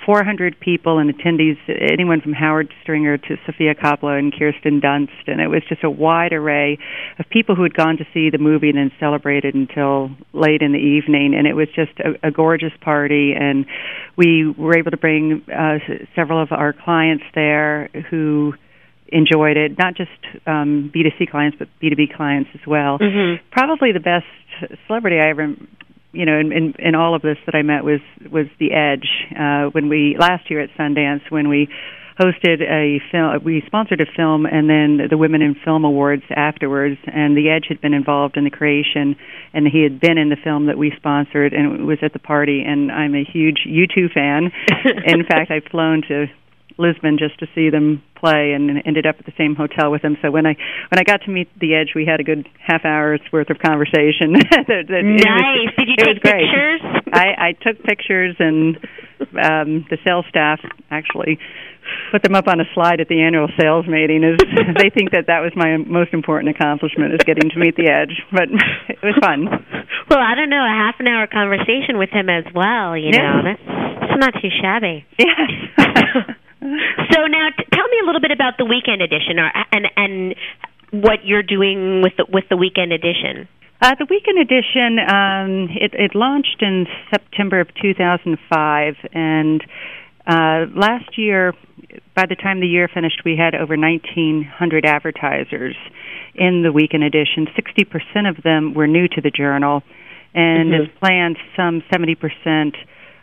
400 0.05 0.59
people 0.59 0.97
and 0.97 1.13
attendees, 1.13 1.57
anyone 1.67 2.21
from 2.21 2.33
Howard 2.33 2.73
Stringer 2.81 3.17
to 3.17 3.37
Sofia 3.45 3.75
Coppola 3.75 4.17
and 4.17 4.33
Kirsten 4.33 4.81
Dunst, 4.81 5.27
and 5.27 5.41
it 5.41 5.47
was 5.47 5.61
just 5.67 5.83
a 5.83 5.89
wide 5.89 6.33
array 6.33 6.77
of 7.17 7.25
people 7.29 7.55
who 7.55 7.63
had 7.63 7.73
gone 7.73 7.97
to 7.97 8.05
see 8.13 8.29
the 8.29 8.37
movie 8.37 8.69
and 8.69 8.77
then 8.77 8.91
celebrated 8.99 9.55
until 9.55 10.09
late 10.33 10.61
in 10.61 10.71
the 10.71 10.79
evening, 10.79 11.33
and 11.35 11.47
it 11.47 11.53
was 11.53 11.67
just 11.75 11.91
a, 11.99 12.27
a 12.27 12.31
gorgeous 12.31 12.73
party. 12.81 13.33
And 13.39 13.65
we 14.17 14.53
were 14.57 14.77
able 14.77 14.91
to 14.91 14.97
bring 14.97 15.43
uh, 15.49 15.79
several 16.15 16.41
of 16.41 16.51
our 16.51 16.73
clients 16.73 17.23
there 17.35 17.89
who 18.09 18.53
enjoyed 19.11 19.57
it, 19.57 19.77
not 19.77 19.95
just 19.95 20.11
um, 20.45 20.91
B2C 20.95 21.29
clients, 21.29 21.57
but 21.57 21.67
B2B 21.81 22.15
clients 22.15 22.49
as 22.53 22.61
well. 22.65 22.99
Mm-hmm. 22.99 23.43
Probably 23.51 23.91
the 23.91 23.99
best 23.99 24.25
celebrity 24.87 25.17
I 25.19 25.29
ever 25.29 25.55
you 26.11 26.25
know, 26.25 26.39
in, 26.39 26.51
in, 26.51 26.73
in 26.79 26.95
all 26.95 27.15
of 27.15 27.21
this 27.21 27.37
that 27.45 27.55
I 27.55 27.61
met 27.61 27.83
was 27.83 28.01
was 28.31 28.47
the 28.59 28.73
Edge. 28.73 29.07
Uh, 29.37 29.69
when 29.71 29.89
we 29.89 30.15
last 30.19 30.49
year 30.49 30.61
at 30.61 30.69
Sundance, 30.77 31.29
when 31.29 31.49
we 31.49 31.69
hosted 32.19 32.61
a 32.61 32.99
film, 33.11 33.43
we 33.43 33.63
sponsored 33.65 34.01
a 34.01 34.05
film, 34.05 34.45
and 34.45 34.69
then 34.69 35.07
the 35.09 35.17
Women 35.17 35.41
in 35.41 35.55
Film 35.63 35.85
Awards 35.85 36.23
afterwards. 36.35 36.97
And 37.05 37.37
the 37.37 37.49
Edge 37.49 37.65
had 37.69 37.79
been 37.79 37.93
involved 37.93 38.35
in 38.35 38.43
the 38.43 38.49
creation, 38.49 39.15
and 39.53 39.67
he 39.67 39.83
had 39.83 39.99
been 39.99 40.17
in 40.17 40.29
the 40.29 40.35
film 40.35 40.65
that 40.65 40.77
we 40.77 40.91
sponsored, 40.97 41.53
and 41.53 41.87
was 41.87 41.99
at 42.01 42.13
the 42.13 42.19
party. 42.19 42.63
And 42.65 42.91
I'm 42.91 43.15
a 43.15 43.23
huge 43.23 43.65
U2 43.65 44.11
fan. 44.13 44.51
in 45.05 45.23
fact, 45.25 45.51
I've 45.51 45.69
flown 45.71 46.01
to 46.09 46.25
Lisbon 46.79 47.17
just 47.19 47.37
to 47.39 47.47
see 47.53 47.69
them 47.69 48.01
play 48.15 48.51
and 48.55 48.81
ended 48.87 49.05
up 49.05 49.15
at 49.19 49.25
the 49.25 49.35
same 49.37 49.55
hotel 49.55 49.91
with 49.91 50.01
them. 50.01 50.17
So 50.21 50.31
when 50.31 50.45
I 50.45 50.55
when 50.89 50.97
I 50.99 51.03
got 51.03 51.21
to 51.27 51.31
meet 51.31 51.47
the 51.59 51.75
Edge, 51.75 51.91
we 51.93 52.05
had 52.05 52.19
a 52.19 52.23
good 52.23 52.47
half 52.65 52.85
hour's 52.85 53.21
worth 53.31 53.49
of 53.49 53.59
conversation. 53.59 54.33
that, 54.67 54.87
that, 54.87 55.03
nice. 55.03 55.71
Was, 55.71 55.75
Did 55.77 55.87
you 55.91 55.97
take 55.99 56.23
pictures? 56.23 56.81
I, 57.13 57.51
I 57.51 57.51
took 57.59 57.83
pictures, 57.83 58.35
and 58.39 58.77
um, 59.35 59.85
the 59.91 59.97
sales 60.07 60.25
staff 60.29 60.59
actually 60.89 61.37
put 62.11 62.21
them 62.21 62.35
up 62.35 62.47
on 62.47 62.59
a 62.59 62.65
slide 62.75 63.01
at 63.01 63.07
the 63.07 63.21
annual 63.21 63.47
sales 63.59 63.87
meeting. 63.87 64.23
Is 64.23 64.37
they 64.79 64.89
think 64.89 65.11
that 65.11 65.27
that 65.27 65.39
was 65.41 65.51
my 65.55 65.77
most 65.77 66.13
important 66.13 66.55
accomplishment 66.55 67.13
is 67.13 67.19
getting 67.25 67.49
to 67.51 67.59
meet 67.59 67.75
the 67.75 67.89
Edge, 67.91 68.15
but 68.31 68.47
it 68.87 68.99
was 69.03 69.15
fun. 69.19 69.47
Well, 70.09 70.19
I 70.19 70.35
don't 70.35 70.49
know, 70.49 70.63
a 70.63 70.69
half 70.75 70.95
an 70.99 71.07
hour 71.07 71.27
conversation 71.27 71.97
with 71.97 72.09
him 72.09 72.29
as 72.29 72.45
well. 72.53 72.95
You 72.97 73.11
Yeah. 73.13 73.19
know, 73.19 73.41
that's, 73.43 73.65
that's 73.65 74.19
not 74.19 74.33
too 74.41 74.49
shabby. 74.61 75.05
Yes. 75.17 76.35
So 77.11 77.25
now, 77.25 77.49
t- 77.57 77.65
tell 77.73 77.87
me 77.87 77.97
a 78.03 78.05
little 78.05 78.21
bit 78.21 78.31
about 78.31 78.57
the 78.57 78.65
weekend 78.65 79.01
edition, 79.01 79.39
or, 79.39 79.51
and 79.71 79.87
and 79.95 80.35
what 80.91 81.25
you're 81.25 81.43
doing 81.43 82.01
with 82.01 82.13
the 82.17 82.25
with 82.29 82.43
the 82.49 82.57
weekend 82.57 82.91
edition. 82.93 83.47
Uh, 83.81 83.95
the 83.97 84.05
weekend 84.09 84.37
edition, 84.37 84.99
um, 84.99 85.69
it, 85.79 85.93
it 85.93 86.13
launched 86.13 86.57
in 86.61 86.85
September 87.09 87.61
of 87.61 87.69
2005, 87.81 88.95
and 89.13 89.63
uh, 90.27 90.65
last 90.75 91.17
year, 91.17 91.53
by 92.13 92.25
the 92.27 92.35
time 92.35 92.59
the 92.59 92.67
year 92.67 92.89
finished, 92.93 93.21
we 93.23 93.37
had 93.37 93.55
over 93.55 93.77
1,900 93.77 94.85
advertisers 94.85 95.75
in 96.35 96.61
the 96.61 96.73
weekend 96.73 97.03
edition. 97.03 97.47
60% 97.57 98.29
of 98.29 98.43
them 98.43 98.73
were 98.73 98.85
new 98.85 99.07
to 99.07 99.21
the 99.21 99.31
journal, 99.31 99.81
and 100.35 100.73
Mhm. 100.73 100.81
as 100.83 100.87
planned, 100.99 101.37
some 101.55 101.81
70% 101.89 102.75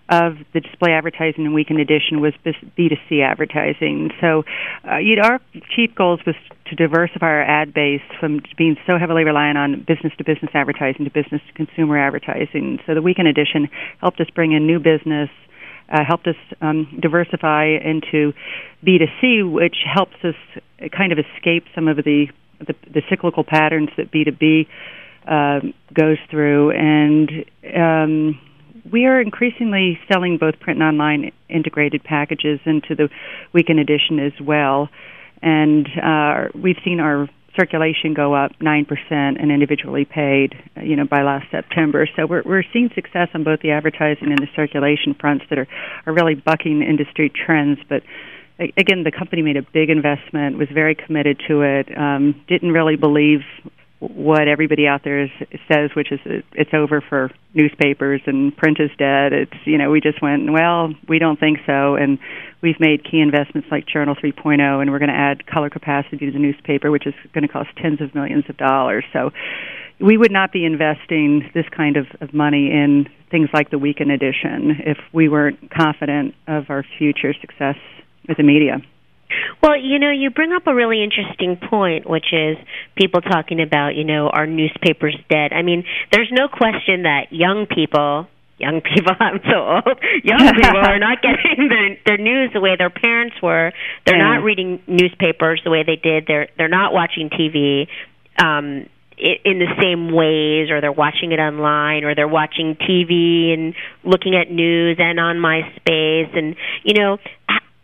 of 0.08 0.34
the 0.54 0.60
display 0.60 0.92
advertising 0.92 1.44
in 1.44 1.52
weekend 1.52 1.80
edition 1.80 2.20
was 2.20 2.32
B2C 2.44 3.22
advertising. 3.22 4.10
So, 4.20 4.44
uh, 4.88 4.98
you 4.98 5.16
know, 5.16 5.22
our 5.22 5.40
chief 5.74 5.94
goals 5.94 6.20
was 6.26 6.36
to 6.66 6.76
diversify 6.76 7.26
our 7.26 7.42
ad 7.42 7.74
base 7.74 8.02
from 8.20 8.40
being 8.56 8.76
so 8.86 8.98
heavily 8.98 9.24
reliant 9.24 9.58
on 9.58 9.84
business 9.86 10.12
to 10.18 10.24
business 10.24 10.50
advertising 10.54 11.04
to 11.04 11.10
business 11.10 11.42
to 11.48 11.52
consumer 11.54 11.98
advertising. 11.98 12.78
So, 12.86 12.94
the 12.94 13.02
weekend 13.02 13.28
edition 13.28 13.68
helped 14.00 14.20
us 14.20 14.28
bring 14.34 14.52
in 14.52 14.66
new 14.66 14.78
business. 14.78 15.30
Uh, 15.88 16.02
helped 16.04 16.26
us 16.26 16.34
um, 16.60 16.98
diversify 17.00 17.66
into 17.66 18.32
B2C, 18.84 19.48
which 19.48 19.76
helps 19.86 20.16
us 20.24 20.34
kind 20.90 21.12
of 21.12 21.18
escape 21.18 21.64
some 21.76 21.86
of 21.86 21.98
the 21.98 22.26
the, 22.58 22.74
the 22.92 23.02
cyclical 23.08 23.44
patterns 23.44 23.90
that 23.96 24.10
B2B 24.10 24.66
uh, 25.28 25.60
goes 25.92 26.18
through, 26.30 26.70
and 26.70 27.30
um, 27.76 28.40
we 28.92 29.06
are 29.06 29.20
increasingly 29.20 29.98
selling 30.10 30.38
both 30.38 30.58
print 30.60 30.80
and 30.80 30.88
online 30.88 31.32
integrated 31.48 32.04
packages 32.04 32.60
into 32.64 32.94
the 32.94 33.08
weekend 33.52 33.80
edition 33.80 34.18
as 34.18 34.32
well. 34.40 34.88
And 35.42 35.86
uh, 36.02 36.48
we've 36.54 36.78
seen 36.84 37.00
our 37.00 37.28
circulation 37.58 38.14
go 38.14 38.34
up 38.34 38.52
9% 38.60 38.86
and 39.10 39.50
individually 39.50 40.04
paid, 40.04 40.54
you 40.82 40.96
know, 40.96 41.06
by 41.06 41.22
last 41.22 41.50
September. 41.50 42.06
So 42.16 42.26
we're, 42.26 42.42
we're 42.44 42.64
seeing 42.72 42.90
success 42.94 43.28
on 43.34 43.44
both 43.44 43.60
the 43.60 43.70
advertising 43.70 44.28
and 44.28 44.38
the 44.38 44.48
circulation 44.54 45.14
fronts 45.18 45.44
that 45.50 45.58
are, 45.58 45.68
are 46.06 46.12
really 46.12 46.34
bucking 46.34 46.82
industry 46.82 47.30
trends. 47.30 47.78
But 47.88 48.02
again, 48.58 49.04
the 49.04 49.12
company 49.12 49.42
made 49.42 49.56
a 49.56 49.62
big 49.62 49.90
investment, 49.90 50.58
was 50.58 50.68
very 50.72 50.94
committed 50.94 51.40
to 51.48 51.62
it, 51.62 51.88
um, 51.96 52.40
didn't 52.48 52.72
really 52.72 52.96
believe 52.96 53.40
what 53.98 54.46
everybody 54.46 54.86
out 54.86 55.02
there 55.04 55.22
is, 55.22 55.30
says, 55.72 55.90
which 55.94 56.12
is 56.12 56.20
it's 56.52 56.74
over 56.74 57.00
for 57.00 57.30
newspapers 57.54 58.20
and 58.26 58.54
print 58.56 58.78
is 58.78 58.90
dead. 58.98 59.32
It's 59.32 59.56
you 59.64 59.78
know 59.78 59.90
we 59.90 60.00
just 60.00 60.20
went 60.20 60.52
well, 60.52 60.92
we 61.08 61.18
don't 61.18 61.40
think 61.40 61.58
so, 61.66 61.94
and 61.94 62.18
we've 62.62 62.78
made 62.78 63.04
key 63.04 63.20
investments 63.20 63.68
like 63.70 63.86
Journal 63.86 64.14
3.0, 64.14 64.82
and 64.82 64.90
we're 64.90 64.98
going 64.98 65.10
to 65.10 65.16
add 65.16 65.46
color 65.46 65.70
capacity 65.70 66.26
to 66.26 66.32
the 66.32 66.38
newspaper, 66.38 66.90
which 66.90 67.06
is 67.06 67.14
going 67.32 67.46
to 67.46 67.52
cost 67.52 67.70
tens 67.80 68.00
of 68.00 68.14
millions 68.14 68.44
of 68.48 68.56
dollars. 68.56 69.04
So 69.12 69.30
we 69.98 70.16
would 70.18 70.32
not 70.32 70.52
be 70.52 70.64
investing 70.64 71.50
this 71.54 71.66
kind 71.74 71.96
of, 71.96 72.06
of 72.20 72.34
money 72.34 72.70
in 72.70 73.06
things 73.30 73.48
like 73.54 73.70
the 73.70 73.78
weekend 73.78 74.10
edition 74.10 74.76
if 74.84 74.98
we 75.12 75.28
weren't 75.28 75.70
confident 75.70 76.34
of 76.46 76.66
our 76.68 76.84
future 76.98 77.32
success 77.40 77.76
with 78.28 78.36
the 78.36 78.42
media. 78.42 78.82
Well, 79.62 79.76
you 79.80 79.98
know, 79.98 80.10
you 80.10 80.30
bring 80.30 80.52
up 80.52 80.66
a 80.66 80.74
really 80.74 81.02
interesting 81.02 81.56
point, 81.68 82.08
which 82.08 82.32
is 82.32 82.56
people 82.96 83.20
talking 83.20 83.60
about, 83.60 83.94
you 83.96 84.04
know, 84.04 84.28
are 84.28 84.46
newspapers 84.46 85.16
dead? 85.30 85.52
I 85.52 85.62
mean, 85.62 85.84
there's 86.12 86.28
no 86.30 86.48
question 86.48 87.02
that 87.02 87.32
young 87.32 87.66
people, 87.66 88.28
young 88.58 88.80
people, 88.80 89.12
I'm 89.20 89.40
so 89.50 89.58
old, 89.82 89.98
young 90.22 90.54
people 90.54 90.76
are 90.78 90.98
not 90.98 91.18
getting 91.22 91.68
their 91.72 91.96
their 92.06 92.18
news 92.18 92.50
the 92.54 92.60
way 92.60 92.76
their 92.78 92.90
parents 92.90 93.36
were. 93.42 93.72
They're 94.06 94.16
Yeah. 94.18 94.36
not 94.36 94.44
reading 94.44 94.80
newspapers 94.86 95.60
the 95.64 95.70
way 95.70 95.82
they 95.84 95.96
did. 95.96 96.26
They're 96.26 96.48
they're 96.56 96.68
not 96.68 96.92
watching 96.92 97.28
TV. 97.30 97.88
Um 98.42 98.86
i- 99.18 99.40
in 99.44 99.58
the 99.58 99.72
same 99.80 100.12
ways 100.12 100.70
or 100.70 100.80
they're 100.82 100.92
watching 100.92 101.32
it 101.32 101.38
online 101.40 102.04
or 102.04 102.14
they're 102.14 102.28
watching 102.28 102.76
TV 102.76 103.52
and 103.54 103.74
looking 104.04 104.36
at 104.36 104.50
news 104.50 104.96
and 105.00 105.18
on 105.18 105.36
MySpace 105.36 106.36
and 106.36 106.54
you 106.84 106.94
know 107.00 107.18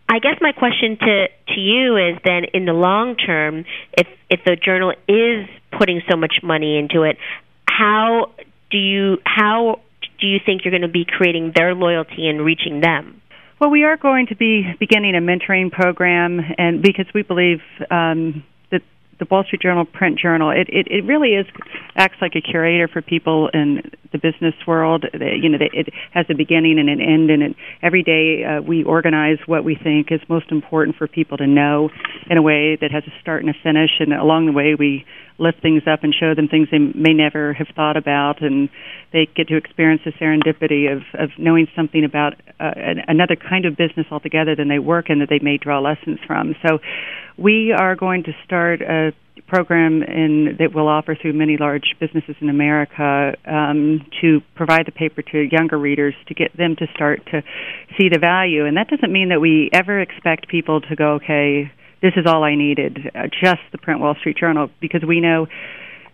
I 0.08 0.18
guess 0.18 0.36
my 0.40 0.52
question 0.52 0.98
to 0.98 1.28
to 1.54 1.60
you 1.60 1.96
is 1.96 2.18
then 2.24 2.44
in 2.52 2.66
the 2.66 2.72
long 2.72 3.16
term 3.16 3.64
if 3.96 4.06
if 4.28 4.40
the 4.44 4.56
journal 4.56 4.92
is 5.08 5.48
putting 5.78 6.02
so 6.10 6.16
much 6.16 6.34
money 6.42 6.78
into 6.78 7.02
it 7.02 7.16
how 7.78 8.32
do 8.70 8.78
you 8.78 9.18
how 9.24 9.80
do 10.20 10.26
you 10.26 10.38
think 10.44 10.64
you're 10.64 10.72
going 10.72 10.82
to 10.82 10.88
be 10.88 11.04
creating 11.04 11.52
their 11.54 11.74
loyalty 11.74 12.28
and 12.28 12.44
reaching 12.44 12.80
them? 12.80 13.20
Well, 13.60 13.70
we 13.70 13.84
are 13.84 13.96
going 13.96 14.26
to 14.28 14.36
be 14.36 14.64
beginning 14.80 15.14
a 15.14 15.20
mentoring 15.20 15.70
program, 15.70 16.40
and 16.58 16.82
because 16.82 17.06
we 17.14 17.22
believe 17.22 17.60
um, 17.90 18.42
the 19.22 19.28
Wall 19.30 19.44
Street 19.44 19.62
Journal 19.62 19.84
print 19.84 20.18
journal, 20.18 20.50
it, 20.50 20.68
it, 20.68 20.88
it 20.90 21.04
really 21.04 21.30
is 21.30 21.46
acts 21.96 22.16
like 22.20 22.32
a 22.34 22.40
curator 22.40 22.88
for 22.88 23.00
people 23.00 23.48
in 23.54 23.82
the 24.10 24.18
business 24.18 24.54
world. 24.66 25.04
They, 25.12 25.38
you 25.40 25.48
know, 25.48 25.58
they, 25.58 25.70
it 25.72 25.88
has 26.12 26.26
a 26.28 26.34
beginning 26.34 26.78
and 26.78 26.88
an 26.88 27.00
end, 27.00 27.30
and 27.30 27.42
it, 27.42 27.56
every 27.82 28.02
day 28.02 28.44
uh, 28.44 28.62
we 28.62 28.82
organize 28.82 29.38
what 29.46 29.64
we 29.64 29.76
think 29.76 30.10
is 30.10 30.20
most 30.28 30.50
important 30.50 30.96
for 30.96 31.06
people 31.06 31.38
to 31.38 31.46
know 31.46 31.90
in 32.28 32.36
a 32.36 32.42
way 32.42 32.76
that 32.80 32.90
has 32.90 33.04
a 33.06 33.20
start 33.20 33.44
and 33.44 33.50
a 33.50 33.58
finish. 33.62 33.90
And 34.00 34.12
along 34.12 34.46
the 34.46 34.52
way, 34.52 34.74
we 34.74 35.04
lift 35.38 35.60
things 35.62 35.82
up 35.86 36.04
and 36.04 36.14
show 36.14 36.34
them 36.34 36.48
things 36.48 36.68
they 36.70 36.78
may 36.78 37.14
never 37.14 37.52
have 37.52 37.68
thought 37.74 37.96
about, 37.96 38.42
and 38.42 38.68
they 39.12 39.28
get 39.34 39.48
to 39.48 39.56
experience 39.56 40.02
the 40.04 40.12
serendipity 40.12 40.92
of, 40.92 41.02
of 41.18 41.30
knowing 41.38 41.66
something 41.74 42.04
about 42.04 42.34
uh, 42.60 42.72
an, 42.76 42.98
another 43.08 43.36
kind 43.36 43.64
of 43.64 43.76
business 43.76 44.06
altogether 44.10 44.54
than 44.56 44.68
they 44.68 44.78
work 44.78 45.10
in 45.10 45.20
that 45.20 45.28
they 45.28 45.40
may 45.40 45.58
draw 45.58 45.80
lessons 45.80 46.18
from. 46.26 46.54
So, 46.66 46.78
we 47.38 47.72
are 47.72 47.96
going 47.96 48.24
to 48.24 48.32
start 48.44 48.82
a 48.82 49.12
program 49.46 50.02
in, 50.02 50.56
that 50.58 50.74
we'll 50.74 50.88
offer 50.88 51.16
through 51.20 51.32
many 51.32 51.56
large 51.58 51.94
businesses 52.00 52.36
in 52.40 52.48
America 52.48 53.34
um, 53.46 54.00
to 54.20 54.40
provide 54.54 54.86
the 54.86 54.92
paper 54.92 55.22
to 55.22 55.48
younger 55.50 55.78
readers 55.78 56.14
to 56.28 56.34
get 56.34 56.56
them 56.56 56.76
to 56.76 56.86
start 56.94 57.20
to 57.26 57.42
see 57.98 58.08
the 58.08 58.18
value. 58.18 58.66
And 58.66 58.76
that 58.76 58.88
doesn't 58.88 59.12
mean 59.12 59.30
that 59.30 59.40
we 59.40 59.70
ever 59.72 60.00
expect 60.00 60.48
people 60.48 60.80
to 60.82 60.96
go, 60.96 61.14
okay, 61.14 61.70
this 62.02 62.12
is 62.16 62.26
all 62.26 62.42
I 62.44 62.54
needed, 62.56 63.10
uh, 63.14 63.28
just 63.28 63.60
the 63.70 63.78
print 63.78 64.00
Wall 64.00 64.14
Street 64.16 64.36
Journal, 64.36 64.70
because 64.80 65.02
we 65.06 65.20
know 65.20 65.46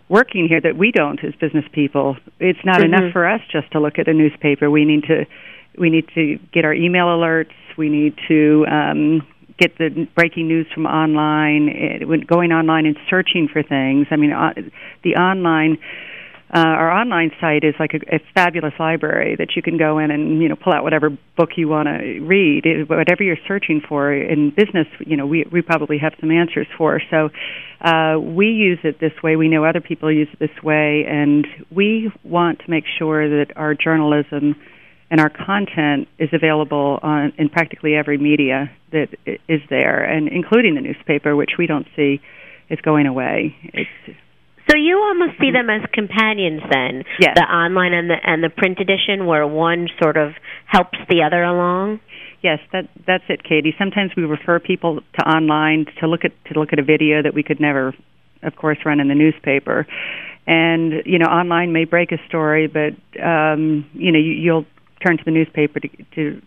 working 0.08 0.48
here 0.48 0.60
that 0.60 0.76
we 0.76 0.90
don't 0.92 1.22
as 1.24 1.34
business 1.34 1.64
people. 1.72 2.16
It's 2.40 2.64
not 2.64 2.80
Mhm. 2.80 2.84
enough 2.84 3.12
for 3.12 3.26
us 3.26 3.40
just 3.50 3.70
to 3.72 3.80
look 3.80 3.98
at 3.98 4.08
a 4.08 4.14
newspaper. 4.14 4.70
We 4.70 4.84
need 4.84 5.04
to 5.04 5.26
we 5.76 5.90
need 5.90 6.08
to 6.14 6.38
get 6.52 6.64
our 6.64 6.74
email 6.74 7.06
alerts. 7.06 7.52
We 7.76 7.88
need 7.88 8.14
to 8.26 8.66
um, 8.68 9.22
get 9.58 9.78
the 9.78 10.08
breaking 10.16 10.48
news 10.48 10.66
from 10.74 10.86
online. 10.86 11.68
eh, 11.68 12.04
when 12.04 12.20
Going 12.20 12.52
online 12.52 12.84
and 12.86 12.96
searching 13.08 13.46
for 13.48 13.62
things. 13.62 14.08
I 14.10 14.16
mean, 14.16 14.32
uh, 14.32 14.54
the 15.04 15.14
online 15.16 15.78
uh, 16.54 16.58
our 16.58 16.90
online 16.90 17.30
site 17.40 17.62
is 17.62 17.74
like 17.78 17.92
a, 17.92 18.16
a 18.16 18.20
fabulous 18.34 18.72
library 18.78 19.36
that 19.36 19.48
you 19.54 19.60
can 19.60 19.76
go 19.76 19.98
in 19.98 20.10
and 20.10 20.40
you 20.40 20.48
know 20.48 20.56
pull 20.56 20.72
out 20.72 20.82
whatever 20.82 21.10
book 21.36 21.50
you 21.56 21.68
want 21.68 21.88
to 21.88 22.20
read, 22.20 22.64
it, 22.64 22.88
whatever 22.88 23.22
you're 23.22 23.36
searching 23.46 23.82
for 23.86 24.12
in 24.12 24.50
business. 24.50 24.86
You 25.00 25.16
know, 25.18 25.26
we 25.26 25.44
we 25.52 25.60
probably 25.60 25.98
have 25.98 26.14
some 26.20 26.30
answers 26.30 26.66
for. 26.78 27.02
So 27.10 27.28
uh, 27.82 28.18
we 28.18 28.46
use 28.46 28.78
it 28.82 28.98
this 28.98 29.12
way. 29.22 29.36
We 29.36 29.48
know 29.48 29.64
other 29.64 29.82
people 29.82 30.10
use 30.10 30.28
it 30.32 30.38
this 30.38 30.62
way, 30.62 31.04
and 31.06 31.46
we 31.70 32.10
want 32.24 32.60
to 32.60 32.70
make 32.70 32.84
sure 32.98 33.28
that 33.28 33.54
our 33.56 33.74
journalism 33.74 34.56
and 35.10 35.20
our 35.20 35.30
content 35.30 36.08
is 36.18 36.30
available 36.32 36.98
on 37.02 37.34
in 37.36 37.50
practically 37.50 37.94
every 37.94 38.16
media 38.16 38.70
that 38.92 39.08
is 39.26 39.60
there, 39.68 40.02
and 40.02 40.28
including 40.28 40.76
the 40.76 40.80
newspaper, 40.80 41.36
which 41.36 41.52
we 41.58 41.66
don't 41.66 41.86
see 41.94 42.20
is 42.70 42.80
going 42.80 43.06
away. 43.06 43.54
It's 43.74 44.18
so 44.68 44.76
you 44.76 44.98
almost 44.98 45.38
see 45.40 45.50
them 45.50 45.70
as 45.70 45.82
companions 45.92 46.62
then, 46.70 47.04
yes. 47.18 47.32
the 47.34 47.42
online 47.42 47.92
and 47.92 48.10
the 48.10 48.16
and 48.22 48.42
the 48.42 48.50
print 48.50 48.78
edition, 48.80 49.26
where 49.26 49.46
one 49.46 49.88
sort 50.02 50.16
of 50.16 50.32
helps 50.66 50.98
the 51.08 51.22
other 51.22 51.42
along. 51.42 52.00
Yes, 52.42 52.58
that 52.72 52.88
that's 53.06 53.24
it, 53.28 53.42
Katie. 53.42 53.74
Sometimes 53.78 54.12
we 54.16 54.24
refer 54.24 54.60
people 54.60 55.00
to 55.18 55.28
online 55.28 55.86
to 56.00 56.06
look 56.06 56.24
at 56.24 56.32
to 56.52 56.58
look 56.58 56.72
at 56.72 56.78
a 56.78 56.84
video 56.84 57.22
that 57.22 57.34
we 57.34 57.42
could 57.42 57.60
never, 57.60 57.94
of 58.42 58.56
course, 58.56 58.78
run 58.84 59.00
in 59.00 59.08
the 59.08 59.14
newspaper. 59.14 59.86
And 60.46 61.02
you 61.04 61.18
know, 61.18 61.26
online 61.26 61.72
may 61.72 61.84
break 61.84 62.12
a 62.12 62.18
story, 62.28 62.66
but 62.66 62.94
um, 63.22 63.88
you 63.94 64.12
know, 64.12 64.18
you, 64.18 64.32
you'll 64.32 64.66
turn 65.04 65.18
to 65.18 65.24
the 65.24 65.30
newspaper 65.30 65.80
to, 65.80 65.88
to 66.14 66.42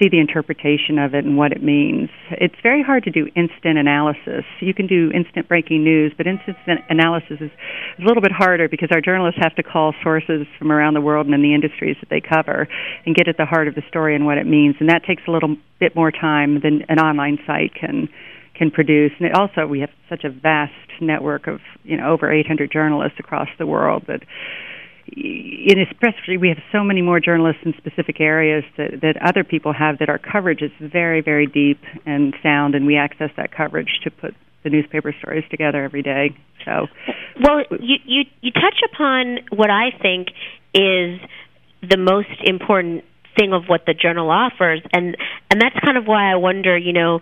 see 0.00 0.08
the 0.08 0.18
interpretation 0.18 0.98
of 0.98 1.14
it 1.14 1.24
and 1.24 1.36
what 1.36 1.52
it 1.52 1.62
means. 1.62 2.08
It's 2.30 2.54
very 2.62 2.82
hard 2.82 3.04
to 3.04 3.10
do 3.10 3.26
instant 3.36 3.78
analysis. 3.78 4.44
You 4.60 4.74
can 4.74 4.86
do 4.86 5.10
instant 5.12 5.48
breaking 5.48 5.84
news, 5.84 6.12
but 6.16 6.26
instant 6.26 6.56
analysis 6.88 7.38
is 7.40 7.50
a 7.98 8.02
little 8.02 8.22
bit 8.22 8.32
harder 8.32 8.68
because 8.68 8.88
our 8.92 9.00
journalists 9.00 9.40
have 9.42 9.54
to 9.56 9.62
call 9.62 9.94
sources 10.02 10.46
from 10.58 10.72
around 10.72 10.94
the 10.94 11.00
world 11.00 11.26
and 11.26 11.34
in 11.34 11.42
the 11.42 11.54
industries 11.54 11.96
that 12.00 12.08
they 12.10 12.20
cover 12.20 12.68
and 13.06 13.14
get 13.14 13.28
at 13.28 13.36
the 13.36 13.46
heart 13.46 13.68
of 13.68 13.74
the 13.74 13.82
story 13.88 14.14
and 14.14 14.26
what 14.26 14.38
it 14.38 14.46
means. 14.46 14.76
And 14.80 14.88
that 14.88 15.04
takes 15.04 15.22
a 15.28 15.30
little 15.30 15.56
bit 15.78 15.94
more 15.94 16.10
time 16.10 16.60
than 16.62 16.84
an 16.88 16.98
online 16.98 17.38
site 17.46 17.74
can 17.74 18.08
can 18.54 18.70
produce. 18.70 19.12
And 19.18 19.32
also 19.32 19.66
we 19.66 19.80
have 19.80 19.90
such 20.10 20.24
a 20.24 20.30
vast 20.30 20.72
network 21.00 21.46
of 21.46 21.60
you 21.84 21.96
know 21.96 22.10
over 22.10 22.30
800 22.30 22.70
journalists 22.70 23.18
across 23.18 23.48
the 23.58 23.66
world 23.66 24.04
that 24.08 24.22
in 25.16 25.78
especially 25.90 26.36
we 26.38 26.48
have 26.48 26.58
so 26.72 26.82
many 26.82 27.02
more 27.02 27.20
journalists 27.20 27.60
in 27.64 27.74
specific 27.76 28.20
areas 28.20 28.64
that, 28.76 29.00
that 29.02 29.16
other 29.22 29.44
people 29.44 29.72
have 29.72 29.98
that 29.98 30.08
our 30.08 30.18
coverage 30.18 30.62
is 30.62 30.70
very 30.80 31.20
very 31.20 31.46
deep 31.46 31.80
and 32.06 32.34
sound 32.42 32.74
and 32.74 32.86
we 32.86 32.96
access 32.96 33.30
that 33.36 33.54
coverage 33.54 34.00
to 34.02 34.10
put 34.10 34.34
the 34.64 34.70
newspaper 34.70 35.12
stories 35.18 35.44
together 35.50 35.84
every 35.84 36.02
day. 36.02 36.36
So 36.64 36.86
well 37.42 37.62
you 37.80 37.96
you 38.04 38.22
you 38.40 38.52
touch 38.52 38.80
upon 38.92 39.38
what 39.50 39.70
i 39.70 39.90
think 40.00 40.28
is 40.74 41.20
the 41.82 41.98
most 41.98 42.28
important 42.44 43.04
thing 43.36 43.52
of 43.52 43.64
what 43.66 43.84
the 43.86 43.94
journal 43.94 44.30
offers 44.30 44.80
and 44.92 45.16
and 45.50 45.60
that's 45.60 45.78
kind 45.84 45.98
of 45.98 46.06
why 46.06 46.30
i 46.30 46.36
wonder 46.36 46.76
you 46.76 46.92
know 46.92 47.20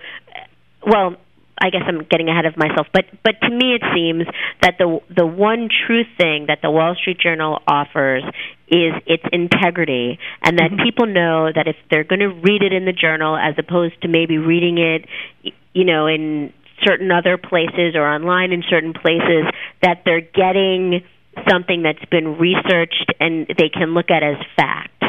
well 0.86 1.16
I 1.60 1.70
guess 1.70 1.82
I'm 1.86 2.04
getting 2.10 2.28
ahead 2.28 2.46
of 2.46 2.56
myself, 2.56 2.86
but 2.92 3.04
but 3.22 3.40
to 3.42 3.50
me 3.50 3.74
it 3.74 3.82
seems 3.94 4.24
that 4.62 4.76
the 4.78 5.00
the 5.14 5.26
one 5.26 5.68
true 5.86 6.04
thing 6.16 6.46
that 6.48 6.60
the 6.62 6.70
Wall 6.70 6.94
Street 6.94 7.18
Journal 7.20 7.60
offers 7.66 8.24
is 8.68 8.94
its 9.06 9.24
integrity, 9.32 10.18
and 10.42 10.58
that 10.58 10.70
mm-hmm. 10.70 10.82
people 10.82 11.06
know 11.06 11.50
that 11.52 11.66
if 11.66 11.76
they're 11.90 12.04
going 12.04 12.20
to 12.20 12.28
read 12.28 12.62
it 12.62 12.72
in 12.72 12.84
the 12.84 12.92
journal, 12.92 13.36
as 13.36 13.54
opposed 13.58 14.00
to 14.02 14.08
maybe 14.08 14.38
reading 14.38 14.78
it, 14.78 15.52
you 15.74 15.84
know, 15.84 16.06
in 16.06 16.52
certain 16.84 17.10
other 17.10 17.36
places 17.36 17.94
or 17.94 18.06
online 18.06 18.52
in 18.52 18.62
certain 18.70 18.94
places, 18.94 19.44
that 19.82 20.02
they're 20.04 20.20
getting 20.20 21.02
something 21.48 21.82
that's 21.82 22.04
been 22.10 22.38
researched 22.38 23.12
and 23.20 23.46
they 23.58 23.68
can 23.68 23.92
look 23.94 24.10
at 24.10 24.22
as 24.22 24.36
fact. 24.56 25.02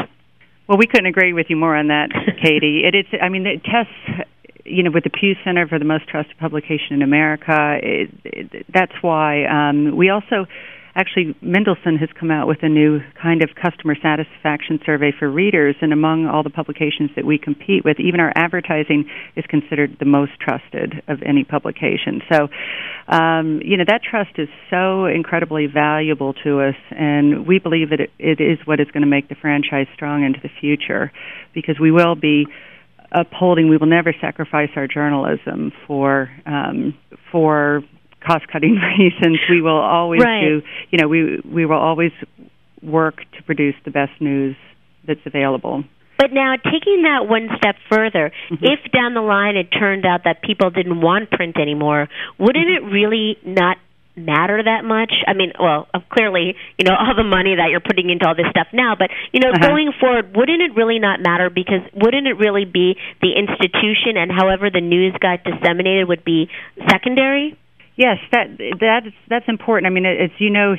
Well, 0.68 0.78
we 0.78 0.88
couldn't 0.88 1.08
agree 1.08 1.34
with 1.34 1.48
you 1.50 1.56
more 1.56 1.76
on 1.76 1.88
that, 1.88 2.10
Katie. 2.44 2.84
it 2.86 2.96
is. 2.96 3.06
I 3.22 3.30
mean, 3.30 3.44
the 3.44 3.60
tests 3.64 4.30
you 4.72 4.84
know, 4.84 4.92
with 4.94 5.04
the 5.04 5.10
Pew 5.10 5.36
Center 5.44 5.68
for 5.68 5.78
the 5.78 5.86
Most 5.86 6.08
Trusted 6.08 6.38
Publication 6.38 6.92
in 6.92 7.02
America, 7.02 7.78
it, 7.84 8.10
it, 8.24 8.66
that's 8.74 8.94
why 9.02 9.46
um, 9.46 9.96
we 9.96 10.10
also 10.10 10.48
actually 10.94 11.34
Mendelsohn 11.42 11.96
has 11.98 12.10
come 12.20 12.32
out 12.32 12.48
with 12.48 12.60
a 12.64 12.68
new 12.68 13.00
kind 13.22 13.42
of 13.42 13.50
customer 13.56 13.96
satisfaction 13.96 14.80
survey 14.86 15.12
for 15.18 15.30
readers, 15.30 15.76
and 15.82 15.94
among 15.94 16.28
all 16.28 16.44
the 16.44 16.50
publications 16.50 17.10
that 17.16 17.26
we 17.26 17.38
compete 17.38 17.86
with, 17.86 17.98
even 18.00 18.20
our 18.20 18.34
advertising 18.36 19.10
is 19.36 19.46
considered 19.48 19.96
the 20.00 20.06
most 20.06 20.32
trusted 20.40 21.02
of 21.08 21.20
any 21.26 21.44
publication. 21.46 22.22
So, 22.30 22.50
um, 23.08 23.62
you 23.64 23.78
know, 23.78 23.86
that 23.88 24.02
trust 24.04 24.32
is 24.38 24.50
so 24.70 25.06
incredibly 25.06 25.68
valuable 25.68 26.34
to 26.44 26.60
us, 26.60 26.76
and 26.92 27.48
we 27.48 27.60
believe 27.60 27.92
that 27.92 28.02
it, 28.02 28.12
it 28.20 28.42
is 28.42 28.60
what 28.66 28.80
is 28.82 28.88
going 28.92 29.04
to 29.04 29.08
make 29.08 29.30
the 29.30 29.36
franchise 29.36 29.88
strong 29.96 30.26
into 30.26 30.40
the 30.44 30.52
future, 30.60 31.12
because 31.54 31.80
we 31.80 31.92
will 31.92 32.16
be 32.16 32.48
upholding 33.12 33.70
we 33.70 33.78
will 33.78 33.88
never 33.88 34.14
sacrifice 34.22 34.70
our 34.76 34.88
journalism 34.88 35.72
for 35.88 36.30
um, 36.46 36.94
for 37.32 37.82
cost 38.26 38.48
cutting 38.52 38.76
reasons. 39.00 39.40
We 39.50 39.62
will 39.62 39.80
always 39.80 40.22
right. 40.22 40.42
do 40.42 40.62
you 40.92 40.98
know 40.98 41.08
we 41.08 41.42
we 41.46 41.66
will 41.66 41.80
always 41.80 42.12
work 42.82 43.18
to 43.38 43.44
produce 43.44 43.76
the 43.86 43.92
best 43.92 44.20
news 44.20 44.56
that's 45.08 45.20
available. 45.26 45.84
But 46.18 46.34
now, 46.34 46.54
taking 46.56 47.02
that 47.02 47.28
one 47.28 47.50
step 47.58 47.76
further, 47.90 48.32
mm-hmm. 48.52 48.64
if 48.64 48.92
down 48.92 49.16
the 49.16 49.22
line 49.22 49.58
it 49.58 49.70
turned 49.72 50.06
out 50.06 50.22
that 50.26 50.44
people 50.44 50.70
didn't 50.70 51.02
want 51.02 51.32
print 51.32 51.58
anymore, 51.58 52.08
wouldn't 52.38 52.68
mm-hmm. 52.68 52.88
it 52.88 52.92
really 52.94 53.38
not 53.44 53.78
matter 54.16 54.62
that 54.64 54.84
much? 54.84 55.14
I 55.28 55.34
mean, 55.34 55.54
well, 55.60 55.88
clearly, 56.12 56.56
you 56.78 56.86
know, 56.86 56.96
all 57.00 57.16
the 57.16 57.24
money 57.24 57.56
that 57.56 57.70
you're 57.70 57.84
putting 57.84 58.10
into 58.10 58.28
all 58.28 58.36
this 58.36 58.50
stuff 58.50 58.68
now, 58.74 58.96
but 58.98 59.10
you 59.32 59.40
know, 59.40 59.50
uh-huh. 59.50 59.68
going 59.68 59.92
forward, 60.00 60.36
wouldn't 60.36 60.62
it 60.62 60.76
really 60.76 61.00
not 61.00 61.20
matter 61.22 61.50
because 61.50 61.82
wouldn't 61.94 62.28
it 62.28 62.38
really 62.38 62.66
be 62.66 62.96
the 63.22 63.34
institution 63.34 64.18
and 64.18 64.32
however 64.32 64.70
the 64.70 64.82
news 64.82 65.14
got 65.20 65.44
disseminated 65.44 66.08
would 66.08 66.24
be 66.24 66.50
secondary? 66.90 67.58
Yes, 67.96 68.18
that 68.32 68.48
that's 68.80 69.14
that's 69.28 69.46
important. 69.48 69.86
I 69.86 69.94
mean, 69.94 70.06
as 70.06 70.32
you 70.40 70.50
know, 70.50 70.76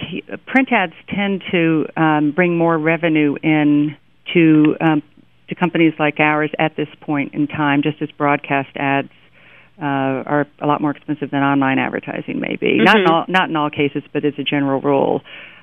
print 0.47 0.73
ads 0.73 0.95
tend 1.09 1.43
to 1.53 1.87
um, 1.97 2.33
bring 2.33 2.57
more 2.57 2.79
revenue 2.79 3.37
in 3.43 3.97
to 4.33 4.77
um, 4.81 5.03
to 5.49 5.55
companies 5.55 5.93
like 5.99 6.19
ours 6.19 6.51
at 6.59 6.75
this 6.77 6.89
point 7.01 7.35
in 7.35 7.47
time, 7.47 7.83
just 7.83 8.01
as 8.01 8.11
broadcast 8.13 8.71
ads 8.77 9.11
uh, 9.81 9.85
are 10.27 10.47
a 10.61 10.67
lot 10.67 10.72
more 10.83 10.91
expensive 10.91 11.31
than 11.31 11.43
online 11.43 11.79
advertising 11.79 12.41
may 12.41 12.57
be. 12.57 12.79
Mm-hmm. 12.79 12.85
Not 12.85 12.97
in 12.97 13.07
all 13.07 13.25
not 13.29 13.49
in 13.49 13.57
all 13.57 13.71
cases, 13.71 14.03
but 14.13 14.25
as 14.25 14.35
a 14.39 14.43
general 14.43 14.81
rule. 14.81 15.23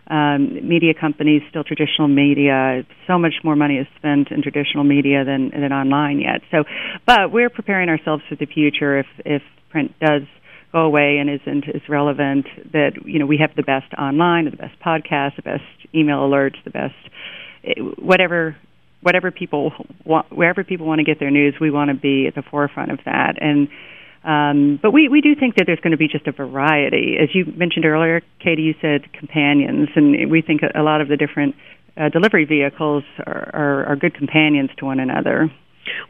Um, 0.10 0.68
media 0.68 0.94
companies, 1.00 1.44
still 1.50 1.64
traditional 1.64 2.08
media, 2.08 2.82
so 3.06 3.20
much 3.20 3.36
more 3.44 3.56
money 3.56 3.76
is 3.76 3.86
spent 3.98 4.32
in 4.32 4.42
traditional 4.42 4.84
media 4.84 5.24
than 5.24 5.52
than 5.52 5.72
online 5.72 6.20
yet. 6.20 6.42
So, 6.50 6.64
but 7.06 7.32
we're 7.32 7.52
preparing 7.52 7.90
ourselves 7.90 8.24
for 8.28 8.36
the 8.36 8.48
future 8.48 9.00
if 9.00 9.06
if 9.24 9.44
print 9.70 9.92
does 10.00 10.24
go 10.72 10.80
away 10.80 11.18
and 11.20 11.30
isn't 11.30 11.66
as 11.70 11.82
relevant. 11.88 12.48
That 12.72 12.94
you 13.06 13.20
know 13.20 13.28
we 13.28 13.38
have 13.38 13.52
the 13.56 13.62
best 13.62 13.94
online, 13.94 14.46
the 14.46 14.58
best 14.58 14.80
podcast, 14.84 15.36
the 15.36 15.44
best 15.44 15.64
email 15.94 16.20
alerts, 16.20 16.58
the 16.64 16.72
best 16.72 16.96
eh, 17.64 17.80
whatever 18.00 18.56
whatever 19.02 19.32
people 19.32 19.72
want, 20.06 20.36
wherever 20.36 20.64
people 20.64 20.86
want 20.86 21.00
to 21.00 21.06
get 21.06 21.20
their 21.20 21.32
news, 21.32 21.56
we 21.62 21.72
want 21.72 21.90
to 21.90 21.96
be 21.96 22.28
at 22.28 22.36
the 22.36 22.44
forefront 22.50 22.92
of 22.92 23.00
that 23.06 23.36
and 23.40 23.70
um, 24.24 24.80
but 24.82 24.92
we, 24.92 25.08
we 25.08 25.22
do 25.22 25.36
think 25.36 25.56
that 25.56 25.64
there's 25.66 25.80
going 25.80 25.92
to 25.92 25.98
be 25.98 26.08
just 26.08 26.28
a 26.28 26.32
variety. 26.32 27.16
As 27.22 27.30
you 27.34 27.46
mentioned 27.56 27.86
earlier, 27.86 28.22
Katie, 28.44 28.64
you 28.64 28.76
said 28.82 29.12
companions, 29.14 29.90
and 29.96 30.30
we 30.30 30.42
think 30.42 30.62
a 30.64 30.82
lot 30.82 31.02
of 31.02 31.08
the 31.08 31.16
different 31.16 31.56
uh, 31.96 32.10
delivery 32.10 32.46
vehicles 32.46 33.04
are, 33.26 33.52
are, 33.54 33.86
are 33.88 33.96
good 33.96 34.14
companions 34.14 34.70
to 34.78 34.86
one 34.86 35.00
another. 35.00 35.50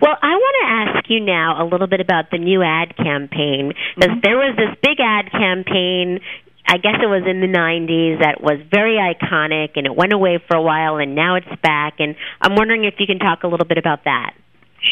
Well, 0.01 0.15
I 0.21 0.35
want 0.35 0.55
to 0.61 0.99
ask 0.99 1.09
you 1.09 1.19
now 1.19 1.63
a 1.63 1.65
little 1.65 1.87
bit 1.87 2.01
about 2.01 2.31
the 2.31 2.37
new 2.37 2.63
ad 2.63 2.97
campaign 2.97 3.73
because 3.95 4.11
mm-hmm. 4.11 4.19
there 4.23 4.37
was 4.37 4.55
this 4.57 4.75
big 4.81 4.99
ad 4.99 5.31
campaign. 5.31 6.19
I 6.67 6.77
guess 6.77 7.01
it 7.01 7.07
was 7.07 7.23
in 7.25 7.41
the 7.41 7.47
90s 7.47 8.21
that 8.21 8.41
was 8.41 8.59
very 8.69 8.97
iconic 8.97 9.73
and 9.75 9.87
it 9.87 9.95
went 9.95 10.13
away 10.13 10.39
for 10.47 10.55
a 10.55 10.61
while 10.61 10.97
and 10.97 11.15
now 11.15 11.35
it's 11.35 11.49
back 11.63 11.95
and 11.99 12.15
I'm 12.41 12.55
wondering 12.55 12.85
if 12.85 12.95
you 12.99 13.07
can 13.07 13.17
talk 13.17 13.43
a 13.43 13.47
little 13.47 13.65
bit 13.65 13.79
about 13.79 14.03
that. 14.05 14.33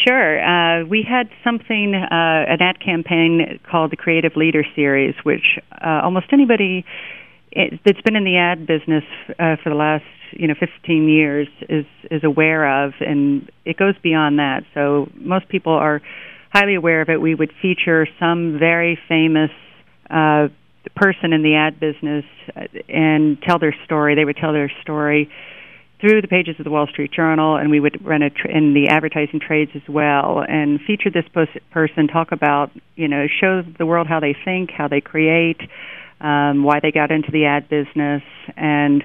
Sure. 0.06 0.38
Uh, 0.38 0.84
we 0.84 1.02
had 1.08 1.28
something, 1.42 1.94
uh, 1.94 2.04
an 2.10 2.60
ad 2.60 2.78
campaign 2.80 3.58
called 3.70 3.90
the 3.90 3.96
Creative 3.96 4.36
Leader 4.36 4.64
Series, 4.74 5.14
which 5.22 5.58
uh, 5.72 6.00
almost 6.04 6.26
anybody 6.32 6.84
that's 7.84 8.00
been 8.02 8.14
in 8.14 8.24
the 8.24 8.36
ad 8.36 8.66
business 8.66 9.04
uh, 9.38 9.56
for 9.62 9.70
the 9.70 9.74
last 9.74 10.04
you 10.32 10.46
know 10.46 10.54
15 10.58 11.08
years 11.08 11.48
is 11.68 11.86
is 12.10 12.22
aware 12.22 12.84
of, 12.84 12.92
and 13.00 13.50
it 13.64 13.76
goes 13.76 13.94
beyond 14.02 14.38
that. 14.38 14.64
So 14.74 15.08
most 15.14 15.48
people 15.48 15.72
are 15.72 16.02
highly 16.52 16.74
aware 16.74 17.00
of 17.00 17.08
it. 17.08 17.20
We 17.20 17.34
would 17.34 17.52
feature 17.62 18.06
some 18.20 18.58
very 18.58 18.98
famous 19.08 19.50
uh, 20.10 20.48
person 20.94 21.32
in 21.32 21.42
the 21.42 21.54
ad 21.54 21.80
business 21.80 22.24
uh, 22.54 22.64
and 22.88 23.40
tell 23.42 23.58
their 23.58 23.74
story. 23.84 24.14
They 24.14 24.24
would 24.24 24.36
tell 24.36 24.52
their 24.52 24.70
story 24.82 25.30
through 26.00 26.22
the 26.22 26.28
pages 26.28 26.54
of 26.58 26.64
the 26.64 26.70
Wall 26.70 26.86
Street 26.86 27.10
Journal, 27.12 27.56
and 27.56 27.70
we 27.70 27.80
would 27.80 28.04
run 28.04 28.22
it 28.22 28.34
tr- 28.36 28.48
in 28.48 28.74
the 28.74 28.88
advertising 28.88 29.40
trades 29.40 29.72
as 29.74 29.82
well, 29.88 30.44
and 30.48 30.80
feature 30.80 31.10
this 31.10 31.24
pos- 31.34 31.48
person, 31.70 32.06
talk 32.06 32.30
about, 32.30 32.70
you 32.94 33.08
know, 33.08 33.26
show 33.40 33.62
the 33.78 33.86
world 33.86 34.06
how 34.06 34.20
they 34.20 34.36
think, 34.44 34.70
how 34.70 34.86
they 34.86 35.00
create, 35.00 35.60
um, 36.20 36.62
why 36.62 36.80
they 36.80 36.92
got 36.92 37.10
into 37.10 37.30
the 37.32 37.46
ad 37.46 37.68
business, 37.68 38.22
and 38.56 39.04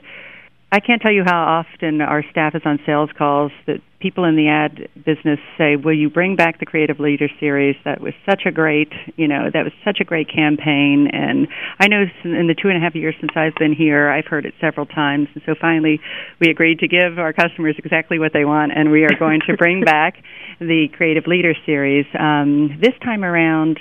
I 0.73 0.79
can't 0.79 1.03
tell 1.03 1.11
you 1.11 1.21
how 1.23 1.61
often 1.61 2.01
our 2.01 2.23
staff 2.31 2.55
is 2.55 2.63
on 2.65 2.79
sales 2.83 3.11
calls 3.15 3.51
that 3.67 3.77
people 3.99 4.25
in 4.25 4.35
the 4.35 4.49
ad 4.49 4.89
business 5.05 5.37
say, 5.55 5.75
"Will 5.75 5.93
you 5.93 6.09
bring 6.09 6.35
back 6.35 6.57
the 6.57 6.65
Creative 6.65 6.99
Leader 6.99 7.29
series? 7.39 7.75
That 7.85 8.01
was 8.01 8.15
such 8.27 8.47
a 8.47 8.51
great, 8.51 8.91
you 9.15 9.27
know, 9.27 9.51
that 9.53 9.63
was 9.63 9.73
such 9.85 9.99
a 10.01 10.03
great 10.03 10.29
campaign." 10.29 11.11
And 11.13 11.47
I 11.79 11.87
know 11.87 12.07
in 12.23 12.47
the 12.47 12.55
two 12.55 12.69
and 12.69 12.77
a 12.77 12.79
half 12.79 12.95
years 12.95 13.13
since 13.19 13.33
I've 13.35 13.53
been 13.53 13.73
here, 13.73 14.09
I've 14.09 14.25
heard 14.25 14.47
it 14.47 14.55
several 14.59 14.87
times. 14.87 15.27
And 15.35 15.43
so 15.45 15.53
finally, 15.53 16.01
we 16.39 16.49
agreed 16.49 16.79
to 16.79 16.87
give 16.87 17.19
our 17.19 17.33
customers 17.33 17.75
exactly 17.77 18.17
what 18.17 18.33
they 18.33 18.43
want, 18.43 18.71
and 18.75 18.89
we 18.89 19.03
are 19.03 19.15
going 19.19 19.41
to 19.45 19.55
bring 19.55 19.83
back 19.85 20.23
the 20.59 20.87
Creative 20.87 21.27
Leader 21.27 21.53
series. 21.67 22.07
Um, 22.17 22.79
this 22.81 22.95
time 23.03 23.23
around 23.23 23.79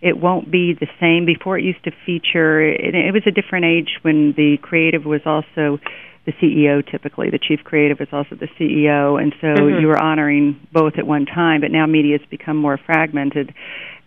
it 0.00 0.18
won't 0.18 0.50
be 0.50 0.74
the 0.74 0.88
same. 0.98 1.26
Before 1.26 1.56
it 1.56 1.62
used 1.62 1.84
to 1.84 1.92
feature, 2.04 2.60
it, 2.60 2.94
it 2.94 3.12
was 3.12 3.22
a 3.26 3.30
different 3.30 3.66
age 3.66 3.98
when 4.02 4.32
the 4.36 4.56
creative 4.60 5.04
was 5.04 5.20
also 5.24 5.78
the 6.24 6.32
CEO 6.32 6.88
typically. 6.88 7.30
The 7.30 7.38
chief 7.38 7.60
creative 7.64 8.00
is 8.00 8.08
also 8.12 8.36
the 8.36 8.48
CEO, 8.58 9.20
and 9.20 9.34
so 9.40 9.48
mm-hmm. 9.48 9.80
you 9.80 9.86
were 9.88 9.98
honoring 9.98 10.60
both 10.72 10.94
at 10.96 11.06
one 11.06 11.26
time. 11.26 11.60
But 11.60 11.70
now 11.70 11.86
media 11.86 12.18
has 12.18 12.28
become 12.28 12.56
more 12.56 12.78
fragmented, 12.78 13.52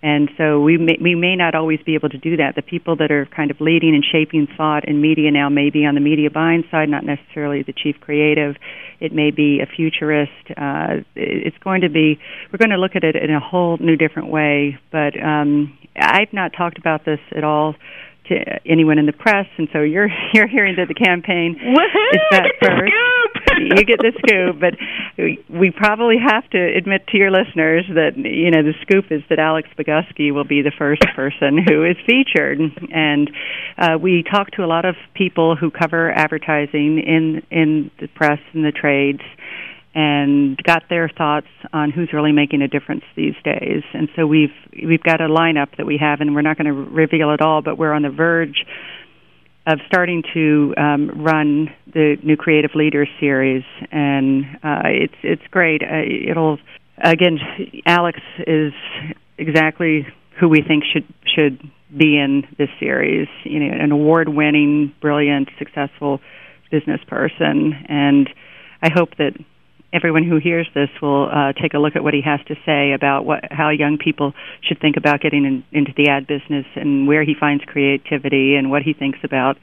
and 0.01 0.29
so 0.37 0.61
we 0.61 0.77
may, 0.77 0.97
we 1.01 1.15
may 1.15 1.35
not 1.35 1.55
always 1.55 1.79
be 1.85 1.95
able 1.95 2.09
to 2.09 2.17
do 2.17 2.37
that. 2.37 2.55
The 2.55 2.61
people 2.61 2.95
that 2.97 3.11
are 3.11 3.25
kind 3.25 3.51
of 3.51 3.59
leading 3.59 3.95
and 3.95 4.03
shaping 4.05 4.47
thought 4.55 4.87
in 4.87 5.01
media 5.01 5.31
now 5.31 5.49
may 5.49 5.69
be 5.71 5.85
on 5.85 5.95
the 5.95 6.01
media 6.01 6.29
buying 6.29 6.63
side, 6.71 6.89
not 6.89 7.03
necessarily 7.03 7.63
the 7.63 7.73
chief 7.73 7.95
creative. 7.99 8.55
It 8.99 9.13
may 9.13 9.31
be 9.31 9.59
a 9.61 9.65
futurist. 9.65 10.31
Uh, 10.55 11.03
it's 11.15 11.57
going 11.57 11.81
to 11.81 11.89
be. 11.89 12.19
We're 12.51 12.59
going 12.59 12.69
to 12.69 12.77
look 12.77 12.95
at 12.95 13.03
it 13.03 13.15
in 13.15 13.33
a 13.33 13.39
whole 13.39 13.77
new 13.77 13.97
different 13.97 14.29
way. 14.29 14.79
But 14.91 15.21
um, 15.21 15.77
I've 15.97 16.31
not 16.31 16.53
talked 16.55 16.77
about 16.77 17.03
this 17.03 17.19
at 17.35 17.43
all 17.43 17.75
to 18.29 18.35
anyone 18.65 18.97
in 18.97 19.05
the 19.05 19.13
press, 19.13 19.47
and 19.57 19.67
so 19.71 19.81
you're 19.81 20.09
you're 20.33 20.47
hearing 20.47 20.75
that 20.77 20.87
the 20.87 20.93
campaign. 20.93 21.55
Woo-hoo, 21.59 22.09
is 22.13 22.21
that 22.31 22.51
first. 22.61 22.91
you 23.59 23.83
get 23.85 23.99
the 23.99 24.11
scoop, 24.19 24.59
but 24.59 24.73
we 25.49 25.71
probably 25.71 26.15
have 26.17 26.49
to 26.49 26.59
admit 26.59 27.07
to 27.07 27.17
your 27.17 27.31
listeners 27.31 27.85
that 27.93 28.17
you 28.17 28.51
know 28.51 28.63
the 28.63 28.73
scoop 28.81 29.11
is 29.11 29.21
that 29.29 29.39
Alex 29.39 29.69
Bogusky 29.77 30.33
will 30.33 30.43
be 30.43 30.61
the 30.61 30.73
first 30.77 31.03
person 31.15 31.57
who 31.57 31.83
is 31.83 31.97
featured, 32.05 32.59
and 32.91 33.31
uh, 33.77 33.97
we 34.01 34.23
talk 34.23 34.51
to 34.51 34.63
a 34.63 34.67
lot 34.67 34.85
of 34.85 34.95
people 35.13 35.55
who 35.55 35.71
cover 35.71 36.11
advertising 36.11 36.99
in 36.99 37.41
in 37.51 37.91
the 37.99 38.07
press 38.07 38.39
and 38.53 38.65
the 38.65 38.71
trades 38.71 39.21
and 39.95 40.61
got 40.61 40.83
their 40.89 41.07
thoughts 41.07 41.47
on 41.71 41.89
who's 41.89 42.11
really 42.11 42.33
making 42.33 42.61
a 42.61 42.67
difference 42.67 43.03
these 43.15 43.33
days. 43.45 43.81
And 43.93 44.09
so 44.15 44.27
we've 44.27 44.53
we've 44.85 45.01
got 45.01 45.21
a 45.21 45.29
lineup 45.29 45.77
that 45.77 45.85
we 45.85 45.97
have, 45.97 46.19
and 46.19 46.35
we're 46.35 46.41
not 46.41 46.57
going 46.57 46.67
to 46.67 46.73
reveal 46.73 47.33
it 47.33 47.41
all, 47.41 47.61
but 47.61 47.77
we're 47.77 47.93
on 47.93 48.01
the 48.01 48.09
verge 48.09 48.65
of 49.65 49.79
starting 49.87 50.21
to 50.33 50.73
um, 50.77 51.23
run 51.23 51.73
the 51.91 52.17
new 52.21 52.35
Creative 52.35 52.71
Leaders 52.75 53.07
series, 53.19 53.63
and 53.91 54.43
uh, 54.61 54.83
it's 54.85 55.15
it's 55.23 55.41
great. 55.49 55.81
Uh, 55.81 56.03
it'll 56.29 56.59
again, 56.97 57.39
Alex 57.85 58.19
is 58.45 58.73
exactly 59.37 60.05
who 60.39 60.49
we 60.49 60.61
think 60.61 60.83
should 60.91 61.05
should 61.25 61.59
be 61.97 62.17
in 62.17 62.43
this 62.57 62.69
series. 62.81 63.29
You 63.45 63.59
know, 63.61 63.83
an 63.83 63.91
award-winning, 63.93 64.93
brilliant, 64.99 65.49
successful 65.57 66.19
business 66.69 66.99
person, 67.07 67.73
and 67.87 68.29
I 68.81 68.89
hope 68.93 69.15
that 69.17 69.31
everyone 69.95 70.27
who 70.27 70.37
hears 70.37 70.67
this 70.75 70.89
will 71.01 71.29
uh, 71.31 71.53
take 71.53 71.73
a 71.73 71.77
look 71.77 71.95
at 71.95 72.03
what 72.03 72.13
he 72.13 72.21
has 72.21 72.39
to 72.47 72.55
say 72.65 72.91
about 72.91 73.25
what 73.25 73.39
how 73.49 73.69
young 73.69 73.97
people 73.97 74.33
should 74.67 74.79
think 74.81 74.97
about 74.97 75.21
getting 75.21 75.45
in, 75.45 75.63
into 75.71 75.93
the 75.95 76.09
ad 76.09 76.27
business 76.27 76.65
and 76.75 77.07
where 77.07 77.23
he 77.23 77.33
finds 77.39 77.63
creativity 77.63 78.55
and 78.55 78.69
what 78.69 78.81
he 78.81 78.93
thinks 78.93 79.19
about 79.23 79.57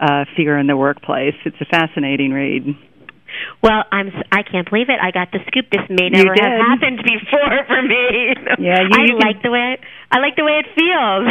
uh, 0.00 0.24
fear 0.36 0.58
in 0.58 0.66
the 0.66 0.76
workplace. 0.76 1.34
It's 1.46 1.56
a 1.60 1.64
fascinating 1.64 2.32
read. 2.32 2.76
Well, 3.62 3.82
I'm 3.90 4.12
I 4.30 4.42
can't 4.42 4.68
believe 4.68 4.90
it. 4.90 5.00
I 5.00 5.10
got 5.10 5.32
the 5.32 5.40
scoop. 5.48 5.66
This 5.72 5.88
may 5.88 6.10
never 6.10 6.34
have 6.36 6.60
happened 6.60 7.00
before 7.02 7.64
for 7.66 7.82
me. 7.82 8.36
Yeah, 8.60 8.82
you, 8.82 8.90
I 8.92 9.04
you 9.08 9.18
like 9.18 9.42
the 9.42 9.50
way 9.50 9.74
it, 9.74 9.80
I 10.12 10.18
like 10.20 10.36
the 10.36 10.44
way 10.44 10.60
it 10.60 10.66
feels. 10.76 11.24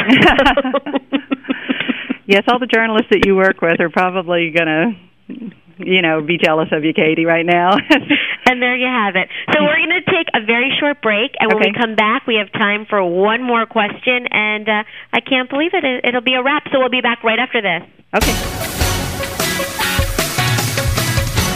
yes, 2.26 2.44
all 2.52 2.60
the 2.60 2.68
journalists 2.68 3.10
that 3.12 3.26
you 3.26 3.36
work 3.36 3.62
with 3.62 3.80
are 3.80 3.90
probably 3.90 4.52
going 4.52 4.68
to 4.68 5.54
you 5.78 6.02
know, 6.02 6.22
be 6.22 6.38
jealous 6.38 6.70
of 6.72 6.84
you, 6.84 6.94
Katie, 6.94 7.26
right 7.26 7.46
now. 7.46 7.72
and 8.46 8.62
there 8.62 8.76
you 8.76 8.88
have 8.88 9.16
it. 9.16 9.30
So 9.54 9.64
we're 9.64 9.78
going 9.78 10.02
to 10.04 10.12
take 10.12 10.28
a 10.34 10.46
very 10.46 10.72
short 10.80 11.02
break, 11.02 11.32
and 11.40 11.52
when 11.52 11.62
okay. 11.62 11.72
we 11.72 11.80
come 11.80 11.96
back, 11.96 12.28
we 12.28 12.36
have 12.36 12.52
time 12.52 12.86
for 12.90 13.04
one 13.04 13.44
more 13.44 13.66
question, 13.66 14.28
and 14.32 14.68
uh, 14.68 14.84
I 15.12 15.20
can't 15.20 15.50
believe 15.50 15.72
it. 15.74 15.84
It'll 16.04 16.22
be 16.22 16.36
a 16.36 16.44
wrap. 16.44 16.64
So 16.72 16.80
we'll 16.80 16.90
be 16.90 17.02
back 17.02 17.24
right 17.24 17.40
after 17.40 17.62
this. 17.62 17.84
Okay. 18.16 18.34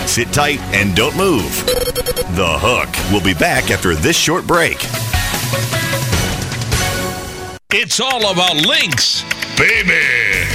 Sit 0.07 0.33
tight 0.33 0.59
and 0.73 0.95
don't 0.95 1.15
move. 1.15 1.65
The 2.35 2.57
Hook 2.59 2.89
We'll 3.11 3.23
be 3.23 3.37
back 3.37 3.69
after 3.69 3.93
this 3.93 4.17
short 4.17 4.47
break. 4.47 4.77
It's 7.69 7.99
all 7.99 8.31
about 8.31 8.65
links 8.65 9.23
baby. 9.57 10.36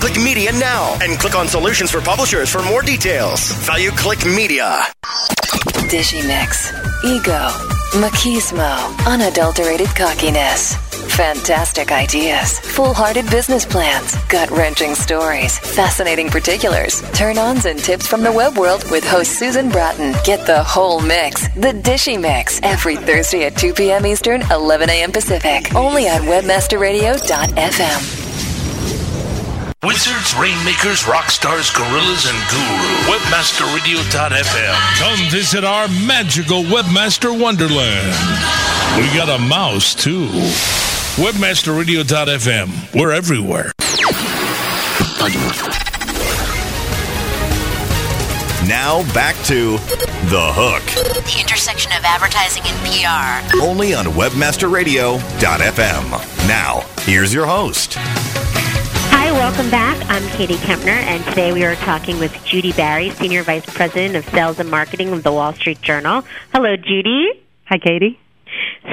Click 0.00 0.16
Media 0.16 0.50
now 0.52 0.96
and 1.02 1.18
click 1.18 1.34
on 1.34 1.46
Solutions 1.46 1.90
for 1.90 2.00
Publishers 2.00 2.48
for 2.48 2.62
more 2.62 2.80
details. 2.80 3.52
Value 3.66 3.90
Click 3.90 4.24
Media. 4.24 4.80
Dishy 5.92 6.26
Mix. 6.26 6.72
Ego. 7.04 7.50
Machismo. 8.00 9.06
Unadulterated 9.06 9.88
cockiness. 9.88 10.74
Fantastic 11.16 11.92
ideas. 11.92 12.58
Full 12.60 12.94
hearted 12.94 13.28
business 13.30 13.66
plans. 13.66 14.16
Gut 14.30 14.50
wrenching 14.50 14.94
stories. 14.94 15.58
Fascinating 15.58 16.30
particulars. 16.30 17.02
Turn 17.12 17.36
ons 17.36 17.66
and 17.66 17.78
tips 17.78 18.06
from 18.06 18.22
the 18.22 18.32
web 18.32 18.56
world 18.56 18.90
with 18.90 19.04
host 19.06 19.38
Susan 19.38 19.68
Bratton. 19.68 20.14
Get 20.24 20.46
the 20.46 20.62
whole 20.62 21.00
mix. 21.00 21.46
The 21.48 21.74
Dishy 21.74 22.18
Mix. 22.18 22.58
Every 22.62 22.96
Thursday 22.96 23.44
at 23.44 23.54
2 23.58 23.74
p.m. 23.74 24.06
Eastern, 24.06 24.40
11 24.50 24.88
a.m. 24.88 25.12
Pacific. 25.12 25.74
Only 25.74 26.08
on 26.08 26.22
WebmasterRadio.fm. 26.22 28.19
Wizards, 29.82 30.34
Rainmakers, 30.34 31.04
Rockstars, 31.04 31.74
gorillas, 31.74 32.26
and 32.26 32.36
guru. 32.50 33.16
Webmasterradio.fm. 33.16 34.74
Come 34.98 35.18
visit 35.30 35.64
our 35.64 35.88
magical 36.06 36.62
Webmaster 36.64 37.32
Wonderland. 37.40 38.14
We 38.98 39.04
got 39.16 39.30
a 39.30 39.38
mouse, 39.38 39.94
too. 39.94 40.26
Webmasterradio.fm. 41.16 42.94
We're 42.94 43.12
everywhere. 43.12 43.72
Now 48.68 49.02
back 49.14 49.34
to 49.46 49.78
The 50.28 50.52
Hook. 50.52 50.84
The 51.24 51.40
intersection 51.40 51.90
of 51.92 52.04
advertising 52.04 52.64
and 52.66 52.76
PR. 52.84 53.40
Only 53.64 53.94
on 53.94 54.04
WebmasterRadio.fm. 54.04 56.10
Now, 56.46 56.84
here's 56.98 57.32
your 57.32 57.46
host. 57.46 57.96
Welcome 59.40 59.70
back. 59.70 59.96
I'm 60.10 60.22
Katie 60.36 60.56
Kempner, 60.56 60.88
and 60.88 61.24
today 61.24 61.50
we 61.50 61.64
are 61.64 61.74
talking 61.76 62.18
with 62.18 62.44
Judy 62.44 62.72
Barry, 62.72 63.08
Senior 63.08 63.42
Vice 63.42 63.64
President 63.64 64.14
of 64.14 64.28
Sales 64.28 64.60
and 64.60 64.70
Marketing 64.70 65.14
of 65.14 65.22
the 65.22 65.32
Wall 65.32 65.54
Street 65.54 65.80
Journal. 65.80 66.26
Hello, 66.52 66.76
Judy. 66.76 67.42
Hi, 67.64 67.78
Katie. 67.78 68.20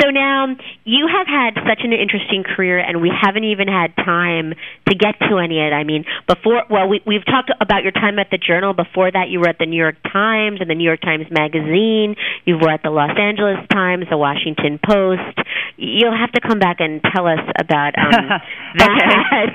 So 0.01 0.09
now 0.11 0.47
you 0.83 1.07
have 1.07 1.27
had 1.27 1.55
such 1.63 1.79
an 1.83 1.93
interesting 1.93 2.43
career, 2.43 2.77
and 2.77 3.01
we 3.01 3.09
haven't 3.09 3.45
even 3.45 3.67
had 3.67 3.95
time 3.95 4.53
to 4.89 4.95
get 4.95 5.15
to 5.29 5.38
any 5.38 5.59
of 5.59 5.71
it. 5.71 5.73
I 5.73 5.83
mean, 5.83 6.03
before, 6.27 6.63
well, 6.69 6.88
we, 6.88 7.01
we've 7.05 7.25
talked 7.25 7.51
about 7.61 7.83
your 7.83 7.93
time 7.93 8.19
at 8.19 8.27
the 8.29 8.38
Journal. 8.38 8.73
Before 8.73 9.09
that, 9.09 9.29
you 9.29 9.39
were 9.39 9.47
at 9.47 9.59
the 9.59 9.65
New 9.65 9.79
York 9.79 9.95
Times 10.11 10.59
and 10.59 10.69
the 10.69 10.75
New 10.75 10.83
York 10.83 10.99
Times 11.01 11.25
Magazine. 11.31 12.15
You 12.43 12.57
were 12.59 12.69
at 12.69 12.83
the 12.83 12.89
Los 12.89 13.17
Angeles 13.17 13.63
Times, 13.71 14.05
the 14.09 14.17
Washington 14.17 14.77
Post. 14.83 15.39
You'll 15.77 16.17
have 16.17 16.31
to 16.33 16.41
come 16.41 16.59
back 16.59 16.77
and 16.79 17.01
tell 17.15 17.25
us 17.25 17.39
about 17.57 17.93
um, 17.97 18.11
that. 18.77 19.51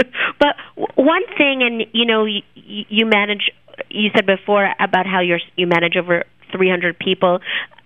but 0.40 0.56
one 0.96 1.22
thing, 1.36 1.62
and 1.62 1.84
you 1.92 2.06
know, 2.06 2.24
you, 2.24 2.40
you 2.54 3.04
manage. 3.04 3.50
You 3.88 4.10
said 4.14 4.26
before 4.26 4.68
about 4.78 5.06
how 5.06 5.20
you're 5.20 5.40
you 5.56 5.66
manage 5.66 5.96
over 5.96 6.24
300 6.52 6.98
people 6.98 7.40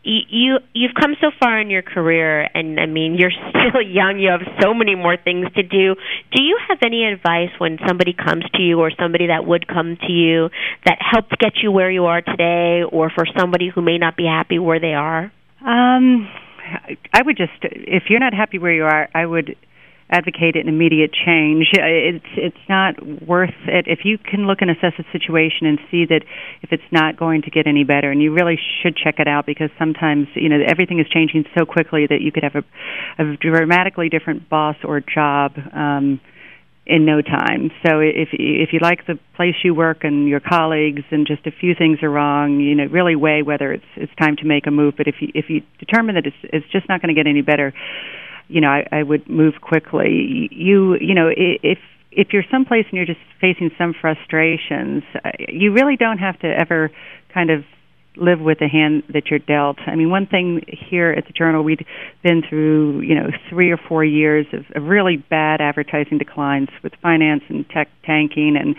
you 0.04 0.58
you've 0.74 0.94
come 0.94 1.14
so 1.20 1.30
far 1.40 1.58
in 1.60 1.70
your 1.70 1.82
career 1.82 2.42
and 2.54 2.78
I 2.78 2.86
mean 2.86 3.14
you're 3.18 3.32
still 3.32 3.82
young. 3.82 4.18
You 4.18 4.30
have 4.30 4.42
so 4.60 4.74
many 4.74 4.94
more 4.94 5.16
things 5.16 5.46
to 5.56 5.62
do. 5.62 5.94
Do 6.32 6.42
you 6.42 6.58
have 6.68 6.78
any 6.84 7.04
advice 7.04 7.50
when 7.58 7.78
somebody 7.86 8.12
comes 8.12 8.44
to 8.54 8.62
you 8.62 8.80
or 8.80 8.90
somebody 8.98 9.28
that 9.28 9.46
would 9.46 9.66
come 9.66 9.96
to 10.06 10.12
you 10.12 10.50
that 10.84 10.98
helped 11.00 11.38
get 11.38 11.54
you 11.62 11.72
where 11.72 11.90
you 11.90 12.04
are 12.06 12.20
today 12.20 12.82
or 12.90 13.10
for 13.10 13.24
somebody 13.38 13.70
who 13.74 13.82
may 13.82 13.98
not 13.98 14.16
be 14.16 14.24
happy 14.24 14.58
where 14.58 14.80
they 14.80 14.94
are? 14.94 15.32
Um 15.60 16.28
I 17.12 17.22
would 17.22 17.36
just 17.36 17.52
if 17.62 18.04
you're 18.08 18.20
not 18.20 18.34
happy 18.34 18.58
where 18.58 18.72
you 18.72 18.84
are 18.84 19.08
I 19.14 19.24
would 19.24 19.56
advocate 20.14 20.56
an 20.56 20.68
immediate 20.68 21.12
change. 21.12 21.66
Uh, 21.74 21.82
it's 21.82 22.32
it's 22.36 22.64
not 22.68 22.94
worth 23.26 23.54
it 23.66 23.86
if 23.88 24.00
you 24.04 24.18
can 24.18 24.46
look 24.46 24.58
and 24.60 24.70
assess 24.70 24.92
a 24.98 25.04
situation 25.12 25.66
and 25.66 25.78
see 25.90 26.06
that 26.06 26.22
if 26.62 26.72
it's 26.72 26.90
not 26.92 27.16
going 27.16 27.42
to 27.42 27.50
get 27.50 27.66
any 27.66 27.84
better, 27.84 28.10
and 28.10 28.22
you 28.22 28.32
really 28.32 28.58
should 28.82 28.96
check 28.96 29.16
it 29.18 29.28
out 29.28 29.46
because 29.46 29.70
sometimes 29.78 30.28
you 30.34 30.48
know 30.48 30.58
everything 30.66 31.00
is 31.00 31.06
changing 31.08 31.44
so 31.56 31.64
quickly 31.64 32.06
that 32.06 32.20
you 32.20 32.30
could 32.30 32.44
have 32.44 32.54
a, 32.54 32.64
a 33.22 33.36
dramatically 33.36 34.08
different 34.08 34.48
boss 34.48 34.76
or 34.84 35.00
job. 35.00 35.52
Um, 35.72 36.20
in 36.86 37.06
no 37.06 37.22
time. 37.22 37.70
So 37.82 38.00
if 38.00 38.28
if 38.32 38.72
you 38.72 38.78
like 38.82 39.06
the 39.06 39.18
place 39.36 39.54
you 39.64 39.74
work 39.74 40.04
and 40.04 40.28
your 40.28 40.40
colleagues 40.40 41.02
and 41.10 41.26
just 41.26 41.46
a 41.46 41.50
few 41.50 41.74
things 41.74 42.02
are 42.02 42.10
wrong, 42.10 42.60
you 42.60 42.74
know, 42.74 42.84
really 42.84 43.16
weigh 43.16 43.42
whether 43.42 43.72
it's 43.72 43.84
it's 43.96 44.12
time 44.16 44.36
to 44.36 44.44
make 44.44 44.66
a 44.66 44.70
move. 44.70 44.94
But 44.96 45.08
if 45.08 45.16
you 45.20 45.28
if 45.34 45.46
you 45.48 45.62
determine 45.78 46.16
that 46.16 46.26
it's 46.26 46.36
it's 46.42 46.66
just 46.72 46.88
not 46.88 47.00
going 47.00 47.14
to 47.14 47.18
get 47.18 47.26
any 47.26 47.40
better, 47.40 47.72
you 48.48 48.60
know, 48.60 48.68
I, 48.68 48.86
I 48.92 49.02
would 49.02 49.28
move 49.28 49.54
quickly. 49.60 50.48
You, 50.52 50.96
you 51.00 51.14
know, 51.14 51.30
if 51.34 51.78
if 52.10 52.28
you're 52.32 52.44
someplace 52.50 52.86
and 52.90 52.96
you're 52.96 53.06
just 53.06 53.20
facing 53.40 53.70
some 53.76 53.94
frustrations, 54.00 55.02
uh, 55.24 55.30
you 55.48 55.72
really 55.72 55.96
don't 55.96 56.18
have 56.18 56.38
to 56.40 56.46
ever 56.46 56.90
kind 57.32 57.50
of 57.50 57.64
live 58.16 58.40
with 58.40 58.58
the 58.60 58.68
hand 58.68 59.02
that 59.12 59.26
you're 59.26 59.40
dealt. 59.40 59.78
I 59.86 59.96
mean, 59.96 60.10
one 60.10 60.26
thing 60.26 60.62
here 60.68 61.10
at 61.10 61.26
the 61.26 61.32
Journal, 61.32 61.64
we'd 61.64 61.84
been 62.22 62.42
through, 62.48 63.00
you 63.00 63.14
know, 63.16 63.30
three 63.50 63.72
or 63.72 63.76
four 63.76 64.04
years 64.04 64.46
of, 64.52 64.64
of 64.76 64.88
really 64.88 65.16
bad 65.16 65.60
advertising 65.60 66.18
declines 66.18 66.68
with 66.82 66.92
finance 67.02 67.42
and 67.48 67.68
tech 67.68 67.88
tanking. 68.04 68.56
And, 68.56 68.76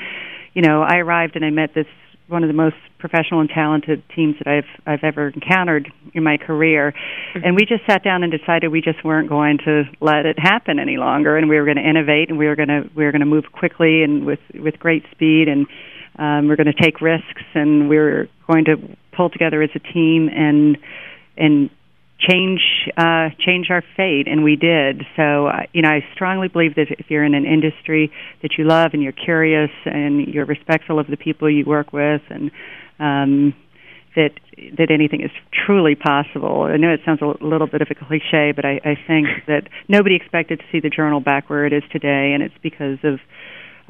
you 0.54 0.62
know, 0.62 0.84
I 0.84 0.98
arrived 1.00 1.36
and 1.36 1.44
I 1.44 1.50
met 1.50 1.74
this 1.74 1.88
one 2.28 2.44
of 2.44 2.48
the 2.48 2.54
most 2.54 2.76
professional 2.98 3.40
and 3.40 3.50
talented 3.50 4.02
teams 4.16 4.36
that 4.40 4.48
I've 4.48 4.82
I've 4.86 5.04
ever 5.04 5.30
encountered 5.30 5.92
in 6.14 6.24
my 6.24 6.38
career. 6.38 6.94
And 7.36 7.56
we 7.56 7.66
just 7.66 7.86
sat 7.88 8.04
down 8.04 8.24
and 8.24 8.32
decided 8.32 8.70
we 8.70 8.82
just 8.82 9.04
weren't 9.04 9.30
going 9.30 9.60
to 9.66 9.84
let 10.02 10.26
it 10.26 10.40
happen 10.40 10.80
any 10.80 10.98
longer 10.98 11.38
and 11.38 11.48
we 11.50 11.58
were 11.58 11.66
going 11.66 11.78
to 11.78 11.88
innovate 11.88 12.30
and 12.30 12.38
we 12.38 12.48
were 12.48 12.56
going 12.56 12.70
to 12.70 12.90
we 12.96 13.06
were 13.06 13.12
going 13.12 13.22
to 13.22 13.28
move 13.28 13.46
quickly 13.52 14.04
and 14.04 14.26
with 14.26 14.40
with 14.56 14.80
great 14.80 15.04
speed 15.12 15.48
and 15.48 15.68
um 16.18 16.48
we're 16.48 16.56
going 16.56 16.72
to 16.72 16.82
take 16.82 17.02
risks 17.02 17.44
and 17.54 17.90
we 17.90 17.98
we're 17.98 18.28
going 18.48 18.66
to 18.66 18.76
pull 19.16 19.30
together 19.30 19.62
as 19.62 19.70
a 19.76 19.80
team 19.94 20.30
and 20.30 20.78
and 21.38 21.70
change 22.20 22.62
uh, 22.98 23.30
change 23.40 23.68
our 23.70 23.84
fate, 23.98 24.28
and 24.28 24.44
we 24.44 24.56
did. 24.56 25.04
So, 25.16 25.48
uh, 25.48 25.64
you 25.74 25.82
know, 25.82 25.90
I 25.90 26.06
strongly 26.14 26.48
believe 26.48 26.76
that 26.76 26.88
if 26.98 27.10
you're 27.10 27.24
in 27.24 27.34
an 27.34 27.46
industry 27.46 28.12
that 28.42 28.52
you 28.58 28.64
love 28.64 28.92
and 28.94 29.04
you're 29.04 29.12
curious 29.12 29.72
and 29.86 30.28
you're 30.28 30.46
respectful 30.46 31.00
of 31.00 31.08
the 31.08 31.18
people 31.18 31.50
you 31.50 31.66
work 31.66 31.92
with, 31.92 32.22
and 32.30 32.52
um, 33.00 33.54
that 34.16 34.32
that 34.78 34.90
anything 34.90 35.22
is 35.22 35.32
truly 35.66 35.96
possible. 35.96 36.64
I 36.64 36.78
know 36.78 36.94
it 36.94 37.02
sounds 37.06 37.22
a 37.22 37.44
little 37.44 37.68
bit 37.68 37.82
of 37.82 37.90
a 37.92 37.96
cliche, 37.96 38.54
but 38.56 38.66
I, 38.66 38.80
I 38.84 38.96
think 39.08 39.28
that 39.48 39.64
nobody 39.88 40.16
expected 40.16 40.60
to 40.60 40.66
see 40.72 40.80
the 40.80 40.90
journal 40.90 41.20
back 41.20 41.50
where 41.50 41.66
it 41.66 41.74
is 41.74 41.84
today, 41.92 42.32
and 42.34 42.42
it's 42.42 42.56
because 42.64 43.00
of 43.04 43.20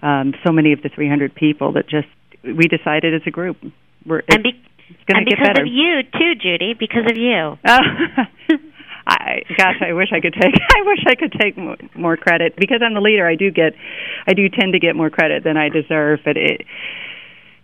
um, 0.02 0.34
so 0.46 0.52
many 0.52 0.74
of 0.74 0.82
the 0.82 0.90
300 0.90 1.34
people 1.36 1.74
that 1.74 1.88
just 1.88 2.08
we 2.44 2.68
decided 2.68 3.14
as 3.14 3.22
a 3.26 3.32
group. 3.32 3.58
We're, 4.06 4.24
and 4.30 4.44
be- 4.44 4.62
it's 4.90 5.04
going 5.06 5.26
to 5.26 5.30
get 5.30 5.40
better. 5.40 5.54
because 5.54 5.62
of 5.62 5.74
you 5.74 6.04
too, 6.04 6.36
Judy. 6.36 6.74
Because 6.74 7.10
of 7.10 7.18
you. 7.18 7.58
Oh, 7.66 8.56
I 9.08 9.44
gosh, 9.58 9.82
I 9.82 9.94
wish 9.94 10.10
I 10.12 10.20
could 10.20 10.34
take. 10.34 10.54
I 10.76 10.82
wish 10.86 11.00
I 11.08 11.16
could 11.16 11.34
take 11.40 11.58
more, 11.58 11.78
more 11.96 12.18
credit 12.18 12.56
because 12.58 12.82
I'm 12.84 12.94
the 12.94 13.02
leader. 13.02 13.28
I 13.28 13.36
do 13.36 13.52
get, 13.52 13.74
I 14.28 14.34
do 14.34 14.50
tend 14.50 14.74
to 14.74 14.80
get 14.80 14.96
more 14.96 15.10
credit 15.10 15.44
than 15.44 15.58
I 15.58 15.70
deserve. 15.70 16.22
But 16.26 16.38
it, 16.38 16.62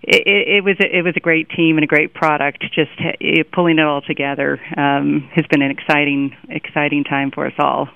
it, 0.03 0.23
it 0.27 0.63
was 0.63 0.77
a, 0.79 0.97
it 0.97 1.03
was 1.03 1.13
a 1.15 1.19
great 1.19 1.49
team 1.49 1.77
and 1.77 1.83
a 1.83 1.87
great 1.87 2.13
product. 2.13 2.63
Just 2.73 2.91
it, 3.19 3.51
pulling 3.51 3.79
it 3.79 3.85
all 3.85 4.01
together 4.01 4.59
um, 4.77 5.29
has 5.33 5.45
been 5.47 5.61
an 5.61 5.71
exciting, 5.71 6.35
exciting 6.49 7.03
time 7.03 7.31
for 7.31 7.47
us 7.47 7.53
all. 7.57 7.87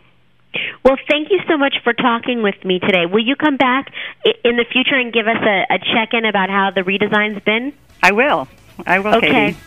Well, 0.84 0.97
thank 1.09 1.30
you 1.32 1.39
so 1.49 1.57
much 1.57 1.76
for 1.84 1.93
talking 1.93 2.41
with 2.41 2.55
me 2.63 2.80
today. 2.80 3.05
Will 3.05 3.26
you 3.26 3.36
come 3.36 3.57
back 3.57 3.91
in 4.23 4.55
the 4.55 4.65
future 4.71 4.95
and 4.95 5.11
give 5.11 5.28
us 5.28 5.41
a, 5.41 5.73
a 5.73 5.80
check 5.80 6.13
in 6.13 6.26
about 6.26 6.49
how 6.49 6.71
the 6.73 6.82
redesign's 6.82 7.43
been? 7.43 7.73
I 8.01 8.13
will. 8.13 8.47
I 8.86 8.99
will. 8.99 9.15
Okay. 9.15 9.30
Katie. 9.53 9.57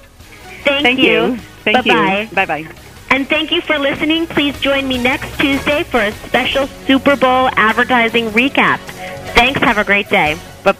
Thank, 0.64 0.82
Thank 0.82 0.98
you. 1.00 1.36
Thank 1.64 1.84
Bye-bye. 1.86 2.20
you. 2.22 2.34
Bye 2.34 2.46
bye. 2.46 2.66
And 3.10 3.26
thank 3.26 3.50
you 3.50 3.60
for 3.62 3.78
listening. 3.78 4.26
Please 4.26 4.58
join 4.60 4.86
me 4.86 4.98
next 4.98 5.38
Tuesday 5.38 5.82
for 5.84 6.00
a 6.00 6.12
special 6.12 6.66
Super 6.86 7.16
Bowl 7.16 7.48
advertising 7.56 8.30
recap. 8.30 8.78
Thanks. 9.34 9.60
Have 9.60 9.78
a 9.78 9.84
great 9.84 10.08
day. 10.10 10.36
Bye. 10.64 10.76